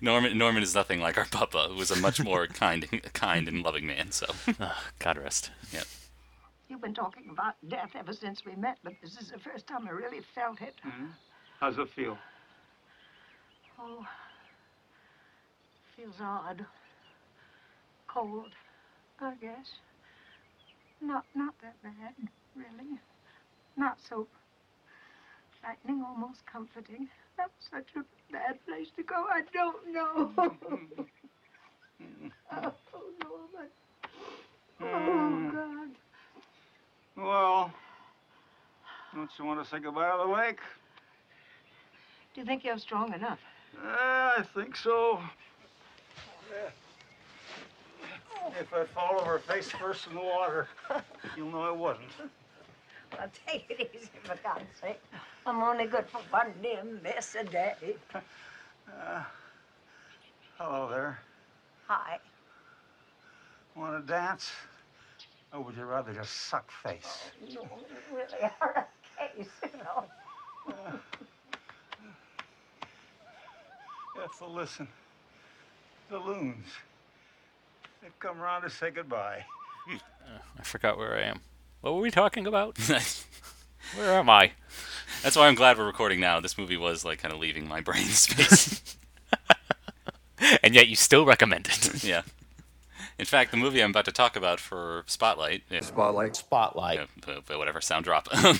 Norman 0.00 0.36
Norman 0.36 0.62
is 0.64 0.74
nothing 0.74 1.00
like 1.00 1.16
our 1.16 1.26
papa, 1.26 1.66
who 1.68 1.76
was 1.76 1.90
a 1.92 1.96
much 1.96 2.20
more 2.20 2.46
kind 2.48 2.88
kind 3.12 3.46
and 3.48 3.62
loving 3.62 3.86
man. 3.86 4.10
So 4.10 4.26
God 4.98 5.16
rest. 5.18 5.50
yeah. 5.72 5.82
You've 6.68 6.80
been 6.82 6.94
talking 6.94 7.28
about 7.30 7.54
death 7.68 7.90
ever 7.96 8.12
since 8.12 8.44
we 8.44 8.56
met, 8.56 8.78
but 8.82 8.94
this 9.02 9.16
is 9.16 9.30
the 9.30 9.38
first 9.38 9.66
time 9.68 9.86
I 9.86 9.90
really 9.92 10.20
felt 10.34 10.60
it. 10.60 10.74
Mm-hmm. 10.86 11.06
How's 11.64 11.78
it 11.78 11.88
feel? 11.96 12.18
Oh, 13.80 14.04
feels 15.96 16.16
odd. 16.20 16.66
Cold, 18.06 18.50
I 19.18 19.32
guess. 19.40 19.66
Not, 21.00 21.24
not 21.34 21.54
that 21.62 21.82
bad, 21.82 22.28
really. 22.54 23.00
Not 23.78 23.96
so 24.06 24.26
frightening, 25.62 26.04
almost 26.06 26.40
comforting. 26.44 27.08
That's 27.38 27.50
such 27.70 27.86
a 27.96 28.04
bad 28.30 28.58
place 28.66 28.88
to 28.96 29.02
go. 29.02 29.24
I 29.30 29.40
don't 29.54 29.90
know. 29.90 30.32
oh, 32.52 32.72
Norman. 33.22 33.70
Oh, 34.82 35.30
hmm. 35.30 35.50
God. 35.50 35.88
Well, 37.16 37.72
don't 39.14 39.30
you 39.38 39.46
want 39.46 39.64
to 39.64 39.70
say 39.70 39.78
goodbye 39.78 40.10
to 40.10 40.26
the 40.26 40.30
lake? 40.30 40.58
Do 42.34 42.40
you 42.40 42.46
think 42.46 42.64
you're 42.64 42.78
strong 42.78 43.14
enough? 43.14 43.38
Uh, 43.80 44.38
I 44.38 44.44
think 44.54 44.74
so. 44.74 45.20
If 48.60 48.74
I 48.74 48.84
fall 48.86 49.20
over 49.20 49.38
face 49.38 49.70
first 49.70 50.08
in 50.08 50.14
the 50.14 50.20
water, 50.20 50.66
you'll 51.36 51.50
know 51.50 51.62
I 51.62 51.70
wasn't. 51.70 52.08
Well, 53.16 53.30
take 53.46 53.66
it 53.70 53.90
easy, 53.94 54.10
for 54.24 54.36
God's 54.42 54.64
sake. 54.80 55.00
I'm 55.46 55.62
only 55.62 55.86
good 55.86 56.08
for 56.08 56.18
one 56.30 56.52
damn 56.60 57.00
mess 57.02 57.36
a 57.38 57.44
day. 57.44 57.74
Hello 60.58 60.88
there. 60.90 61.20
Hi. 61.86 62.18
Want 63.76 64.04
to 64.04 64.12
dance? 64.12 64.50
Or 65.52 65.60
would 65.60 65.76
you 65.76 65.84
rather 65.84 66.12
just 66.12 66.32
suck 66.32 66.68
face? 66.82 67.30
You 67.46 67.60
really 68.12 68.50
are 68.60 68.88
a 68.88 69.36
case, 69.36 69.48
you 69.62 69.78
know. 69.78 70.04
Ethel, 74.22 74.52
listen. 74.52 74.86
The 76.10 76.18
loons. 76.18 76.66
They've 78.02 78.18
come 78.20 78.40
around 78.40 78.62
to 78.62 78.70
say 78.70 78.90
goodbye. 78.90 79.44
I 80.58 80.62
forgot 80.62 80.98
where 80.98 81.16
I 81.16 81.22
am. 81.22 81.40
What 81.80 81.94
were 81.94 82.00
we 82.00 82.10
talking 82.10 82.46
about? 82.46 82.78
Where 83.96 84.12
am 84.18 84.30
I? 84.30 84.52
That's 85.22 85.36
why 85.36 85.46
I'm 85.46 85.54
glad 85.54 85.76
we're 85.76 85.84
recording 85.84 86.18
now. 86.18 86.40
This 86.40 86.56
movie 86.56 86.78
was 86.78 87.04
like 87.04 87.18
kind 87.20 87.34
of 87.34 87.38
leaving 87.40 87.68
my 87.68 87.82
brain 87.82 88.04
space. 88.06 88.96
And 90.62 90.74
yet 90.74 90.88
you 90.88 90.96
still 90.96 91.26
recommend 91.26 91.66
it. 91.66 92.02
yeah. 92.02 92.22
In 93.18 93.26
fact, 93.26 93.50
the 93.50 93.58
movie 93.58 93.82
I'm 93.82 93.90
about 93.90 94.06
to 94.06 94.12
talk 94.12 94.36
about 94.36 94.58
for 94.58 95.04
Spotlight, 95.06 95.64
yeah, 95.70 95.82
Spotlight. 95.82 96.34
Spotlight. 96.36 96.98
yeah, 96.98 97.04
but- 97.26 97.44
but 97.46 97.58
whatever, 97.58 97.82
sound 97.82 98.06
drop. 98.06 98.26
I 98.32 98.54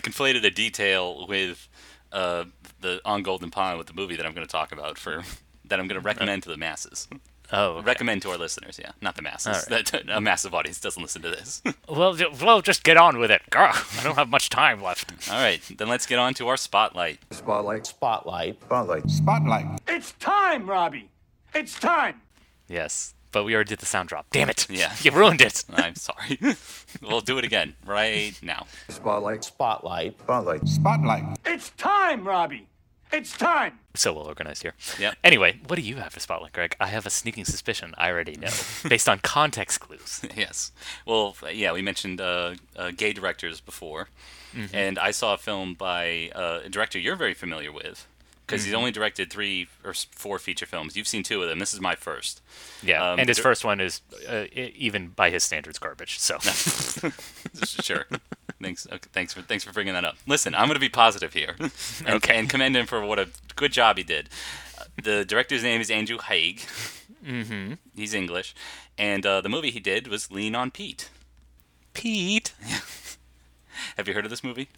conflated 0.00 0.44
a 0.44 0.50
detail 0.50 1.24
with 1.28 1.68
uh, 2.12 2.44
the 2.80 3.00
on 3.04 3.22
Golden 3.22 3.50
Pond 3.50 3.78
with 3.78 3.86
the 3.86 3.94
movie 3.94 4.16
that 4.16 4.26
I'm 4.26 4.34
going 4.34 4.46
to 4.46 4.50
talk 4.50 4.72
about 4.72 4.98
for 4.98 5.22
that 5.64 5.80
I'm 5.80 5.86
going 5.88 6.00
to 6.00 6.04
recommend 6.04 6.42
to 6.44 6.48
the 6.48 6.56
masses. 6.56 7.08
Oh, 7.54 7.72
okay. 7.72 7.86
Recommend 7.86 8.22
to 8.22 8.30
our 8.30 8.38
listeners, 8.38 8.80
yeah, 8.82 8.92
not 9.02 9.14
the 9.14 9.20
masses. 9.20 9.46
All 9.68 9.76
right. 9.76 9.86
That 9.86 10.08
a 10.08 10.20
massive 10.22 10.54
audience 10.54 10.80
doesn't 10.80 11.02
listen 11.02 11.20
to 11.22 11.28
this. 11.28 11.62
well, 11.88 12.16
well, 12.42 12.62
just 12.62 12.82
get 12.82 12.96
on 12.96 13.18
with 13.18 13.30
it. 13.30 13.42
Gah, 13.50 13.72
I 13.98 14.02
don't 14.02 14.14
have 14.14 14.30
much 14.30 14.48
time 14.48 14.82
left. 14.82 15.12
All 15.30 15.38
right, 15.38 15.60
then 15.76 15.88
let's 15.88 16.06
get 16.06 16.18
on 16.18 16.32
to 16.34 16.48
our 16.48 16.56
spotlight. 16.56 17.18
Spotlight. 17.30 17.86
Spotlight. 17.86 18.62
Spotlight. 18.62 19.10
Spotlight. 19.10 19.80
It's 19.86 20.12
time, 20.12 20.68
Robbie. 20.68 21.10
It's 21.54 21.78
time. 21.78 22.22
Yes, 22.68 23.14
but 23.32 23.44
we 23.44 23.54
already 23.54 23.70
did 23.70 23.78
the 23.80 23.86
sound 23.86 24.08
drop. 24.08 24.26
Damn 24.30 24.50
it! 24.50 24.66
Yeah. 24.70 24.92
you 25.02 25.10
ruined 25.10 25.40
it. 25.40 25.64
I'm 25.72 25.94
sorry. 25.96 26.38
we'll 27.02 27.20
do 27.20 27.38
it 27.38 27.44
again 27.44 27.74
right 27.84 28.38
now. 28.42 28.66
Spotlight. 28.88 29.44
Spotlight. 29.44 30.20
Spotlight. 30.20 30.68
Spotlight. 30.68 31.38
It's 31.44 31.70
time, 31.70 32.26
Robbie. 32.26 32.68
It's 33.12 33.36
time. 33.36 33.78
So 33.94 34.14
well 34.14 34.24
organized 34.24 34.62
here. 34.62 34.72
Yeah. 34.98 35.12
Anyway, 35.22 35.60
what 35.66 35.76
do 35.76 35.82
you 35.82 35.96
have 35.96 36.14
for 36.14 36.20
Spotlight, 36.20 36.52
Greg? 36.54 36.76
I 36.80 36.86
have 36.86 37.04
a 37.04 37.10
sneaking 37.10 37.44
suspicion. 37.44 37.94
I 37.98 38.10
already 38.10 38.36
know, 38.36 38.48
based 38.88 39.06
on 39.06 39.18
context 39.18 39.80
clues. 39.80 40.22
yes. 40.34 40.72
Well, 41.06 41.36
yeah, 41.52 41.72
we 41.72 41.82
mentioned 41.82 42.20
uh, 42.22 42.54
uh, 42.74 42.92
gay 42.96 43.12
directors 43.12 43.60
before, 43.60 44.08
and 44.72 44.98
I 44.98 45.10
saw 45.10 45.34
a 45.34 45.38
film 45.38 45.74
by 45.74 46.30
uh, 46.34 46.60
a 46.64 46.70
director 46.70 46.98
you're 46.98 47.16
very 47.16 47.34
familiar 47.34 47.70
with 47.70 48.06
because 48.52 48.64
he's 48.64 48.74
only 48.74 48.90
directed 48.90 49.30
three 49.30 49.68
or 49.84 49.94
four 49.94 50.38
feature 50.38 50.66
films. 50.66 50.96
You've 50.96 51.08
seen 51.08 51.22
two 51.22 51.42
of 51.42 51.48
them. 51.48 51.58
This 51.58 51.72
is 51.74 51.80
my 51.80 51.94
first. 51.94 52.40
Yeah, 52.82 53.12
Um, 53.12 53.18
and 53.18 53.28
his 53.28 53.38
first 53.38 53.64
one 53.64 53.80
is 53.80 54.00
uh, 54.28 54.44
even 54.54 55.08
by 55.08 55.30
his 55.30 55.42
standards 55.42 55.78
garbage. 55.78 56.18
So 56.18 56.38
sure. 57.64 58.06
Thanks. 58.60 58.86
Okay, 58.86 59.08
thanks 59.12 59.32
for 59.34 59.42
thanks 59.42 59.64
for 59.64 59.72
bringing 59.72 59.94
that 59.94 60.04
up. 60.04 60.16
Listen, 60.26 60.54
I'm 60.54 60.66
going 60.66 60.74
to 60.74 60.80
be 60.80 60.88
positive 60.88 61.32
here, 61.34 61.56
and, 61.58 61.72
Okay. 62.08 62.36
and 62.38 62.48
commend 62.48 62.76
him 62.76 62.86
for 62.86 63.04
what 63.04 63.18
a 63.18 63.28
good 63.56 63.72
job 63.72 63.96
he 63.98 64.04
did. 64.04 64.28
Uh, 64.78 64.84
The 65.02 65.24
director's 65.24 65.62
name 65.62 65.80
is 65.80 65.90
Andrew 65.90 66.18
Haigh. 66.18 66.58
Mm-hmm. 67.24 67.74
He's 67.96 68.14
English, 68.14 68.54
and 68.98 69.24
uh, 69.26 69.40
the 69.40 69.48
movie 69.48 69.70
he 69.70 69.80
did 69.80 70.06
was 70.08 70.30
Lean 70.30 70.54
on 70.54 70.70
Pete. 70.70 71.08
Pete. 71.94 72.52
Have 73.96 74.06
you 74.08 74.14
heard 74.14 74.24
of 74.24 74.30
this 74.30 74.44
movie? 74.44 74.68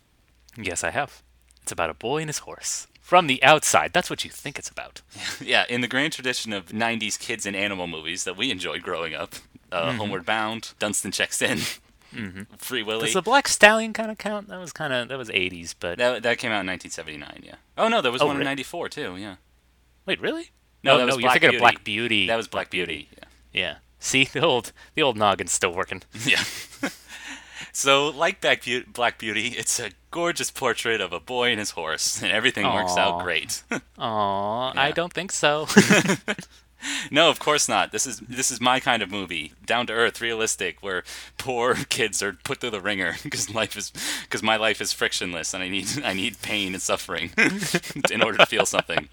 Yes, 0.56 0.82
I 0.84 0.90
have. 0.90 1.22
It's 1.62 1.72
about 1.72 1.90
a 1.90 1.94
boy 1.94 2.18
and 2.18 2.28
his 2.28 2.38
horse. 2.38 2.86
From 3.04 3.26
the 3.26 3.42
outside, 3.42 3.92
that's 3.92 4.08
what 4.08 4.24
you 4.24 4.30
think 4.30 4.58
it's 4.58 4.70
about. 4.70 5.02
Yeah, 5.40 5.64
in 5.68 5.82
the 5.82 5.88
grand 5.88 6.14
tradition 6.14 6.54
of 6.54 6.68
'90s 6.68 7.18
kids 7.18 7.44
and 7.44 7.54
animal 7.54 7.86
movies 7.86 8.24
that 8.24 8.34
we 8.36 8.50
enjoyed 8.50 8.82
growing 8.82 9.14
up, 9.14 9.34
uh, 9.70 9.92
Homeward 9.92 10.24
Bound, 10.24 10.72
Dunston 10.78 11.12
Checks 11.12 11.42
In, 11.42 11.58
Free 12.56 12.82
Willy. 12.82 13.04
Does 13.06 13.14
the 13.14 13.20
Black 13.22 13.46
Stallion 13.46 13.92
kind 13.92 14.10
of 14.10 14.16
count? 14.16 14.48
That 14.48 14.58
was 14.58 14.72
kind 14.72 14.92
of 14.94 15.08
that 15.08 15.18
was 15.18 15.28
80s, 15.28 15.74
but 15.78 15.98
That, 15.98 16.22
that 16.22 16.38
came 16.38 16.50
out 16.50 16.60
in 16.62 16.66
1979. 16.68 17.42
Yeah. 17.44 17.56
Oh 17.76 17.88
no, 17.88 18.00
there 18.00 18.10
was 18.10 18.22
Oh, 18.22 18.26
one 18.26 18.38
in 18.38 18.44
'94 18.44 18.88
too. 18.88 19.16
Yeah. 19.18 19.36
wait, 20.06 20.20
really? 20.20 20.50
No, 20.82 20.94
Oh, 20.94 20.98
that 20.98 21.06
was 21.06 21.14
you're 21.16 21.22
Black 21.22 21.32
thinking 21.34 21.50
Beauty. 21.50 21.56
of 21.56 21.60
Black 21.60 21.84
Beauty. 21.84 22.26
That 22.26 22.36
was 22.36 22.48
Black 22.48 22.70
Beauty. 22.70 23.08
Yeah. 23.12 23.24
Yeah. 23.52 23.74
See, 23.98 24.24
the 24.24 24.40
old 24.40 24.72
the 24.94 25.02
old 25.02 25.18
noggin's 25.18 25.52
still 25.52 25.74
working. 25.74 26.02
Yeah. 26.24 26.42
yeah. 27.60 27.66
so, 27.72 28.08
like 28.08 28.40
Black 28.40 28.62
Beauty, 28.62 28.86
Black 28.92 29.18
Beauty, 29.18 29.48
it's 29.48 29.78
a 29.78 29.90
gorgeous 30.10 30.50
portrait 30.50 31.00
of 31.00 31.12
a 31.12 31.20
boy 31.20 31.50
and 31.50 31.58
his 31.58 31.70
horse, 31.70 32.22
and 32.22 32.32
everything 32.32 32.64
works 32.66 32.96
out 32.96 33.22
great. 33.22 33.62
Aw, 33.98 34.72
I 34.76 34.90
don't 34.90 35.12
think 35.12 35.32
so. 35.32 35.66
no, 37.10 37.30
of 37.30 37.38
course 37.38 37.68
not. 37.68 37.92
This 37.92 38.06
is 38.06 38.20
this 38.20 38.50
is 38.50 38.60
my 38.60 38.80
kind 38.80 39.02
of 39.02 39.10
movie, 39.10 39.52
down 39.64 39.86
to 39.86 39.92
earth, 39.92 40.20
realistic, 40.20 40.82
where 40.82 41.04
poor 41.38 41.74
kids 41.88 42.22
are 42.22 42.32
put 42.44 42.60
through 42.60 42.70
the 42.70 42.80
ringer 42.80 43.16
because 43.22 43.54
life 43.54 43.76
is 43.76 43.92
because 44.22 44.42
my 44.42 44.56
life 44.56 44.80
is 44.80 44.92
frictionless, 44.92 45.54
and 45.54 45.62
I 45.62 45.68
need 45.68 45.86
I 46.04 46.12
need 46.12 46.40
pain 46.42 46.74
and 46.74 46.82
suffering 46.82 47.30
in 48.10 48.22
order 48.22 48.38
to 48.38 48.46
feel 48.46 48.66
something. 48.66 49.08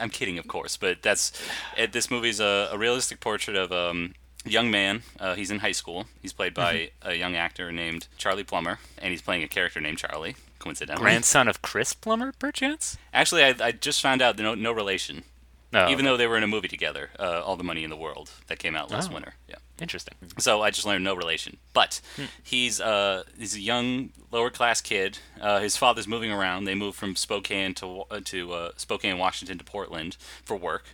I'm 0.00 0.10
kidding, 0.10 0.38
of 0.38 0.46
course, 0.46 0.76
but 0.76 1.02
that's 1.02 1.32
it, 1.76 1.92
this 1.92 2.10
movie's 2.10 2.38
a, 2.40 2.70
a 2.72 2.78
realistic 2.78 3.18
portrait 3.20 3.56
of 3.56 3.72
um, 3.72 4.14
young 4.50 4.70
man. 4.70 5.02
Uh, 5.20 5.34
he's 5.34 5.50
in 5.50 5.60
high 5.60 5.72
school. 5.72 6.06
He's 6.22 6.32
played 6.32 6.54
by 6.54 6.90
a 7.02 7.14
young 7.14 7.36
actor 7.36 7.70
named 7.72 8.08
Charlie 8.16 8.44
Plummer, 8.44 8.78
and 8.98 9.10
he's 9.10 9.22
playing 9.22 9.42
a 9.42 9.48
character 9.48 9.80
named 9.80 9.98
Charlie. 9.98 10.36
Coincidentally, 10.58 11.02
Grandson 11.04 11.46
of 11.46 11.62
Chris 11.62 11.94
Plummer, 11.94 12.32
perchance? 12.32 12.98
actually, 13.14 13.44
I, 13.44 13.54
I 13.60 13.70
just 13.72 14.02
found 14.02 14.20
out 14.20 14.36
no 14.38 14.54
no 14.56 14.72
relation. 14.72 15.22
No. 15.70 15.88
Even 15.90 16.06
though 16.06 16.16
they 16.16 16.26
were 16.26 16.38
in 16.38 16.42
a 16.42 16.46
movie 16.48 16.66
together, 16.66 17.10
uh, 17.20 17.42
All 17.44 17.54
the 17.54 17.62
Money 17.62 17.84
in 17.84 17.90
the 17.90 17.96
World, 17.96 18.30
that 18.46 18.58
came 18.58 18.74
out 18.74 18.90
last 18.90 19.10
Oh. 19.10 19.14
winter. 19.14 19.34
Yeah. 19.48 19.56
Interesting. 19.82 20.14
So 20.38 20.62
I 20.62 20.70
just 20.70 20.86
learned 20.86 21.04
no 21.04 21.14
relation. 21.14 21.58
But 21.74 22.00
he's 22.42 22.80
uh, 22.80 23.24
he's 23.38 23.54
a 23.54 23.60
young 23.60 24.10
lower 24.32 24.50
class 24.50 24.80
kid. 24.80 25.18
Uh, 25.40 25.60
his 25.60 25.76
father's 25.76 26.08
moving 26.08 26.32
around. 26.32 26.64
They 26.64 26.74
moved 26.74 26.96
from 26.96 27.14
Spokane 27.16 27.74
to 27.74 28.04
uh, 28.10 28.20
to 28.24 28.52
uh, 28.54 28.70
Spokane, 28.76 29.18
Washington, 29.18 29.58
to 29.58 29.64
Portland 29.64 30.16
for 30.44 30.56
work. 30.56 30.86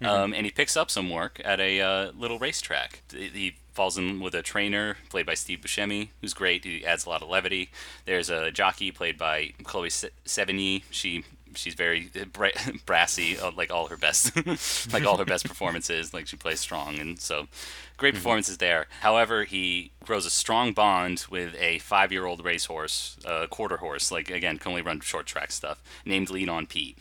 Um, 0.00 0.32
and 0.32 0.46
he 0.46 0.52
picks 0.52 0.76
up 0.76 0.90
some 0.90 1.10
work 1.10 1.40
at 1.44 1.58
a 1.60 1.80
uh, 1.80 2.12
little 2.16 2.38
racetrack. 2.38 3.02
He 3.10 3.56
falls 3.72 3.98
in 3.98 4.20
with 4.20 4.34
a 4.34 4.42
trainer 4.42 4.96
played 5.08 5.26
by 5.26 5.34
Steve 5.34 5.60
Buscemi, 5.60 6.08
who's 6.20 6.34
great. 6.34 6.64
He 6.64 6.84
adds 6.84 7.04
a 7.04 7.08
lot 7.08 7.22
of 7.22 7.28
levity. 7.28 7.70
There's 8.04 8.30
a 8.30 8.50
jockey 8.50 8.90
played 8.92 9.18
by 9.18 9.54
Chloe 9.64 9.90
Se- 9.90 10.10
Sevigny. 10.24 10.82
She 10.90 11.24
she's 11.54 11.74
very 11.74 12.10
bra- 12.32 12.50
brassy, 12.86 13.38
uh, 13.38 13.50
like 13.56 13.72
all 13.72 13.88
her 13.88 13.96
best, 13.96 14.36
like 14.92 15.04
all 15.04 15.16
her 15.16 15.24
best 15.24 15.46
performances. 15.46 16.14
Like 16.14 16.26
she 16.26 16.36
plays 16.36 16.60
strong, 16.60 16.98
and 16.98 17.20
so 17.20 17.48
great 17.96 18.14
performances 18.14 18.58
there. 18.58 18.86
However, 19.00 19.44
he 19.44 19.90
grows 20.04 20.26
a 20.26 20.30
strong 20.30 20.72
bond 20.72 21.26
with 21.30 21.54
a 21.56 21.78
five-year-old 21.80 22.44
racehorse, 22.44 23.16
uh, 23.24 23.46
quarter 23.48 23.78
horse, 23.78 24.10
like 24.12 24.30
again 24.30 24.58
can 24.58 24.70
only 24.70 24.82
run 24.82 25.00
short 25.00 25.26
track 25.26 25.50
stuff, 25.52 25.82
named 26.04 26.30
Lean 26.30 26.48
on 26.48 26.66
Pete. 26.66 26.98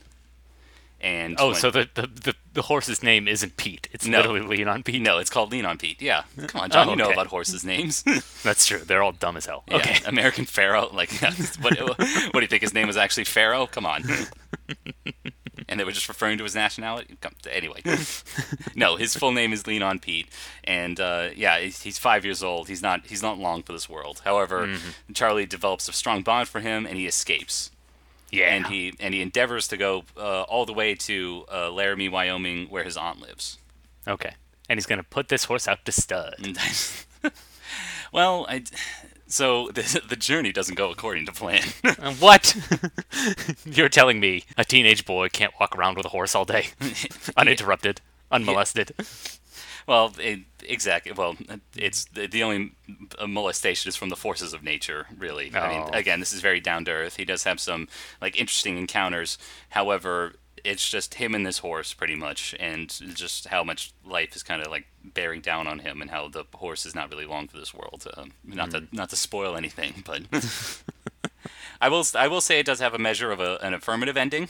And 0.99 1.35
Oh, 1.39 1.47
when- 1.51 1.55
so 1.55 1.69
the, 1.69 1.87
the, 1.93 2.07
the, 2.07 2.35
the 2.53 2.61
horse's 2.63 3.03
name 3.03 3.27
isn't 3.27 3.55
Pete. 3.57 3.87
It's 3.91 4.07
No. 4.07 4.17
literally 4.17 4.41
Lean 4.41 4.67
on 4.67 4.81
Pete. 4.81 4.99
no, 5.01 5.19
it's 5.19 5.29
called 5.29 5.51
Lean 5.51 5.63
on 5.65 5.77
Pete. 5.77 6.01
Yeah, 6.01 6.23
come 6.47 6.61
on, 6.61 6.69
John, 6.71 6.87
Oh, 6.87 6.91
you 6.91 6.95
know 6.97 7.11
about 7.11 7.27
horses' 7.27 7.63
names. 7.63 8.03
That's 8.43 8.65
true. 8.65 8.79
They're 8.79 9.03
all 9.03 9.11
dumb 9.11 9.37
as 9.37 9.45
hell. 9.45 9.63
Yeah, 9.69 9.75
Okay. 9.77 9.97
American 10.07 10.45
Pharoah. 10.45 10.89
Like, 10.93 11.11
what, 11.61 11.77
what 11.79 11.99
do 12.33 12.41
you 12.41 12.47
think 12.47 12.63
his 12.63 12.73
name 12.73 12.87
was 12.87 12.97
actually 12.97 13.25
Pharaoh? 13.25 13.67
Come 13.67 13.85
on. 13.85 14.03
and 15.69 15.79
they 15.79 15.83
were 15.83 15.91
just 15.91 16.07
referring 16.07 16.37
to 16.39 16.43
his 16.43 16.55
nationality. 16.55 17.15
Anyway, 17.49 17.81
no, 18.75 18.95
his 18.95 19.15
full 19.15 19.31
name 19.31 19.53
is 19.53 19.67
Lean 19.67 19.83
on 19.83 19.99
Pete, 19.99 20.27
and 20.63 20.99
uh, 20.99 21.29
yeah, 21.35 21.59
he's, 21.59 21.81
he's 21.83 21.97
five 21.97 22.25
years 22.25 22.41
old. 22.41 22.67
He's 22.69 22.81
not 22.81 23.05
he's 23.05 23.21
not 23.21 23.37
long 23.37 23.63
for 23.63 23.73
this 23.73 23.87
world. 23.89 24.21
However, 24.25 24.75
Charlie 25.13 25.45
develops 25.45 25.87
a 25.87 25.93
strong 25.93 26.21
bond 26.23 26.47
for 26.47 26.59
him, 26.59 26.85
and 26.85 26.97
he 26.97 27.05
escapes. 27.07 27.71
Yeah. 28.31 28.53
And 28.53 28.67
he 28.67 28.93
and 28.99 29.13
he 29.13 29.21
endeavors 29.21 29.67
to 29.69 29.77
go 29.77 30.03
uh, 30.17 30.41
all 30.43 30.65
the 30.65 30.73
way 30.73 30.95
to 30.95 31.45
uh, 31.51 31.71
Laramie, 31.71 32.09
Wyoming, 32.09 32.67
where 32.67 32.83
his 32.83 32.97
aunt 32.97 33.21
lives. 33.21 33.57
Okay. 34.07 34.33
And 34.69 34.77
he's 34.77 34.85
going 34.85 34.99
to 34.99 35.03
put 35.03 35.29
this 35.29 35.45
horse 35.45 35.67
out 35.67 35.85
to 35.85 35.91
stud. 35.91 36.35
well, 38.11 38.45
I, 38.49 38.63
so 39.27 39.69
the, 39.73 40.01
the 40.07 40.15
journey 40.15 40.51
doesn't 40.51 40.75
go 40.75 40.89
according 40.91 41.25
to 41.25 41.31
plan. 41.31 41.63
Uh, 41.99 42.13
what? 42.15 42.55
You're 43.65 43.89
telling 43.89 44.19
me 44.19 44.43
a 44.57 44.63
teenage 44.63 45.05
boy 45.05 45.29
can't 45.29 45.53
walk 45.59 45.75
around 45.75 45.97
with 45.97 46.05
a 46.05 46.09
horse 46.09 46.35
all 46.35 46.45
day, 46.45 46.67
uninterrupted, 47.35 48.01
unmolested? 48.31 48.91
Well, 49.87 50.13
it, 50.19 50.41
exactly. 50.63 51.13
Well, 51.13 51.37
it's 51.75 52.05
the, 52.05 52.27
the 52.27 52.43
only 52.43 52.71
uh, 53.17 53.25
molestation 53.25 53.87
is 53.87 53.95
from 53.95 54.09
the 54.09 54.17
forces 54.17 54.53
of 54.53 54.61
nature, 54.61 55.07
really. 55.17 55.51
I 55.55 55.69
mean, 55.69 55.83
Oh. 55.87 55.89
again, 55.97 56.19
this 56.19 56.33
is 56.33 56.41
very 56.41 56.59
down 56.59 56.83
to 56.85 56.91
earth. 56.91 57.15
He 57.15 57.23
does 57.25 57.45
have 57.45 57.59
some 57.59 57.87
like 58.21 58.37
interesting 58.37 58.77
encounters. 58.77 59.37
However, 59.69 60.33
it's 60.65 60.89
just 60.89 61.13
him 61.15 61.33
and 61.33 61.45
this 61.45 61.59
horse, 61.59 61.93
pretty 61.93 62.15
much, 62.15 62.53
and 62.59 62.89
just 63.15 63.47
how 63.47 63.63
much 63.63 63.93
life 64.05 64.35
is 64.35 64.43
kind 64.43 64.61
of 64.61 64.69
like 64.69 64.87
bearing 65.05 65.39
down 65.39 65.67
on 65.67 65.79
him, 65.79 66.01
and 66.01 66.11
how 66.11 66.27
the 66.27 66.43
horse 66.55 66.85
is 66.85 66.93
not 66.93 67.09
really 67.09 67.25
long 67.25 67.47
for 67.47 67.55
this 67.57 67.73
world. 67.73 68.05
Um, 68.17 68.33
not 68.43 68.71
to 68.71 68.83
not 68.91 69.09
to 69.11 69.15
spoil 69.15 69.55
anything, 69.55 70.03
but 70.05 70.23
I 71.79 71.87
will 71.87 72.03
I 72.15 72.27
will 72.27 72.41
say 72.41 72.59
it 72.59 72.65
does 72.65 72.79
have 72.81 72.93
a 72.93 72.97
measure 72.99 73.31
of 73.31 73.39
a, 73.39 73.57
an 73.61 73.73
affirmative 73.73 74.17
ending 74.17 74.49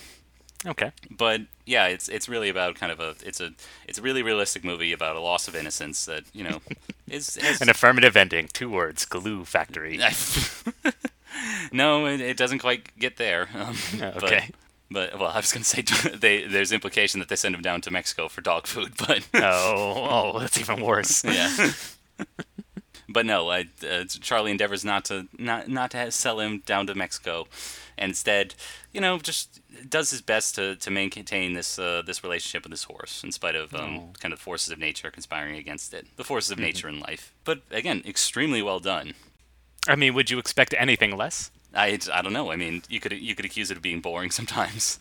Okay. 0.65 0.91
but 1.11 1.41
yeah, 1.65 1.85
it's 1.87 2.09
it's 2.09 2.27
really 2.27 2.49
about 2.49 2.75
kind 2.75 2.91
of 2.91 2.99
a 2.99 3.15
it's 3.25 3.39
a 3.39 3.51
it's 3.87 3.99
a 3.99 4.01
really 4.01 4.23
realistic 4.23 4.63
movie 4.63 4.91
about 4.91 5.15
a 5.15 5.19
loss 5.19 5.47
of 5.47 5.55
innocence 5.55 6.05
that 6.05 6.23
you 6.33 6.43
know 6.43 6.61
is, 7.09 7.37
is 7.37 7.61
An 7.61 7.69
affirmative 7.69 8.17
ending. 8.17 8.47
Two 8.51 8.69
words. 8.69 9.05
Glue 9.05 9.45
factory. 9.45 9.99
no, 11.71 12.05
it, 12.07 12.21
it 12.21 12.37
doesn't 12.37 12.59
quite 12.59 12.97
get 12.97 13.17
there. 13.17 13.47
Um, 13.55 13.75
but- 13.99 14.23
Okay. 14.23 14.49
But, 14.89 15.19
well, 15.19 15.27
I 15.29 15.35
was 15.37 15.51
gonna 15.51 15.65
say 15.65 15.81
they 16.15 16.43
there's 16.45 16.71
implication 16.71 17.19
that 17.19 17.27
they 17.27 17.35
send 17.35 17.53
him 17.53 17.61
down 17.61 17.81
to 17.81 17.91
Mexico 17.91 18.29
for 18.29 18.39
dog 18.39 18.67
food, 18.67 18.93
but 18.97 19.27
Oh, 19.33 20.07
oh, 20.33 20.39
that's 20.39 20.57
even 20.57 20.79
worse. 20.81 21.25
yeah. 21.25 21.71
But 23.09 23.25
no, 23.25 23.49
I, 23.49 23.67
uh, 23.89 24.03
Charlie 24.05 24.51
endeavors 24.51 24.83
not 24.83 25.05
to 25.05 25.27
not 25.37 25.67
not 25.67 25.91
to 25.91 26.11
sell 26.11 26.39
him 26.39 26.59
down 26.65 26.87
to 26.87 26.95
Mexico, 26.95 27.47
and 27.97 28.09
instead, 28.09 28.55
you 28.91 29.01
know, 29.01 29.17
just 29.17 29.61
does 29.89 30.11
his 30.11 30.21
best 30.21 30.55
to, 30.55 30.75
to 30.75 30.91
maintain 30.91 31.53
this 31.53 31.79
uh, 31.79 32.01
this 32.05 32.23
relationship 32.23 32.63
with 32.63 32.71
this 32.71 32.83
horse, 32.83 33.23
in 33.23 33.31
spite 33.31 33.55
of 33.55 33.73
um, 33.73 34.13
kind 34.19 34.33
of 34.33 34.39
forces 34.39 34.71
of 34.71 34.79
nature 34.79 35.09
conspiring 35.11 35.55
against 35.55 35.93
it, 35.93 36.07
the 36.17 36.23
forces 36.23 36.51
of 36.51 36.59
nature 36.59 36.89
in 36.89 36.99
life. 36.99 37.33
But 37.43 37.61
again, 37.71 38.01
extremely 38.05 38.61
well 38.61 38.79
done. 38.79 39.13
I 39.87 39.95
mean, 39.95 40.13
would 40.13 40.29
you 40.29 40.39
expect 40.39 40.75
anything 40.77 41.15
less? 41.15 41.51
I, 41.73 41.99
I 42.11 42.21
don't 42.21 42.33
know. 42.33 42.51
I 42.51 42.55
mean, 42.55 42.83
you 42.89 42.99
could 42.99 43.13
you 43.13 43.35
could 43.35 43.45
accuse 43.45 43.71
it 43.71 43.77
of 43.77 43.83
being 43.83 44.01
boring 44.01 44.31
sometimes, 44.31 44.99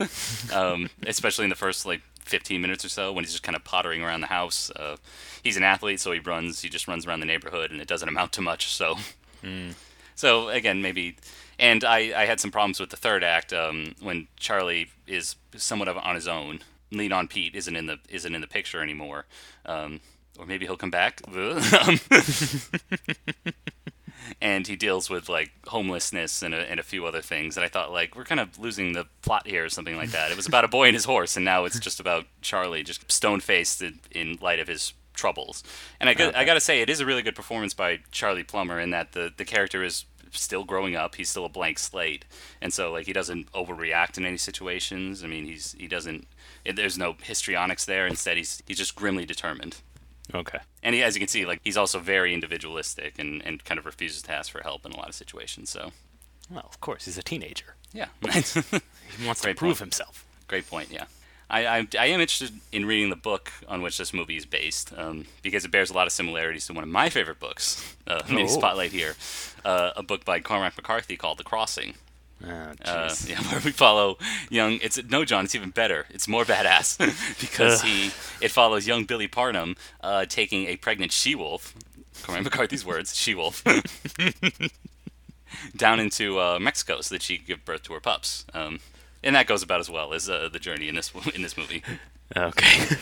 um, 0.52 0.90
especially 1.07 1.44
in 1.44 1.50
the 1.50 1.57
first 1.57 1.86
like 1.86 2.02
15 2.27 2.61
minutes 2.61 2.85
or 2.85 2.89
so 2.89 3.12
when 3.12 3.24
he's 3.24 3.33
just 3.33 3.43
kind 3.43 3.57
of 3.57 3.64
pottering 3.64 4.03
around 4.03 4.20
the 4.20 4.27
house. 4.27 4.70
Uh, 4.74 4.97
he's 5.43 5.57
an 5.57 5.62
athlete, 5.62 6.01
so 6.01 6.12
he 6.12 6.18
runs. 6.18 6.61
He 6.61 6.68
just 6.68 6.89
runs 6.89 7.07
around 7.07 7.20
the 7.20 7.27
neighborhood, 7.27 7.70
and 7.70 7.81
it 7.81 7.89
doesn't 7.89 8.09
amount 8.09 8.33
to 8.33 8.41
much. 8.41 8.74
So, 8.74 8.97
so 10.14 10.49
again, 10.49 10.83
maybe. 10.83 11.16
And 11.59 11.85
I, 11.85 12.12
I 12.14 12.27
had 12.27 12.39
some 12.39 12.51
problems 12.51 12.79
with 12.81 12.91
the 12.91 12.97
third 12.97 13.24
act 13.24 13.53
um, 13.53 13.95
when 14.01 14.29
Charlie 14.37 14.91
is 15.07 15.37
somewhat 15.57 15.89
of 15.89 15.97
on 15.97 16.14
his 16.14 16.29
own. 16.29 16.61
Lean 16.93 17.12
on 17.12 17.29
Pete 17.29 17.55
isn't 17.55 17.74
in 17.74 17.87
the 17.87 17.99
isn't 18.09 18.35
in 18.35 18.41
the 18.41 18.47
picture 18.47 18.83
anymore, 18.83 19.27
um, 19.64 20.01
or 20.39 20.47
maybe 20.47 20.66
he'll 20.66 20.77
come 20.77 20.91
back. 20.91 21.20
And 24.41 24.66
he 24.66 24.77
deals 24.77 25.09
with 25.11 25.29
like 25.29 25.51
homelessness 25.68 26.43
and 26.43 26.55
a, 26.55 26.70
and 26.70 26.81
a 26.81 26.83
few 26.83 27.07
other 27.07 27.22
things. 27.22 27.57
And 27.57 27.64
I 27.64 27.68
thought 27.68 27.93
like 27.93 28.14
we're 28.16 28.24
kind 28.24 28.41
of 28.41 28.59
losing 28.59 28.93
the 28.93 29.07
plot 29.22 29.47
here 29.47 29.64
or 29.64 29.68
something 29.68 29.97
like 29.97 30.11
that. 30.11 30.31
It 30.31 30.37
was 30.37 30.47
about 30.47 30.64
a 30.64 30.68
boy 30.68 30.87
and 30.87 30.95
his 30.95 31.05
horse, 31.05 31.37
and 31.37 31.45
now 31.45 31.64
it's 31.64 31.79
just 31.79 32.01
about 32.01 32.27
Charlie, 32.41 32.83
just 32.83 33.11
stone 33.11 33.41
faced 33.41 33.83
in, 33.83 34.39
light 34.41 34.59
of 34.59 34.68
his 34.68 34.93
troubles. 35.14 35.62
And 35.99 36.11
I 36.11 36.14
got, 36.14 36.35
I 36.37 36.45
got 36.45 36.55
to 36.55 36.61
say, 36.61 36.81
it 36.81 36.91
is 36.91 37.01
a 37.01 37.07
really 37.07 37.22
good 37.22 37.35
performance 37.35 37.74
by 37.74 38.01
Charlie 38.11 38.45
Plummer 38.45 38.79
in 38.79 38.91
that 38.91 39.12
the 39.12 39.33
the 39.37 39.45
character 39.45 39.83
is 39.83 40.05
still 40.31 40.64
growing 40.64 40.97
up. 40.97 41.14
He's 41.14 41.29
still 41.29 41.45
a 41.45 41.49
blank 41.49 41.79
slate, 41.79 42.24
and 42.61 42.72
so 42.72 42.93
like 42.93 43.07
he 43.07 43.12
doesn't 43.12 43.51
overreact 43.53 44.18
in 44.18 44.24
any 44.24 44.37
situations. 44.37 45.24
I 45.24 45.27
mean, 45.27 45.45
he's 45.45 45.72
he 45.79 45.87
doesn't. 45.87 46.27
There's 46.74 46.99
no 46.99 47.16
histrionics 47.22 47.85
there. 47.85 48.07
Instead, 48.07 48.37
he's 48.37 48.62
he's 48.66 48.79
just 48.79 48.95
grimly 48.95 49.24
determined. 49.24 49.79
Okay. 50.35 50.59
And 50.83 50.95
he, 50.95 51.03
as 51.03 51.14
you 51.14 51.20
can 51.20 51.29
see, 51.29 51.47
like 51.47 51.61
he's 51.64 51.77
also 51.77 51.99
very 51.99 52.35
individualistic 52.35 53.18
and, 53.18 53.43
and 53.45 53.64
kind 53.64 53.79
of 53.79 53.87
refuses 53.87 54.22
to 54.22 54.33
ask 54.33 54.51
for 54.51 54.62
help 54.62 54.85
in 54.87 54.93
a 54.93 54.97
lot 54.97 55.09
of 55.09 55.14
situations. 55.14 55.70
So, 55.70 55.93
Well, 56.51 56.66
of 56.68 56.81
course, 56.81 57.05
he's 57.05 57.18
a 57.18 57.22
teenager. 57.22 57.77
yeah, 57.93 58.07
He 58.22 59.27
wants 59.27 59.41
to 59.43 59.55
prove 59.55 59.59
point. 59.59 59.79
himself. 59.79 60.24
great 60.49 60.68
point. 60.68 60.91
Yeah, 60.91 61.05
I, 61.49 61.66
I 61.66 61.89
I 61.99 62.07
am 62.07 62.20
interested 62.20 62.59
in 62.72 62.87
reading 62.87 63.09
the 63.11 63.16
book 63.16 63.53
on 63.68 63.83
which 63.83 63.99
this 63.99 64.12
movie 64.12 64.37
is 64.37 64.45
based 64.47 64.93
um, 64.97 65.27
because 65.43 65.64
it 65.64 65.70
bears 65.70 65.91
a 65.91 65.95
lot 65.95 66.07
of 66.09 66.12
similarities 66.12 66.66
to 66.66 66.72
one 66.72 66.83
of 66.85 66.91
my 66.91 67.09
favorite 67.09 67.39
books. 67.41 67.95
Uh, 68.07 68.20
Oh. 68.31 68.47
spotlight 68.47 68.91
here, 68.93 69.14
uh, 69.64 69.91
a 69.97 70.03
book 70.03 70.24
by 70.24 70.41
Cormac 70.41 70.77
McCarthy 70.77 71.16
called 71.16 71.39
The 71.39 71.45
Crossing. 71.45 71.95
Oh, 72.45 72.49
Uh, 72.84 73.14
yeah, 73.26 73.41
where 73.51 73.61
we 73.64 73.70
follow 73.72 74.18
young. 74.51 74.78
It's 74.82 75.03
no 75.05 75.24
John. 75.24 75.45
It's 75.47 75.55
even 75.55 75.70
better. 75.70 76.07
It's 76.11 76.28
more 76.28 76.45
badass 76.45 76.99
because 77.41 77.82
he 77.82 78.11
it 78.45 78.51
follows 78.51 78.87
young 78.87 79.05
Billy 79.05 79.26
Parham 79.28 79.76
uh, 80.03 80.26
taking 80.26 80.66
a 80.66 80.76
pregnant 80.76 81.12
she 81.12 81.34
wolf. 81.34 81.74
Cormac 82.22 82.45
McCarthy's 82.45 82.84
words, 82.84 83.14
she 83.22 83.34
wolf, 83.34 83.62
down 85.76 86.01
into 86.01 86.39
uh, 86.39 86.59
Mexico 86.59 87.01
so 87.01 87.14
that 87.14 87.22
she 87.22 87.39
could 87.39 87.47
give 87.47 87.64
birth 87.64 87.82
to 87.84 87.93
her 87.95 88.01
pups. 88.01 88.45
Um, 88.55 88.80
and 89.22 89.34
that 89.37 89.47
goes 89.47 89.62
about 89.62 89.80
as 89.80 89.91
well 89.91 90.12
as 90.12 90.28
uh, 90.28 90.49
the 90.53 90.59
journey 90.59 90.89
in 90.89 90.95
this 90.95 91.12
in 91.34 91.43
this 91.43 91.57
movie. 91.57 91.82
Okay. 92.37 92.97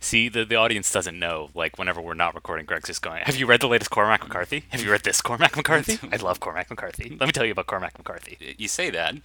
See, 0.00 0.28
the, 0.28 0.44
the 0.44 0.56
audience 0.56 0.92
doesn't 0.92 1.18
know. 1.18 1.50
Like, 1.54 1.78
whenever 1.78 2.00
we're 2.00 2.14
not 2.14 2.34
recording, 2.34 2.66
Greg's 2.66 2.88
just 2.88 3.02
going, 3.02 3.22
Have 3.24 3.36
you 3.36 3.46
read 3.46 3.60
the 3.60 3.68
latest 3.68 3.90
Cormac 3.90 4.22
McCarthy? 4.22 4.64
Have 4.70 4.82
you 4.82 4.90
read 4.90 5.02
this 5.02 5.20
Cormac 5.20 5.56
McCarthy? 5.56 5.98
I 6.12 6.16
love 6.16 6.40
Cormac 6.40 6.70
McCarthy. 6.70 7.16
Let 7.18 7.26
me 7.26 7.32
tell 7.32 7.44
you 7.44 7.52
about 7.52 7.66
Cormac 7.66 7.96
McCarthy. 7.98 8.54
You 8.58 8.68
say 8.68 8.90
that, 8.90 9.16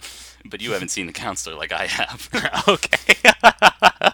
but 0.44 0.60
you 0.60 0.72
haven't 0.72 0.90
seen 0.90 1.06
the 1.06 1.12
counselor 1.12 1.56
like 1.56 1.72
I 1.72 1.86
have. 1.86 2.28
okay. 2.68 3.14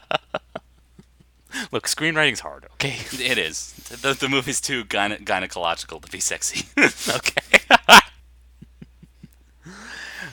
Look, 1.73 1.87
screenwriting's 1.87 2.41
hard, 2.41 2.67
okay? 2.75 2.97
it 3.13 3.39
is. 3.39 3.73
The, 4.03 4.13
the 4.13 4.29
movie's 4.29 4.61
too 4.61 4.85
gyne- 4.85 5.25
gynecological 5.25 6.03
to 6.03 6.11
be 6.11 6.21
sexy. 6.21 6.67
okay. 6.77 7.61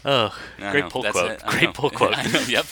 oh, 0.03 0.37
great 0.59 0.89
pull 0.89 1.03
quote. 1.03 1.41
Great 1.45 1.73
pull 1.73 1.89
quote. 1.89 2.17
Yep. 2.49 2.65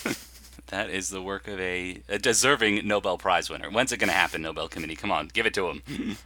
That 0.72 0.90
is 0.90 1.10
the 1.10 1.22
work 1.22 1.48
of 1.50 1.60
a, 1.60 2.02
a 2.10 2.18
deserving 2.18 2.88
Nobel 2.88 3.18
Prize 3.18 3.50
winner. 3.50 3.70
When's 3.70 3.92
it 3.92 3.98
going 3.98 4.08
to 4.08 4.14
happen, 4.16 4.42
Nobel 4.42 4.68
Committee? 4.70 4.96
Come 4.96 5.12
on, 5.12 5.28
give 5.34 5.46
it 5.46 5.54
to 5.56 5.68
him. 5.70 5.84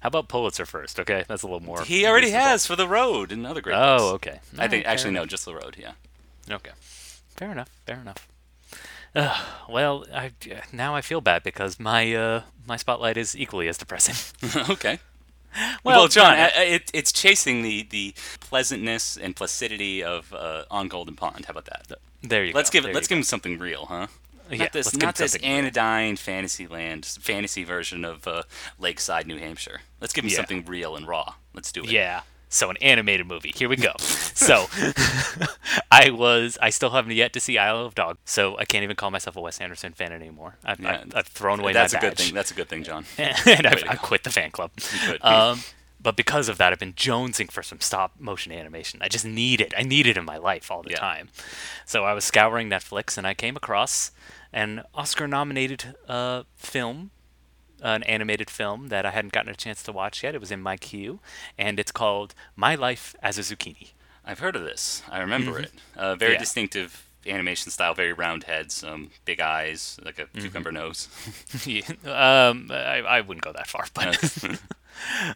How 0.00 0.08
about 0.08 0.28
Pulitzer 0.28 0.66
first, 0.66 0.98
okay? 0.98 1.24
That's 1.28 1.42
a 1.42 1.46
little 1.46 1.60
more. 1.62 1.82
He 1.82 2.04
already 2.04 2.26
reasonable. 2.26 2.46
has 2.48 2.66
for 2.66 2.74
The 2.76 2.88
Road 2.88 3.30
and 3.32 3.46
other 3.46 3.60
great 3.60 3.76
Oh, 3.76 4.12
books. 4.12 4.26
okay. 4.26 4.40
I 4.58 4.66
think, 4.68 4.82
fair 4.84 4.92
actually, 4.92 5.12
no, 5.12 5.26
just 5.26 5.44
The 5.44 5.54
Road, 5.54 5.76
yeah. 5.78 5.92
Okay. 6.50 6.72
Fair 7.36 7.52
enough. 7.52 7.68
Fair 7.86 8.00
enough. 8.00 8.26
Uh, 9.14 9.42
well, 9.68 10.04
I, 10.12 10.32
now 10.72 10.94
I 10.94 11.00
feel 11.00 11.20
bad 11.20 11.42
because 11.42 11.78
my 11.80 12.12
uh, 12.14 12.42
my 12.66 12.76
spotlight 12.76 13.16
is 13.16 13.36
equally 13.36 13.68
as 13.68 13.78
depressing. 13.78 14.16
okay. 14.70 14.98
Well, 15.82 16.00
Well, 16.00 16.08
John, 16.08 16.34
I- 16.34 16.52
I- 16.56 16.62
it, 16.64 16.90
it's 16.92 17.10
chasing 17.12 17.62
the, 17.62 17.84
the 17.90 18.12
pleasantness 18.40 19.16
and 19.16 19.34
placidity 19.36 20.02
of 20.02 20.32
uh, 20.34 20.64
On 20.70 20.88
Golden 20.88 21.14
Pond. 21.16 21.44
How 21.46 21.52
about 21.52 21.66
that? 21.66 21.98
There 22.22 22.44
you 22.44 22.52
Let's 22.52 22.70
go. 22.70 22.74
give 22.78 22.84
there 22.84 22.94
let's 22.94 23.06
you 23.06 23.08
give 23.10 23.18
him 23.18 23.24
something 23.24 23.58
real, 23.58 23.86
huh? 23.86 24.06
Yeah, 24.50 24.56
not 24.58 24.72
this, 24.72 24.86
let's 24.86 24.90
give 24.96 25.02
him 25.02 25.06
not 25.08 25.14
this 25.16 25.34
anodyne 25.36 25.50
real. 25.50 25.58
anodyne 25.66 26.16
Fantasyland 26.16 27.04
fantasy 27.20 27.64
version 27.64 28.04
of 28.04 28.26
uh, 28.26 28.42
Lakeside, 28.78 29.26
New 29.26 29.38
Hampshire. 29.38 29.80
Let's 30.00 30.12
give 30.12 30.24
him 30.24 30.30
Yeah. 30.30 30.36
something 30.36 30.64
real 30.64 30.96
and 30.96 31.06
raw. 31.06 31.34
Let's 31.54 31.70
do 31.72 31.82
it. 31.84 31.90
Yeah. 31.90 32.22
So 32.50 32.70
an 32.70 32.78
animated 32.80 33.26
movie. 33.26 33.52
Here 33.54 33.68
we 33.68 33.76
go. 33.76 33.92
so 33.98 34.66
I 35.90 36.08
was 36.10 36.56
I 36.62 36.70
still 36.70 36.88
haven't 36.90 37.12
yet 37.12 37.34
to 37.34 37.40
see 37.40 37.58
Isle 37.58 37.84
of 37.84 37.94
Dog, 37.94 38.16
so 38.24 38.56
I 38.56 38.64
can't 38.64 38.84
even 38.84 38.96
call 38.96 39.10
myself 39.10 39.36
a 39.36 39.40
Wes 39.42 39.60
Anderson 39.60 39.92
fan 39.92 40.12
anymore. 40.12 40.56
I've, 40.64 40.80
Yeah, 40.80 41.02
I've, 41.04 41.16
I've 41.16 41.26
thrown 41.26 41.60
away 41.60 41.74
That's 41.74 41.92
my 41.92 41.98
a 41.98 42.02
good 42.02 42.16
thing. 42.16 42.34
That's 42.34 42.50
a 42.50 42.54
good 42.54 42.68
thing, 42.68 42.84
John. 42.84 43.04
and 43.18 43.66
I've, 43.66 43.84
I 43.86 43.96
quit 43.96 44.24
the 44.24 44.30
fan 44.30 44.50
club. 44.50 44.70
could. 44.76 45.22
Um, 45.22 45.60
but 46.00 46.16
because 46.16 46.48
of 46.48 46.58
that, 46.58 46.72
I've 46.72 46.78
been 46.78 46.92
jonesing 46.94 47.50
for 47.50 47.62
some 47.62 47.80
stop 47.80 48.12
motion 48.18 48.52
animation. 48.52 49.00
I 49.02 49.08
just 49.08 49.24
need 49.24 49.60
it. 49.60 49.74
I 49.76 49.82
need 49.82 50.06
it 50.06 50.16
in 50.16 50.24
my 50.24 50.36
life 50.36 50.70
all 50.70 50.82
the 50.82 50.90
Yeah. 50.90 50.98
time. 50.98 51.28
So 51.84 52.04
I 52.04 52.12
was 52.14 52.24
scouring 52.24 52.68
Netflix 52.70 53.18
and 53.18 53.26
I 53.26 53.34
came 53.34 53.56
across 53.56 54.12
an 54.52 54.82
Oscar-nominated 54.94 55.94
uh, 56.08 56.44
film, 56.56 57.10
an 57.82 58.02
animated 58.04 58.48
film 58.50 58.88
that 58.88 59.04
I 59.04 59.10
hadn't 59.10 59.32
gotten 59.32 59.50
a 59.52 59.56
chance 59.56 59.82
to 59.84 59.92
watch 59.92 60.22
yet. 60.22 60.34
It 60.34 60.40
was 60.40 60.50
in 60.50 60.60
my 60.60 60.76
queue, 60.76 61.20
and 61.58 61.78
it's 61.78 61.92
called 61.92 62.34
My 62.56 62.74
Life 62.74 63.14
as 63.22 63.38
a 63.38 63.42
Zucchini. 63.42 63.88
I've 64.24 64.38
heard 64.40 64.56
of 64.56 64.62
this. 64.62 65.02
I 65.10 65.18
remember 65.20 65.58
it. 65.58 65.72
Uh, 65.96 66.14
very 66.16 66.32
Yeah. 66.34 66.38
distinctive 66.38 67.04
animation 67.26 67.70
style. 67.70 67.94
Very 67.94 68.12
round 68.12 68.44
heads, 68.44 68.82
um, 68.84 69.10
big 69.24 69.40
eyes, 69.40 69.98
like 70.04 70.18
a 70.18 70.24
Mm-hmm. 70.26 70.40
cucumber 70.40 70.72
nose. 70.72 71.08
Yeah, 71.66 71.82
um, 72.04 72.70
I, 72.70 73.00
I 73.00 73.20
wouldn't 73.20 73.42
go 73.44 73.52
that 73.52 73.66
far, 73.66 73.86
but 73.94 74.16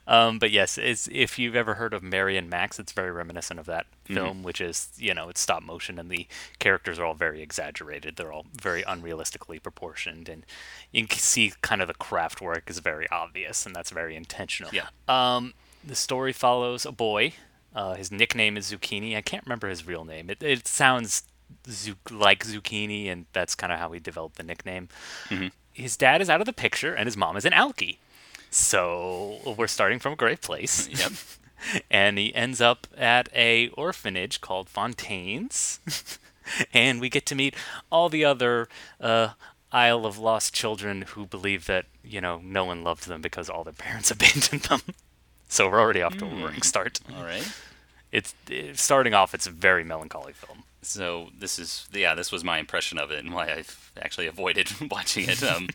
um, 0.07 0.39
but 0.39 0.51
yes, 0.51 0.79
it's, 0.79 1.09
if 1.13 1.39
you've 1.39 1.57
ever 1.57 1.75
heard 1.75 1.95
of 1.95 2.03
Mary 2.03 2.37
and 2.37 2.49
Max, 2.49 2.79
it's 2.79 2.93
very 2.93 3.11
reminiscent 3.11 3.61
of 3.61 3.67
that 3.67 3.87
film, 4.05 4.43
which 4.43 4.61
is 4.61 4.89
you 4.97 5.15
know 5.15 5.29
it's 5.29 5.41
stop 5.41 5.63
motion 5.63 5.99
and 5.99 6.11
the 6.11 6.27
characters 6.59 6.99
are 6.99 7.05
all 7.05 7.15
very 7.15 7.43
exaggerated. 7.43 8.17
They're 8.17 8.33
all 8.33 8.47
very 8.61 8.83
unrealistically 8.83 9.63
proportioned, 9.63 10.29
and 10.29 10.45
you 10.91 11.07
can 11.07 11.19
see 11.19 11.53
kind 11.63 11.81
of 11.81 11.89
the 11.89 11.95
craft 11.95 12.41
work 12.41 12.69
is 12.69 12.79
very 12.79 13.09
obvious, 13.11 13.67
and 13.67 13.75
that's 13.75 13.91
very 13.91 14.17
intentional. 14.17 14.73
Yeah. 14.73 14.89
Um, 15.09 15.55
the 15.85 15.95
story 15.95 16.33
follows 16.33 16.85
a 16.87 16.93
boy. 16.93 17.35
Uh, 17.75 17.95
his 17.95 18.13
nickname 18.13 18.57
is 18.57 18.71
Zucchini. 18.71 19.17
I 19.17 19.23
can't 19.23 19.45
remember 19.45 19.69
his 19.69 19.87
real 19.87 20.05
name. 20.05 20.29
It, 20.29 20.43
it 20.43 20.69
sounds 20.69 21.23
zu- 21.69 21.97
like 22.11 22.45
zucchini, 22.45 23.11
and 23.11 23.27
that's 23.33 23.55
kind 23.55 23.73
of 23.73 23.79
how 23.79 23.93
he 23.93 23.99
developed 24.01 24.37
the 24.37 24.43
nickname. 24.43 24.89
His 25.73 25.97
dad 25.97 26.21
is 26.21 26.29
out 26.29 26.41
of 26.41 26.47
the 26.47 26.53
picture, 26.53 26.95
and 26.95 27.07
his 27.07 27.17
mom 27.17 27.37
is 27.37 27.45
an 27.47 27.53
alkie. 27.53 27.97
So 28.53 29.55
we're 29.57 29.67
starting 29.67 29.99
from 29.99 30.13
a 30.13 30.17
great 30.17 30.43
place. 30.43 30.87
yep. 30.93 31.13
and 31.91 32.19
he 32.19 32.35
ends 32.35 32.61
up 32.61 32.87
at 32.97 33.29
a 33.35 33.69
orphanage 33.71 34.41
called 34.41 34.69
Fontaine's, 34.69 35.81
and 36.75 37.01
we 37.01 37.09
get 37.09 37.25
to 37.27 37.35
meet 37.35 37.55
all 37.91 38.09
the 38.09 38.25
other 38.25 38.69
uh, 39.01 39.31
Isle 39.73 40.05
of 40.05 40.19
Lost 40.19 40.55
children 40.55 41.03
who 41.03 41.27
believe 41.27 41.67
that 41.67 41.87
you 42.05 42.21
know 42.21 42.41
no 42.45 42.65
one 42.65 42.85
loved 42.85 43.09
them 43.09 43.23
because 43.23 43.49
all 43.49 43.65
their 43.65 43.73
parents 43.73 44.11
abandoned 44.11 44.63
them. 44.63 44.81
So 45.49 45.69
we're 45.69 45.81
already 45.81 46.03
off 46.03 46.17
to 46.19 46.27
a 46.27 46.29
roaring 46.29 46.63
start. 46.63 47.01
All 47.17 47.25
right. 47.25 47.51
It's 48.11 48.35
it, 48.49 48.79
starting 48.79 49.15
off. 49.15 49.35
It's 49.35 49.47
a 49.47 49.51
very 49.51 49.85
melancholy 49.85 50.33
film. 50.35 50.65
So 50.83 51.29
this 51.39 51.59
is 51.59 51.89
yeah, 51.93 52.15
this 52.15 52.31
was 52.31 52.45
my 52.45 52.59
impression 52.59 52.99
of 52.99 53.11
it 53.11 53.25
and 53.25 53.33
why 53.33 53.51
I've 53.51 53.93
actually 54.01 54.27
avoided 54.27 54.69
watching 54.91 55.29
it. 55.29 55.43
Um, 55.43 55.69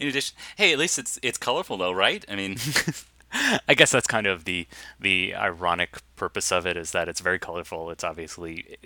in 0.00 0.08
addition, 0.08 0.36
hey, 0.56 0.72
at 0.72 0.78
least 0.78 0.98
it's 0.98 1.18
it's 1.22 1.38
colorful 1.38 1.76
though, 1.76 1.92
right? 1.92 2.24
I 2.28 2.36
mean, 2.36 2.56
I 3.68 3.74
guess 3.74 3.90
that's 3.90 4.06
kind 4.06 4.26
of 4.26 4.44
the 4.44 4.66
the 5.00 5.34
ironic 5.34 5.96
purpose 6.16 6.52
of 6.52 6.66
it 6.66 6.76
is 6.76 6.92
that 6.92 7.08
it's 7.08 7.20
very 7.20 7.38
colorful. 7.38 7.90
It's 7.90 8.04
obviously, 8.04 8.76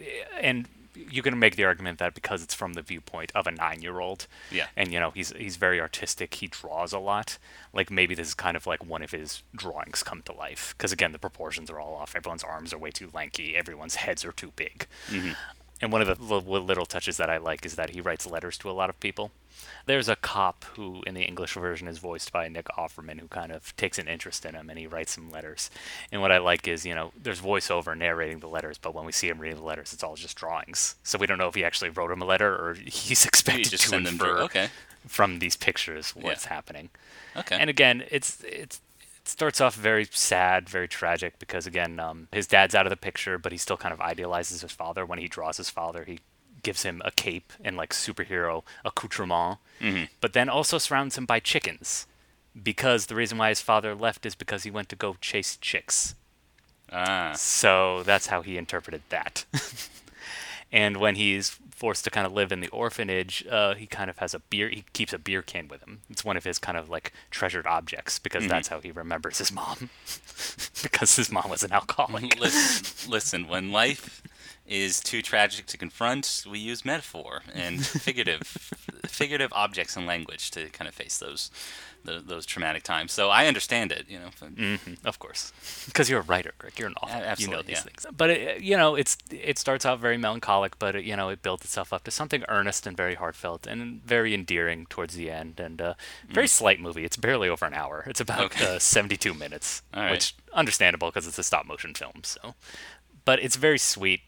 and 0.40 0.66
you 0.94 1.22
can 1.22 1.38
make 1.38 1.56
the 1.56 1.64
argument 1.64 1.98
that 1.98 2.14
because 2.14 2.42
it's 2.42 2.52
from 2.54 2.72
the 2.72 2.82
viewpoint 2.82 3.30
of 3.34 3.46
a 3.46 3.50
nine-year-old, 3.50 4.26
Yeah. 4.50 4.66
and 4.76 4.92
you 4.92 4.98
know 5.00 5.10
he's 5.12 5.30
he's 5.32 5.56
very 5.56 5.80
artistic. 5.80 6.34
He 6.34 6.46
draws 6.48 6.92
a 6.92 6.98
lot. 6.98 7.38
Like 7.72 7.90
maybe 7.90 8.14
this 8.14 8.28
is 8.28 8.34
kind 8.34 8.56
of 8.56 8.66
like 8.66 8.84
one 8.84 9.02
of 9.02 9.10
his 9.12 9.42
drawings 9.54 10.02
come 10.02 10.22
to 10.22 10.32
life 10.32 10.74
because 10.76 10.92
again 10.92 11.12
the 11.12 11.18
proportions 11.18 11.70
are 11.70 11.78
all 11.78 11.94
off. 11.94 12.16
Everyone's 12.16 12.42
arms 12.44 12.72
are 12.72 12.78
way 12.78 12.90
too 12.90 13.10
lanky. 13.14 13.56
Everyone's 13.56 13.96
heads 13.96 14.24
are 14.24 14.32
too 14.32 14.52
big. 14.56 14.86
Mm-hmm. 15.08 15.32
And 15.82 15.92
one 15.92 16.02
of 16.02 16.08
the 16.18 16.40
little 16.40 16.84
touches 16.84 17.16
that 17.16 17.30
I 17.30 17.38
like 17.38 17.64
is 17.64 17.76
that 17.76 17.90
he 17.90 18.00
writes 18.02 18.26
letters 18.26 18.58
to 18.58 18.70
a 18.70 18.72
lot 18.72 18.90
of 18.90 19.00
people. 19.00 19.30
There's 19.86 20.08
a 20.08 20.16
cop 20.16 20.64
who, 20.76 21.02
in 21.06 21.14
the 21.14 21.22
English 21.22 21.54
version, 21.54 21.88
is 21.88 21.98
voiced 21.98 22.32
by 22.32 22.48
Nick 22.48 22.66
Offerman, 22.78 23.20
who 23.20 23.28
kind 23.28 23.50
of 23.52 23.74
takes 23.76 23.98
an 23.98 24.08
interest 24.08 24.44
in 24.44 24.54
him 24.54 24.70
and 24.70 24.78
he 24.78 24.86
writes 24.86 25.12
some 25.12 25.30
letters. 25.30 25.70
And 26.12 26.20
what 26.20 26.32
I 26.32 26.38
like 26.38 26.68
is, 26.68 26.84
you 26.86 26.94
know, 26.94 27.12
there's 27.20 27.40
voiceover 27.40 27.96
narrating 27.96 28.38
the 28.40 28.48
letters, 28.48 28.78
but 28.78 28.94
when 28.94 29.04
we 29.06 29.12
see 29.12 29.28
him 29.28 29.38
reading 29.38 29.58
the 29.58 29.64
letters, 29.64 29.92
it's 29.92 30.02
all 30.04 30.16
just 30.16 30.36
drawings. 30.36 30.96
So 31.02 31.18
we 31.18 31.26
don't 31.26 31.38
know 31.38 31.48
if 31.48 31.54
he 31.54 31.64
actually 31.64 31.90
wrote 31.90 32.10
him 32.10 32.22
a 32.22 32.26
letter 32.26 32.52
or 32.54 32.74
he's 32.86 33.24
expected 33.24 33.66
to 33.70 33.78
send 33.78 34.06
them 34.06 34.14
infer. 34.14 34.38
Okay. 34.42 34.68
from 35.06 35.38
these 35.38 35.56
pictures 35.56 36.10
what's 36.14 36.44
Yeah. 36.44 36.54
happening. 36.54 36.90
Okay. 37.36 37.56
And 37.58 37.70
again, 37.70 38.04
it's 38.10 38.42
it's 38.44 38.80
it 39.22 39.28
starts 39.28 39.60
off 39.60 39.74
very 39.74 40.06
sad, 40.10 40.68
very 40.68 40.88
tragic 40.88 41.38
because 41.38 41.66
again, 41.66 42.00
um, 42.00 42.28
his 42.32 42.46
dad's 42.46 42.74
out 42.74 42.86
of 42.86 42.90
the 42.90 42.96
picture, 42.96 43.38
but 43.38 43.52
he 43.52 43.58
still 43.58 43.76
kind 43.76 43.92
of 43.92 44.00
idealizes 44.00 44.62
his 44.62 44.72
father. 44.72 45.04
When 45.06 45.18
he 45.18 45.28
draws 45.28 45.56
his 45.58 45.68
father, 45.70 46.04
he 46.04 46.20
gives 46.62 46.82
him 46.82 47.00
a 47.04 47.10
cape 47.10 47.52
and 47.64 47.76
like 47.76 47.90
superhero 47.92 48.62
accoutrement, 48.84 49.58
but 50.20 50.32
then 50.32 50.48
also 50.48 50.78
surrounds 50.78 51.16
him 51.18 51.26
by 51.26 51.40
chickens. 51.40 52.06
Because 52.60 53.06
the 53.06 53.14
reason 53.14 53.38
why 53.38 53.48
his 53.50 53.60
father 53.60 53.94
left 53.94 54.26
is 54.26 54.34
because 54.34 54.64
he 54.64 54.70
went 54.70 54.88
to 54.88 54.96
go 54.96 55.16
chase 55.20 55.56
chicks. 55.56 56.14
Ah, 56.92 57.32
So 57.36 58.02
that's 58.02 58.26
how 58.26 58.42
he 58.42 58.56
interpreted 58.58 59.02
that. 59.10 59.44
and 60.72 60.96
when 60.96 61.14
he's 61.14 61.58
forced 61.70 62.04
to 62.04 62.10
kind 62.10 62.26
of 62.26 62.32
live 62.32 62.50
in 62.52 62.60
the 62.60 62.68
orphanage, 62.68 63.46
uh, 63.48 63.74
he 63.74 63.86
kind 63.86 64.10
of 64.10 64.18
has 64.18 64.34
a 64.34 64.40
beer. 64.40 64.68
He 64.68 64.84
keeps 64.92 65.12
a 65.12 65.18
beer 65.18 65.42
can 65.42 65.68
with 65.68 65.82
him. 65.82 66.00
It's 66.10 66.24
one 66.24 66.36
of 66.36 66.44
his 66.44 66.58
kind 66.58 66.76
of 66.76 66.90
like 66.90 67.12
treasured 67.30 67.66
objects 67.66 68.18
because 68.18 68.46
that's 68.48 68.68
how 68.68 68.80
he 68.80 68.90
remembers 68.90 69.38
his 69.38 69.52
mom. 69.52 69.88
because 70.82 71.16
his 71.16 71.30
mom 71.30 71.48
was 71.48 71.62
an 71.62 71.72
alcoholic. 71.72 72.38
listen, 72.38 73.10
listen. 73.10 73.48
When 73.48 73.70
life 73.72 74.22
is 74.70 75.00
too 75.00 75.20
tragic 75.20 75.66
to 75.66 75.76
confront, 75.76 76.44
we 76.48 76.58
use 76.58 76.84
metaphor 76.84 77.42
and 77.52 77.84
figurative, 78.06 78.46
figurative 79.06 79.52
objects 79.52 79.96
and 79.96 80.06
language 80.06 80.50
to 80.52 80.68
kind 80.68 80.88
of 80.88 80.94
face 80.94 81.18
those, 81.18 81.50
the, 82.04 82.20
those 82.24 82.46
traumatic 82.46 82.84
times. 82.84 83.10
So 83.10 83.30
I 83.30 83.46
understand 83.48 83.90
it. 83.90 84.06
You 84.08 84.20
know, 84.20 84.28
Mhm, 84.40 85.04
of 85.04 85.18
course, 85.18 85.52
because 85.86 86.08
you're 86.08 86.20
a 86.20 86.22
writer, 86.22 86.52
Greg. 86.58 86.74
You're 86.78 86.86
an 86.88 86.94
author. 87.02 87.14
A- 87.20 87.34
you 87.38 87.48
know 87.48 87.62
these 87.62 87.78
yeah. 87.78 87.82
things. 87.82 88.06
But 88.16 88.30
it, 88.30 88.62
you 88.62 88.76
know, 88.76 88.94
it's 88.94 89.18
it 89.30 89.58
starts 89.58 89.84
out 89.84 89.98
very 89.98 90.16
melancholic, 90.16 90.78
but 90.78 90.94
it, 90.94 91.04
you 91.04 91.16
know, 91.16 91.30
it 91.30 91.42
builds 91.42 91.64
itself 91.64 91.92
up 91.92 92.04
to 92.04 92.12
something 92.12 92.44
earnest 92.48 92.86
and 92.86 92.96
very 92.96 93.16
heartfelt 93.16 93.66
and 93.66 94.00
very 94.04 94.32
endearing 94.34 94.86
towards 94.86 95.14
the 95.16 95.30
end. 95.32 95.58
And 95.58 95.82
uh, 95.82 95.94
very 96.28 96.46
slight 96.48 96.80
movie. 96.80 97.04
It's 97.04 97.16
barely 97.16 97.48
over 97.48 97.66
an 97.66 97.74
hour. 97.74 98.04
It's 98.06 98.20
about 98.20 98.40
Mm. 98.40 98.44
Okay. 98.62 98.76
uh, 98.76 98.78
72 98.78 99.34
minutes, 99.34 99.82
right. 99.94 100.12
which 100.12 100.34
understandable 100.54 101.08
because 101.08 101.26
it's 101.26 101.38
a 101.38 101.42
stop 101.42 101.66
motion 101.66 101.92
film. 101.92 102.20
So, 102.22 102.54
but 103.24 103.42
it's 103.42 103.56
very 103.56 103.78
sweet. 103.78 104.20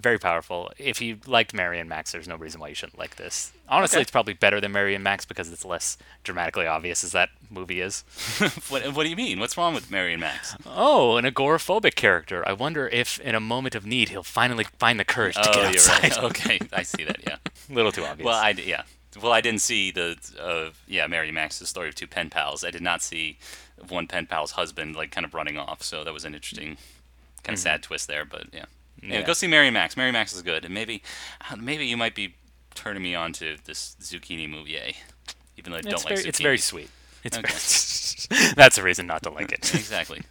Very 0.00 0.18
powerful. 0.18 0.70
If 0.78 1.02
you 1.02 1.18
liked 1.26 1.52
Mary 1.52 1.78
and 1.78 1.86
Max, 1.88 2.12
there's 2.12 2.26
no 2.26 2.36
reason 2.36 2.58
why 2.58 2.68
you 2.68 2.74
shouldn't 2.74 2.98
like 2.98 3.16
this. 3.16 3.52
Honestly, 3.68 3.96
Okay. 3.96 4.02
it's 4.02 4.10
probably 4.10 4.32
better 4.32 4.58
than 4.58 4.72
Mary 4.72 4.94
and 4.94 5.04
Max 5.04 5.26
because 5.26 5.52
it's 5.52 5.64
less 5.64 5.98
dramatically 6.24 6.66
obvious 6.66 7.04
as 7.04 7.12
that 7.12 7.28
movie 7.50 7.82
is. 7.82 8.00
what, 8.70 8.94
what 8.94 9.02
do 9.04 9.10
you 9.10 9.16
mean? 9.16 9.38
What's 9.40 9.58
wrong 9.58 9.74
with 9.74 9.90
Mary 9.90 10.12
and 10.14 10.20
Max? 10.20 10.56
Oh, 10.64 11.18
an 11.18 11.26
agoraphobic 11.26 11.96
character. 11.96 12.42
I 12.48 12.54
wonder 12.54 12.88
if, 12.88 13.20
in 13.20 13.34
a 13.34 13.40
moment 13.40 13.74
of 13.74 13.84
need, 13.84 14.08
he'll 14.08 14.22
finally 14.22 14.64
find 14.78 14.98
the 14.98 15.04
courage 15.04 15.34
to 15.34 15.50
oh, 15.50 15.52
get 15.52 15.66
outside. 15.66 16.02
right. 16.02 16.18
Okay, 16.30 16.58
I 16.72 16.82
see 16.82 17.04
that. 17.04 17.18
Yeah. 17.26 17.36
A 17.70 17.72
little 17.74 17.92
too 17.92 18.04
obvious. 18.04 18.24
Well, 18.24 18.36
I 18.38 18.50
yeah. 18.50 18.82
Well, 19.20 19.32
I 19.32 19.40
didn't 19.42 19.60
see 19.60 19.90
the 19.90 20.16
uh, 20.40 20.70
yeah 20.86 21.06
Mary 21.08 21.28
and 21.28 21.34
Max's 21.34 21.68
story 21.68 21.88
of 21.88 21.94
two 21.94 22.06
pen 22.06 22.30
pals. 22.30 22.64
I 22.64 22.70
did 22.70 22.80
not 22.82 23.02
see 23.02 23.38
one 23.88 24.06
pen 24.06 24.26
pal's 24.26 24.52
husband 24.52 24.96
like 24.96 25.10
kind 25.10 25.24
of 25.26 25.34
running 25.34 25.58
off. 25.58 25.82
So 25.82 26.04
that 26.04 26.12
was 26.14 26.24
an 26.24 26.34
interesting 26.34 26.78
kind 27.42 27.54
of 27.54 27.60
sad 27.60 27.82
twist 27.82 28.06
there. 28.08 28.24
But 28.24 28.46
yeah. 28.52 28.64
Yeah, 29.02 29.22
go 29.22 29.32
see 29.32 29.46
Mary 29.46 29.70
Max. 29.70 29.96
Mary 29.96 30.12
Max 30.12 30.34
is 30.34 30.42
good, 30.42 30.64
and 30.64 30.74
maybe 30.74 31.02
uh, 31.50 31.56
maybe 31.56 31.86
you 31.86 31.96
might 31.96 32.14
be 32.14 32.34
turning 32.74 33.02
me 33.02 33.14
on 33.14 33.32
to 33.34 33.56
this 33.64 33.96
zucchini 34.00 34.48
movie. 34.48 34.78
Even 35.56 35.72
though 35.72 35.78
I 35.78 35.80
don't 35.82 35.92
it's 35.94 36.04
like 36.04 36.14
very, 36.14 36.22
zucchini. 36.24 36.28
it's 36.28 36.40
very 36.40 36.58
sweet. 36.58 36.90
It's 37.24 37.36
Okay. 37.36 37.48
very, 38.38 38.54
that's 38.54 38.78
a 38.78 38.82
reason 38.82 39.06
not 39.06 39.22
to 39.24 39.30
like 39.30 39.52
it. 39.52 39.74
exactly. 39.74 40.22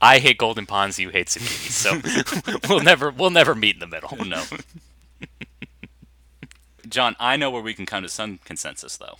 I 0.00 0.18
hate 0.18 0.38
golden 0.38 0.66
ponds. 0.66 0.98
You 0.98 1.10
hate 1.10 1.28
zucchini. 1.28 1.70
So 1.70 2.68
we'll 2.68 2.80
never 2.82 3.10
we'll 3.10 3.30
never 3.30 3.54
meet 3.54 3.74
in 3.76 3.80
the 3.80 3.86
middle. 3.86 4.16
No. 4.24 4.42
John, 6.88 7.16
I 7.18 7.36
know 7.36 7.50
where 7.50 7.62
we 7.62 7.74
can 7.74 7.86
come 7.86 8.02
to 8.02 8.08
some 8.08 8.38
consensus, 8.44 8.96
though. 8.98 9.16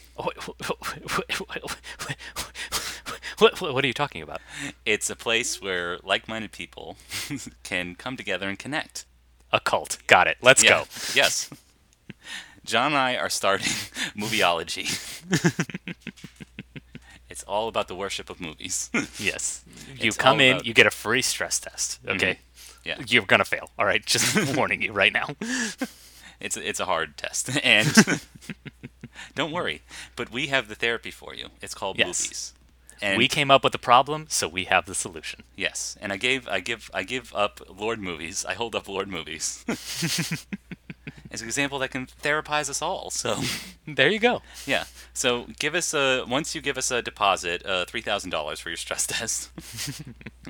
What, 3.44 3.60
what, 3.74 3.84
are 3.84 3.86
you 3.86 3.92
talking 3.92 4.22
about? 4.22 4.40
It's 4.86 5.10
a 5.10 5.16
place 5.16 5.60
where 5.60 5.98
like-minded 6.02 6.50
people 6.52 6.96
can 7.62 7.94
come 7.94 8.16
together 8.16 8.48
and 8.48 8.58
connect. 8.58 9.04
A 9.52 9.60
cult. 9.60 9.98
Got 10.06 10.26
it. 10.28 10.38
Let's 10.40 10.64
Yeah. 10.64 10.70
go. 10.70 10.84
Yes. 11.14 11.50
John 12.64 12.86
and 12.92 12.96
I 12.96 13.16
are 13.16 13.28
starting 13.28 13.66
Movieology. 14.16 14.86
it's 17.28 17.42
all 17.44 17.68
about 17.68 17.88
the 17.88 17.94
worship 17.94 18.30
of 18.30 18.40
movies. 18.40 18.90
Yes. 19.18 19.62
You 20.00 20.08
It's 20.08 20.16
come 20.16 20.40
in, 20.40 20.52
about- 20.52 20.60
Mm-hmm. 20.62 20.68
you 20.68 20.74
get 20.74 20.86
a 20.86 20.90
free 20.90 21.22
stress 21.22 21.60
test. 21.60 22.00
Okay. 22.08 22.38
Yeah. 22.84 22.96
You're 23.06 23.26
gonna 23.26 23.44
fail. 23.44 23.70
All 23.78 23.84
right. 23.86 24.04
Just 24.04 24.56
warning 24.56 24.82
you 24.82 24.92
right 24.92 25.12
now. 25.12 25.26
It's 26.40 26.56
it's 26.56 26.80
a 26.80 26.84
hard 26.84 27.16
test, 27.16 27.48
and 27.64 27.88
don't 29.34 29.52
worry. 29.52 29.80
But 30.16 30.30
we 30.30 30.48
have 30.48 30.68
the 30.68 30.74
therapy 30.74 31.10
for 31.10 31.34
you. 31.34 31.46
It's 31.62 31.74
called 31.74 31.98
Yes. 31.98 32.06
movies. 32.24 32.52
And 33.04 33.18
we 33.18 33.28
came 33.28 33.50
up 33.50 33.62
with 33.64 33.72
the 33.72 33.78
problem, 33.78 34.26
so 34.28 34.48
we 34.48 34.64
have 34.64 34.86
the 34.86 34.94
solution. 34.94 35.42
yes, 35.56 35.96
and 36.00 36.12
I 36.12 36.16
gave 36.16 36.48
I 36.48 36.60
give 36.60 36.90
I 36.94 37.02
give 37.04 37.34
up 37.34 37.60
Lord 37.68 37.98
movies. 38.00 38.44
I 38.44 38.54
hold 38.54 38.74
up 38.74 38.88
Lord 38.88 39.08
movies 39.08 39.64
as 41.30 41.40
an 41.42 41.46
example 41.48 41.78
that 41.80 41.90
can 41.90 42.06
therapize 42.06 42.70
us 42.70 42.80
all. 42.80 43.10
So 43.10 43.36
There 43.86 44.08
you 44.08 44.18
go. 44.18 44.40
yeah. 44.66 44.84
So 45.12 45.46
give 45.58 45.74
us 45.74 45.92
a 45.92 46.24
once 46.26 46.54
you 46.54 46.60
give 46.62 46.78
us 46.78 46.90
a 46.90 47.02
deposit, 47.02 47.64
uh, 47.66 47.84
three 47.84 48.00
thousand 48.02 48.30
dollars 48.30 48.58
for 48.60 48.70
your 48.70 48.76
stress 48.78 49.06
test. 49.14 49.50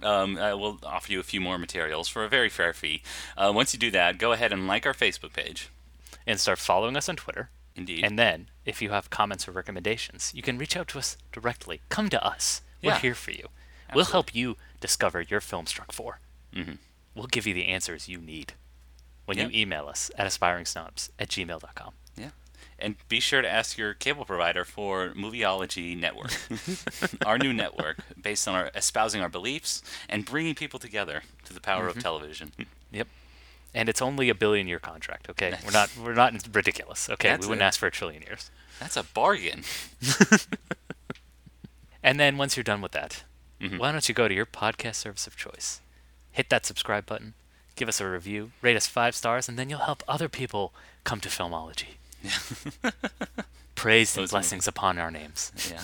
um, 0.02 0.38
I 0.38 0.54
will 0.54 0.78
offer 0.84 1.10
you 1.12 1.20
a 1.20 1.24
few 1.24 1.40
more 1.40 1.58
materials 1.58 2.08
for 2.08 2.24
a 2.24 2.28
very 2.28 2.48
fair 2.48 2.72
fee. 2.72 3.02
Uh, 3.36 3.50
once 3.54 3.72
you 3.74 3.80
do 3.80 3.90
that, 3.90 4.18
go 4.18 4.32
ahead 4.32 4.52
and 4.52 4.66
like 4.66 4.86
our 4.86 4.94
Facebook 4.94 5.32
page. 5.32 5.70
And 6.26 6.40
start 6.40 6.58
following 6.58 6.96
us 6.96 7.08
on 7.08 7.16
Twitter. 7.16 7.50
Indeed. 7.76 8.04
And 8.04 8.18
then, 8.18 8.48
if 8.64 8.80
you 8.80 8.90
have 8.90 9.10
comments 9.10 9.48
or 9.48 9.52
recommendations, 9.52 10.32
you 10.34 10.42
can 10.42 10.58
reach 10.58 10.76
out 10.76 10.88
to 10.88 10.98
us 10.98 11.16
directly. 11.32 11.80
Come 11.88 12.08
to 12.10 12.24
us. 12.24 12.62
We're 12.82 12.92
Yeah. 12.92 12.98
here 13.00 13.14
for 13.14 13.30
you. 13.32 13.48
We'll 13.94 14.04
help 14.06 14.34
you 14.34 14.56
discover 14.80 15.20
your 15.22 15.40
film 15.40 15.66
struck 15.66 15.92
for. 15.92 16.20
Mhm. 16.52 16.78
We'll 17.14 17.26
give 17.26 17.46
you 17.46 17.54
the 17.54 17.66
answers 17.66 18.08
you 18.08 18.18
need 18.18 18.54
when 19.24 19.38
Yeah. 19.38 19.48
you 19.48 19.60
email 19.62 19.88
us 19.88 20.10
at 20.16 20.26
aspiringsnobs 20.26 21.10
at 21.18 21.28
gmail.com. 21.28 21.94
Yeah. 22.16 22.30
And 22.78 22.96
be 23.08 23.20
sure 23.20 23.40
to 23.42 23.48
ask 23.48 23.78
your 23.78 23.94
cable 23.94 24.24
provider 24.24 24.64
for 24.64 25.10
Movieology 25.10 25.96
Network, 25.96 26.32
our 27.26 27.38
new 27.38 27.52
network 27.52 27.98
based 28.20 28.46
on 28.48 28.54
our 28.54 28.70
espousing 28.74 29.20
our 29.20 29.28
beliefs 29.28 29.82
and 30.08 30.24
bringing 30.24 30.54
people 30.54 30.78
together 30.80 31.22
to 31.44 31.52
the 31.52 31.60
power 31.60 31.88
Mm-hmm. 31.88 31.98
of 31.98 32.02
television. 32.02 32.52
Yep. 32.90 33.08
And 33.74 33.88
it's 33.88 34.00
only 34.00 34.28
a 34.28 34.34
billion 34.34 34.68
year 34.68 34.78
contract, 34.78 35.28
okay? 35.30 35.54
We're 35.64 35.72
not 35.72 35.90
we're 36.00 36.14
not 36.14 36.32
ridiculous, 36.52 37.10
okay? 37.10 37.30
That's 37.30 37.46
we 37.46 37.50
wouldn't 37.50 37.62
it. 37.62 37.66
ask 37.66 37.80
for 37.80 37.86
a 37.86 37.90
trillion 37.90 38.22
years. 38.22 38.50
That's 38.80 38.96
a 38.96 39.02
bargain. 39.02 39.64
And 42.02 42.20
then 42.20 42.36
once 42.36 42.54
you're 42.56 42.64
done 42.64 42.82
with 42.82 42.92
that, 42.92 43.24
Mhm. 43.60 43.78
why 43.78 43.90
don't 43.90 44.06
you 44.08 44.14
go 44.14 44.28
to 44.28 44.34
your 44.34 44.44
podcast 44.44 44.96
service 44.96 45.26
of 45.26 45.36
choice? 45.36 45.80
Hit 46.32 46.50
that 46.50 46.66
subscribe 46.66 47.06
button, 47.06 47.32
give 47.76 47.88
us 47.88 47.98
a 48.00 48.06
review, 48.08 48.52
rate 48.60 48.76
us 48.76 48.86
five 48.86 49.14
stars, 49.14 49.48
and 49.48 49.58
then 49.58 49.70
you'll 49.70 49.78
help 49.78 50.02
other 50.06 50.28
people 50.28 50.74
come 51.04 51.20
to 51.22 51.30
filmology. 51.30 51.94
Praise 53.74 54.16
and 54.18 54.28
blessings 54.28 54.68
upon 54.68 54.98
our 54.98 55.10
names. 55.10 55.50
Yeah. 55.70 55.82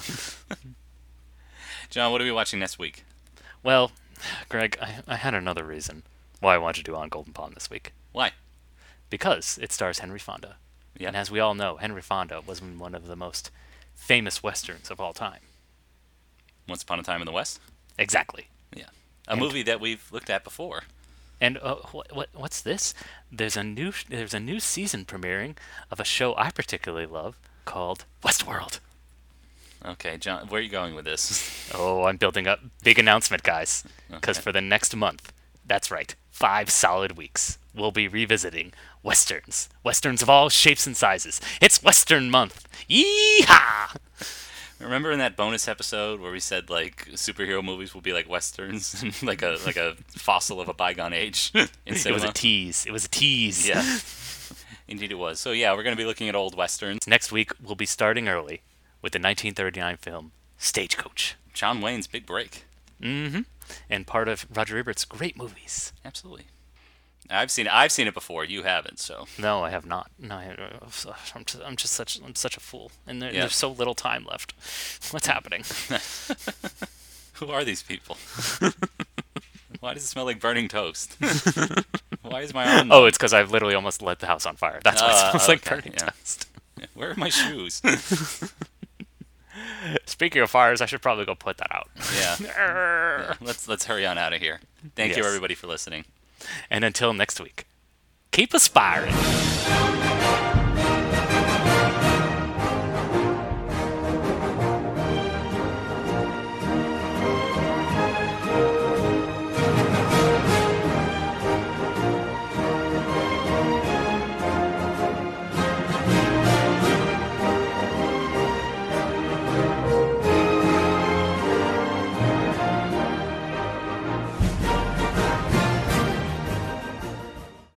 John, 1.88 2.12
what 2.12 2.20
are 2.20 2.24
we 2.24 2.30
watching 2.32 2.60
next 2.60 2.78
week? 2.78 3.04
Well, 3.62 3.90
Greg, 4.48 4.76
I, 4.80 5.00
I 5.08 5.16
had 5.16 5.34
another 5.34 5.64
reason 5.64 6.02
why 6.40 6.54
I 6.54 6.58
wanted 6.58 6.84
to 6.84 6.90
do 6.90 6.96
on 6.96 7.08
Golden 7.08 7.32
Pond 7.32 7.54
this 7.54 7.70
week. 7.70 7.92
Why? 8.12 8.32
Because 9.08 9.58
it 9.62 9.72
stars 9.72 9.98
Henry 10.00 10.18
Fonda. 10.18 10.56
Yeah. 10.98 11.08
And 11.08 11.16
as 11.16 11.30
we 11.30 11.40
all 11.40 11.54
know, 11.54 11.76
Henry 11.76 12.02
Fonda 12.02 12.40
was 12.44 12.60
one 12.62 12.94
of 12.94 13.06
the 13.06 13.16
most 13.16 13.50
famous 13.94 14.42
westerns 14.42 14.90
of 14.90 15.00
all 15.00 15.12
time. 15.12 15.40
Once 16.68 16.82
Upon 16.82 17.00
a 17.00 17.02
Time 17.02 17.20
in 17.22 17.26
the 17.26 17.32
West? 17.32 17.60
Exactly. 17.98 18.48
Yeah. 18.74 18.84
A 19.28 19.32
And- 19.32 19.40
movie 19.40 19.62
that 19.62 19.80
we've 19.80 20.06
looked 20.12 20.30
at 20.30 20.44
before. 20.44 20.82
And 21.42 21.56
uh, 21.58 21.76
what, 21.92 22.14
what 22.14 22.28
what's 22.34 22.60
this? 22.60 22.92
There's 23.32 23.56
a 23.56 23.62
new 23.64 23.92
there's 24.10 24.34
a 24.34 24.40
new 24.40 24.60
season 24.60 25.06
premiering 25.06 25.56
of 25.90 25.98
a 25.98 26.04
show 26.04 26.36
I 26.36 26.50
particularly 26.50 27.06
love 27.06 27.38
called 27.64 28.04
Westworld. 28.22 28.78
Okay, 29.82 30.18
John, 30.18 30.48
where 30.48 30.60
are 30.60 30.62
you 30.62 30.68
going 30.68 30.94
with 30.94 31.06
this? 31.06 31.48
Oh, 31.74 32.04
I'm 32.04 32.18
building 32.18 32.46
up 32.46 32.60
big 32.82 32.98
announcement, 32.98 33.42
guys. 33.42 33.84
Because 34.10 34.36
Okay. 34.36 34.42
for 34.44 34.52
the 34.52 34.60
next 34.60 34.94
month, 34.94 35.32
that's 35.66 35.90
right, 35.90 36.14
five 36.30 36.70
solid 36.70 37.16
weeks, 37.16 37.58
we'll 37.74 37.92
be 37.92 38.08
revisiting 38.08 38.72
westerns, 39.02 39.68
westerns 39.84 40.22
of 40.22 40.30
all 40.30 40.48
shapes 40.48 40.86
and 40.86 40.96
sizes. 40.96 41.40
It's 41.60 41.82
Western 41.82 42.30
Month. 42.30 42.68
Yeehaw! 42.88 43.96
Remember 44.80 45.12
in 45.12 45.18
that 45.18 45.36
bonus 45.36 45.68
episode 45.68 46.20
where 46.20 46.32
we 46.32 46.40
said 46.40 46.70
like 46.70 47.06
superhero 47.10 47.62
movies 47.62 47.92
will 47.92 48.00
be 48.00 48.14
like 48.14 48.28
westerns, 48.28 49.04
like 49.22 49.42
a 49.42 49.58
like 49.66 49.76
a 49.76 49.94
fossil 50.08 50.60
of 50.60 50.68
a 50.68 50.74
bygone 50.74 51.12
age 51.12 51.52
It 51.86 52.12
was 52.12 52.24
a 52.24 52.32
tease. 52.32 52.86
It 52.86 52.92
was 52.92 53.04
a 53.04 53.08
tease. 53.08 53.68
Yeah. 53.68 53.82
Indeed 54.88 55.12
it 55.12 55.18
was. 55.18 55.38
So 55.38 55.52
yeah, 55.52 55.72
we're 55.74 55.82
going 55.82 55.94
to 55.94 56.00
be 56.02 56.06
looking 56.06 56.28
at 56.28 56.34
old 56.34 56.56
westerns. 56.56 57.06
Next 57.06 57.30
week, 57.30 57.52
we'll 57.62 57.76
be 57.76 57.86
starting 57.86 58.28
early 58.28 58.62
with 59.02 59.12
the 59.12 59.18
1939 59.18 59.98
film 59.98 60.32
Stagecoach. 60.58 61.36
John 61.52 61.80
Wayne's 61.80 62.06
big 62.06 62.26
break. 62.26 62.64
Mm-hmm. 63.00 63.42
And 63.88 64.06
part 64.06 64.28
of 64.28 64.46
Roger 64.54 64.76
Ebert's 64.78 65.04
great 65.04 65.36
movies. 65.36 65.92
Absolutely. 66.04 66.46
I've 67.32 67.50
seen 67.52 67.66
it. 67.66 67.72
I've 67.72 67.92
seen 67.92 68.08
it 68.08 68.14
before. 68.14 68.44
You 68.44 68.64
haven't, 68.64 68.98
so 68.98 69.26
No, 69.38 69.62
I 69.62 69.70
have 69.70 69.86
not. 69.86 70.10
No, 70.18 70.34
I, 70.34 70.56
I'm 71.34 71.44
just, 71.44 71.62
I'm 71.64 71.76
just 71.76 71.92
such 71.92 72.20
I'm 72.24 72.34
such 72.34 72.56
a 72.56 72.60
fool, 72.60 72.90
and 73.06 73.22
there, 73.22 73.32
Yeah. 73.32 73.40
there's 73.40 73.54
so 73.54 73.70
little 73.70 73.94
time 73.94 74.24
left. 74.24 74.52
What's 75.12 75.28
happening? 75.28 75.62
who 77.34 77.50
are 77.52 77.62
these 77.64 77.82
people? 77.84 78.16
Why 79.80 79.94
does 79.94 80.02
it 80.02 80.08
smell 80.08 80.24
like 80.24 80.40
burning 80.40 80.66
toast? 80.68 81.16
Why 82.22 82.40
is 82.42 82.52
my 82.52 82.78
arm? 82.78 82.90
Oh, 82.90 83.04
it's 83.06 83.16
because 83.16 83.32
I've 83.32 83.50
literally 83.52 83.74
almost 83.76 84.02
lit 84.02 84.18
the 84.18 84.26
house 84.26 84.44
on 84.44 84.56
fire. 84.56 84.80
That's 84.82 85.00
why 85.00 85.08
it 85.08 85.14
Ah, 85.14 85.30
smells 85.30 85.48
like 85.48 85.64
burning 85.64 85.92
yeah. 85.92 86.06
toast. 86.10 86.48
Where 86.94 87.10
are 87.12 87.14
my 87.14 87.28
shoes? 87.28 87.80
Speaking 90.06 90.42
of 90.42 90.50
fires, 90.50 90.80
I 90.80 90.86
should 90.86 91.02
probably 91.02 91.24
go 91.24 91.34
put 91.34 91.56
that 91.58 91.74
out. 91.74 91.88
yeah. 92.18 92.36
Yeah, 93.20 93.34
Let's 93.40 93.68
let's 93.68 93.84
hurry 93.84 94.06
on 94.06 94.18
out 94.18 94.32
of 94.32 94.40
here. 94.40 94.60
Thank 94.96 95.16
you 95.16 95.24
everybody 95.24 95.54
for 95.54 95.66
listening. 95.66 96.04
And 96.70 96.84
until 96.84 97.12
next 97.12 97.40
week, 97.40 97.66
keep 98.32 98.54
aspiring. 98.54 99.12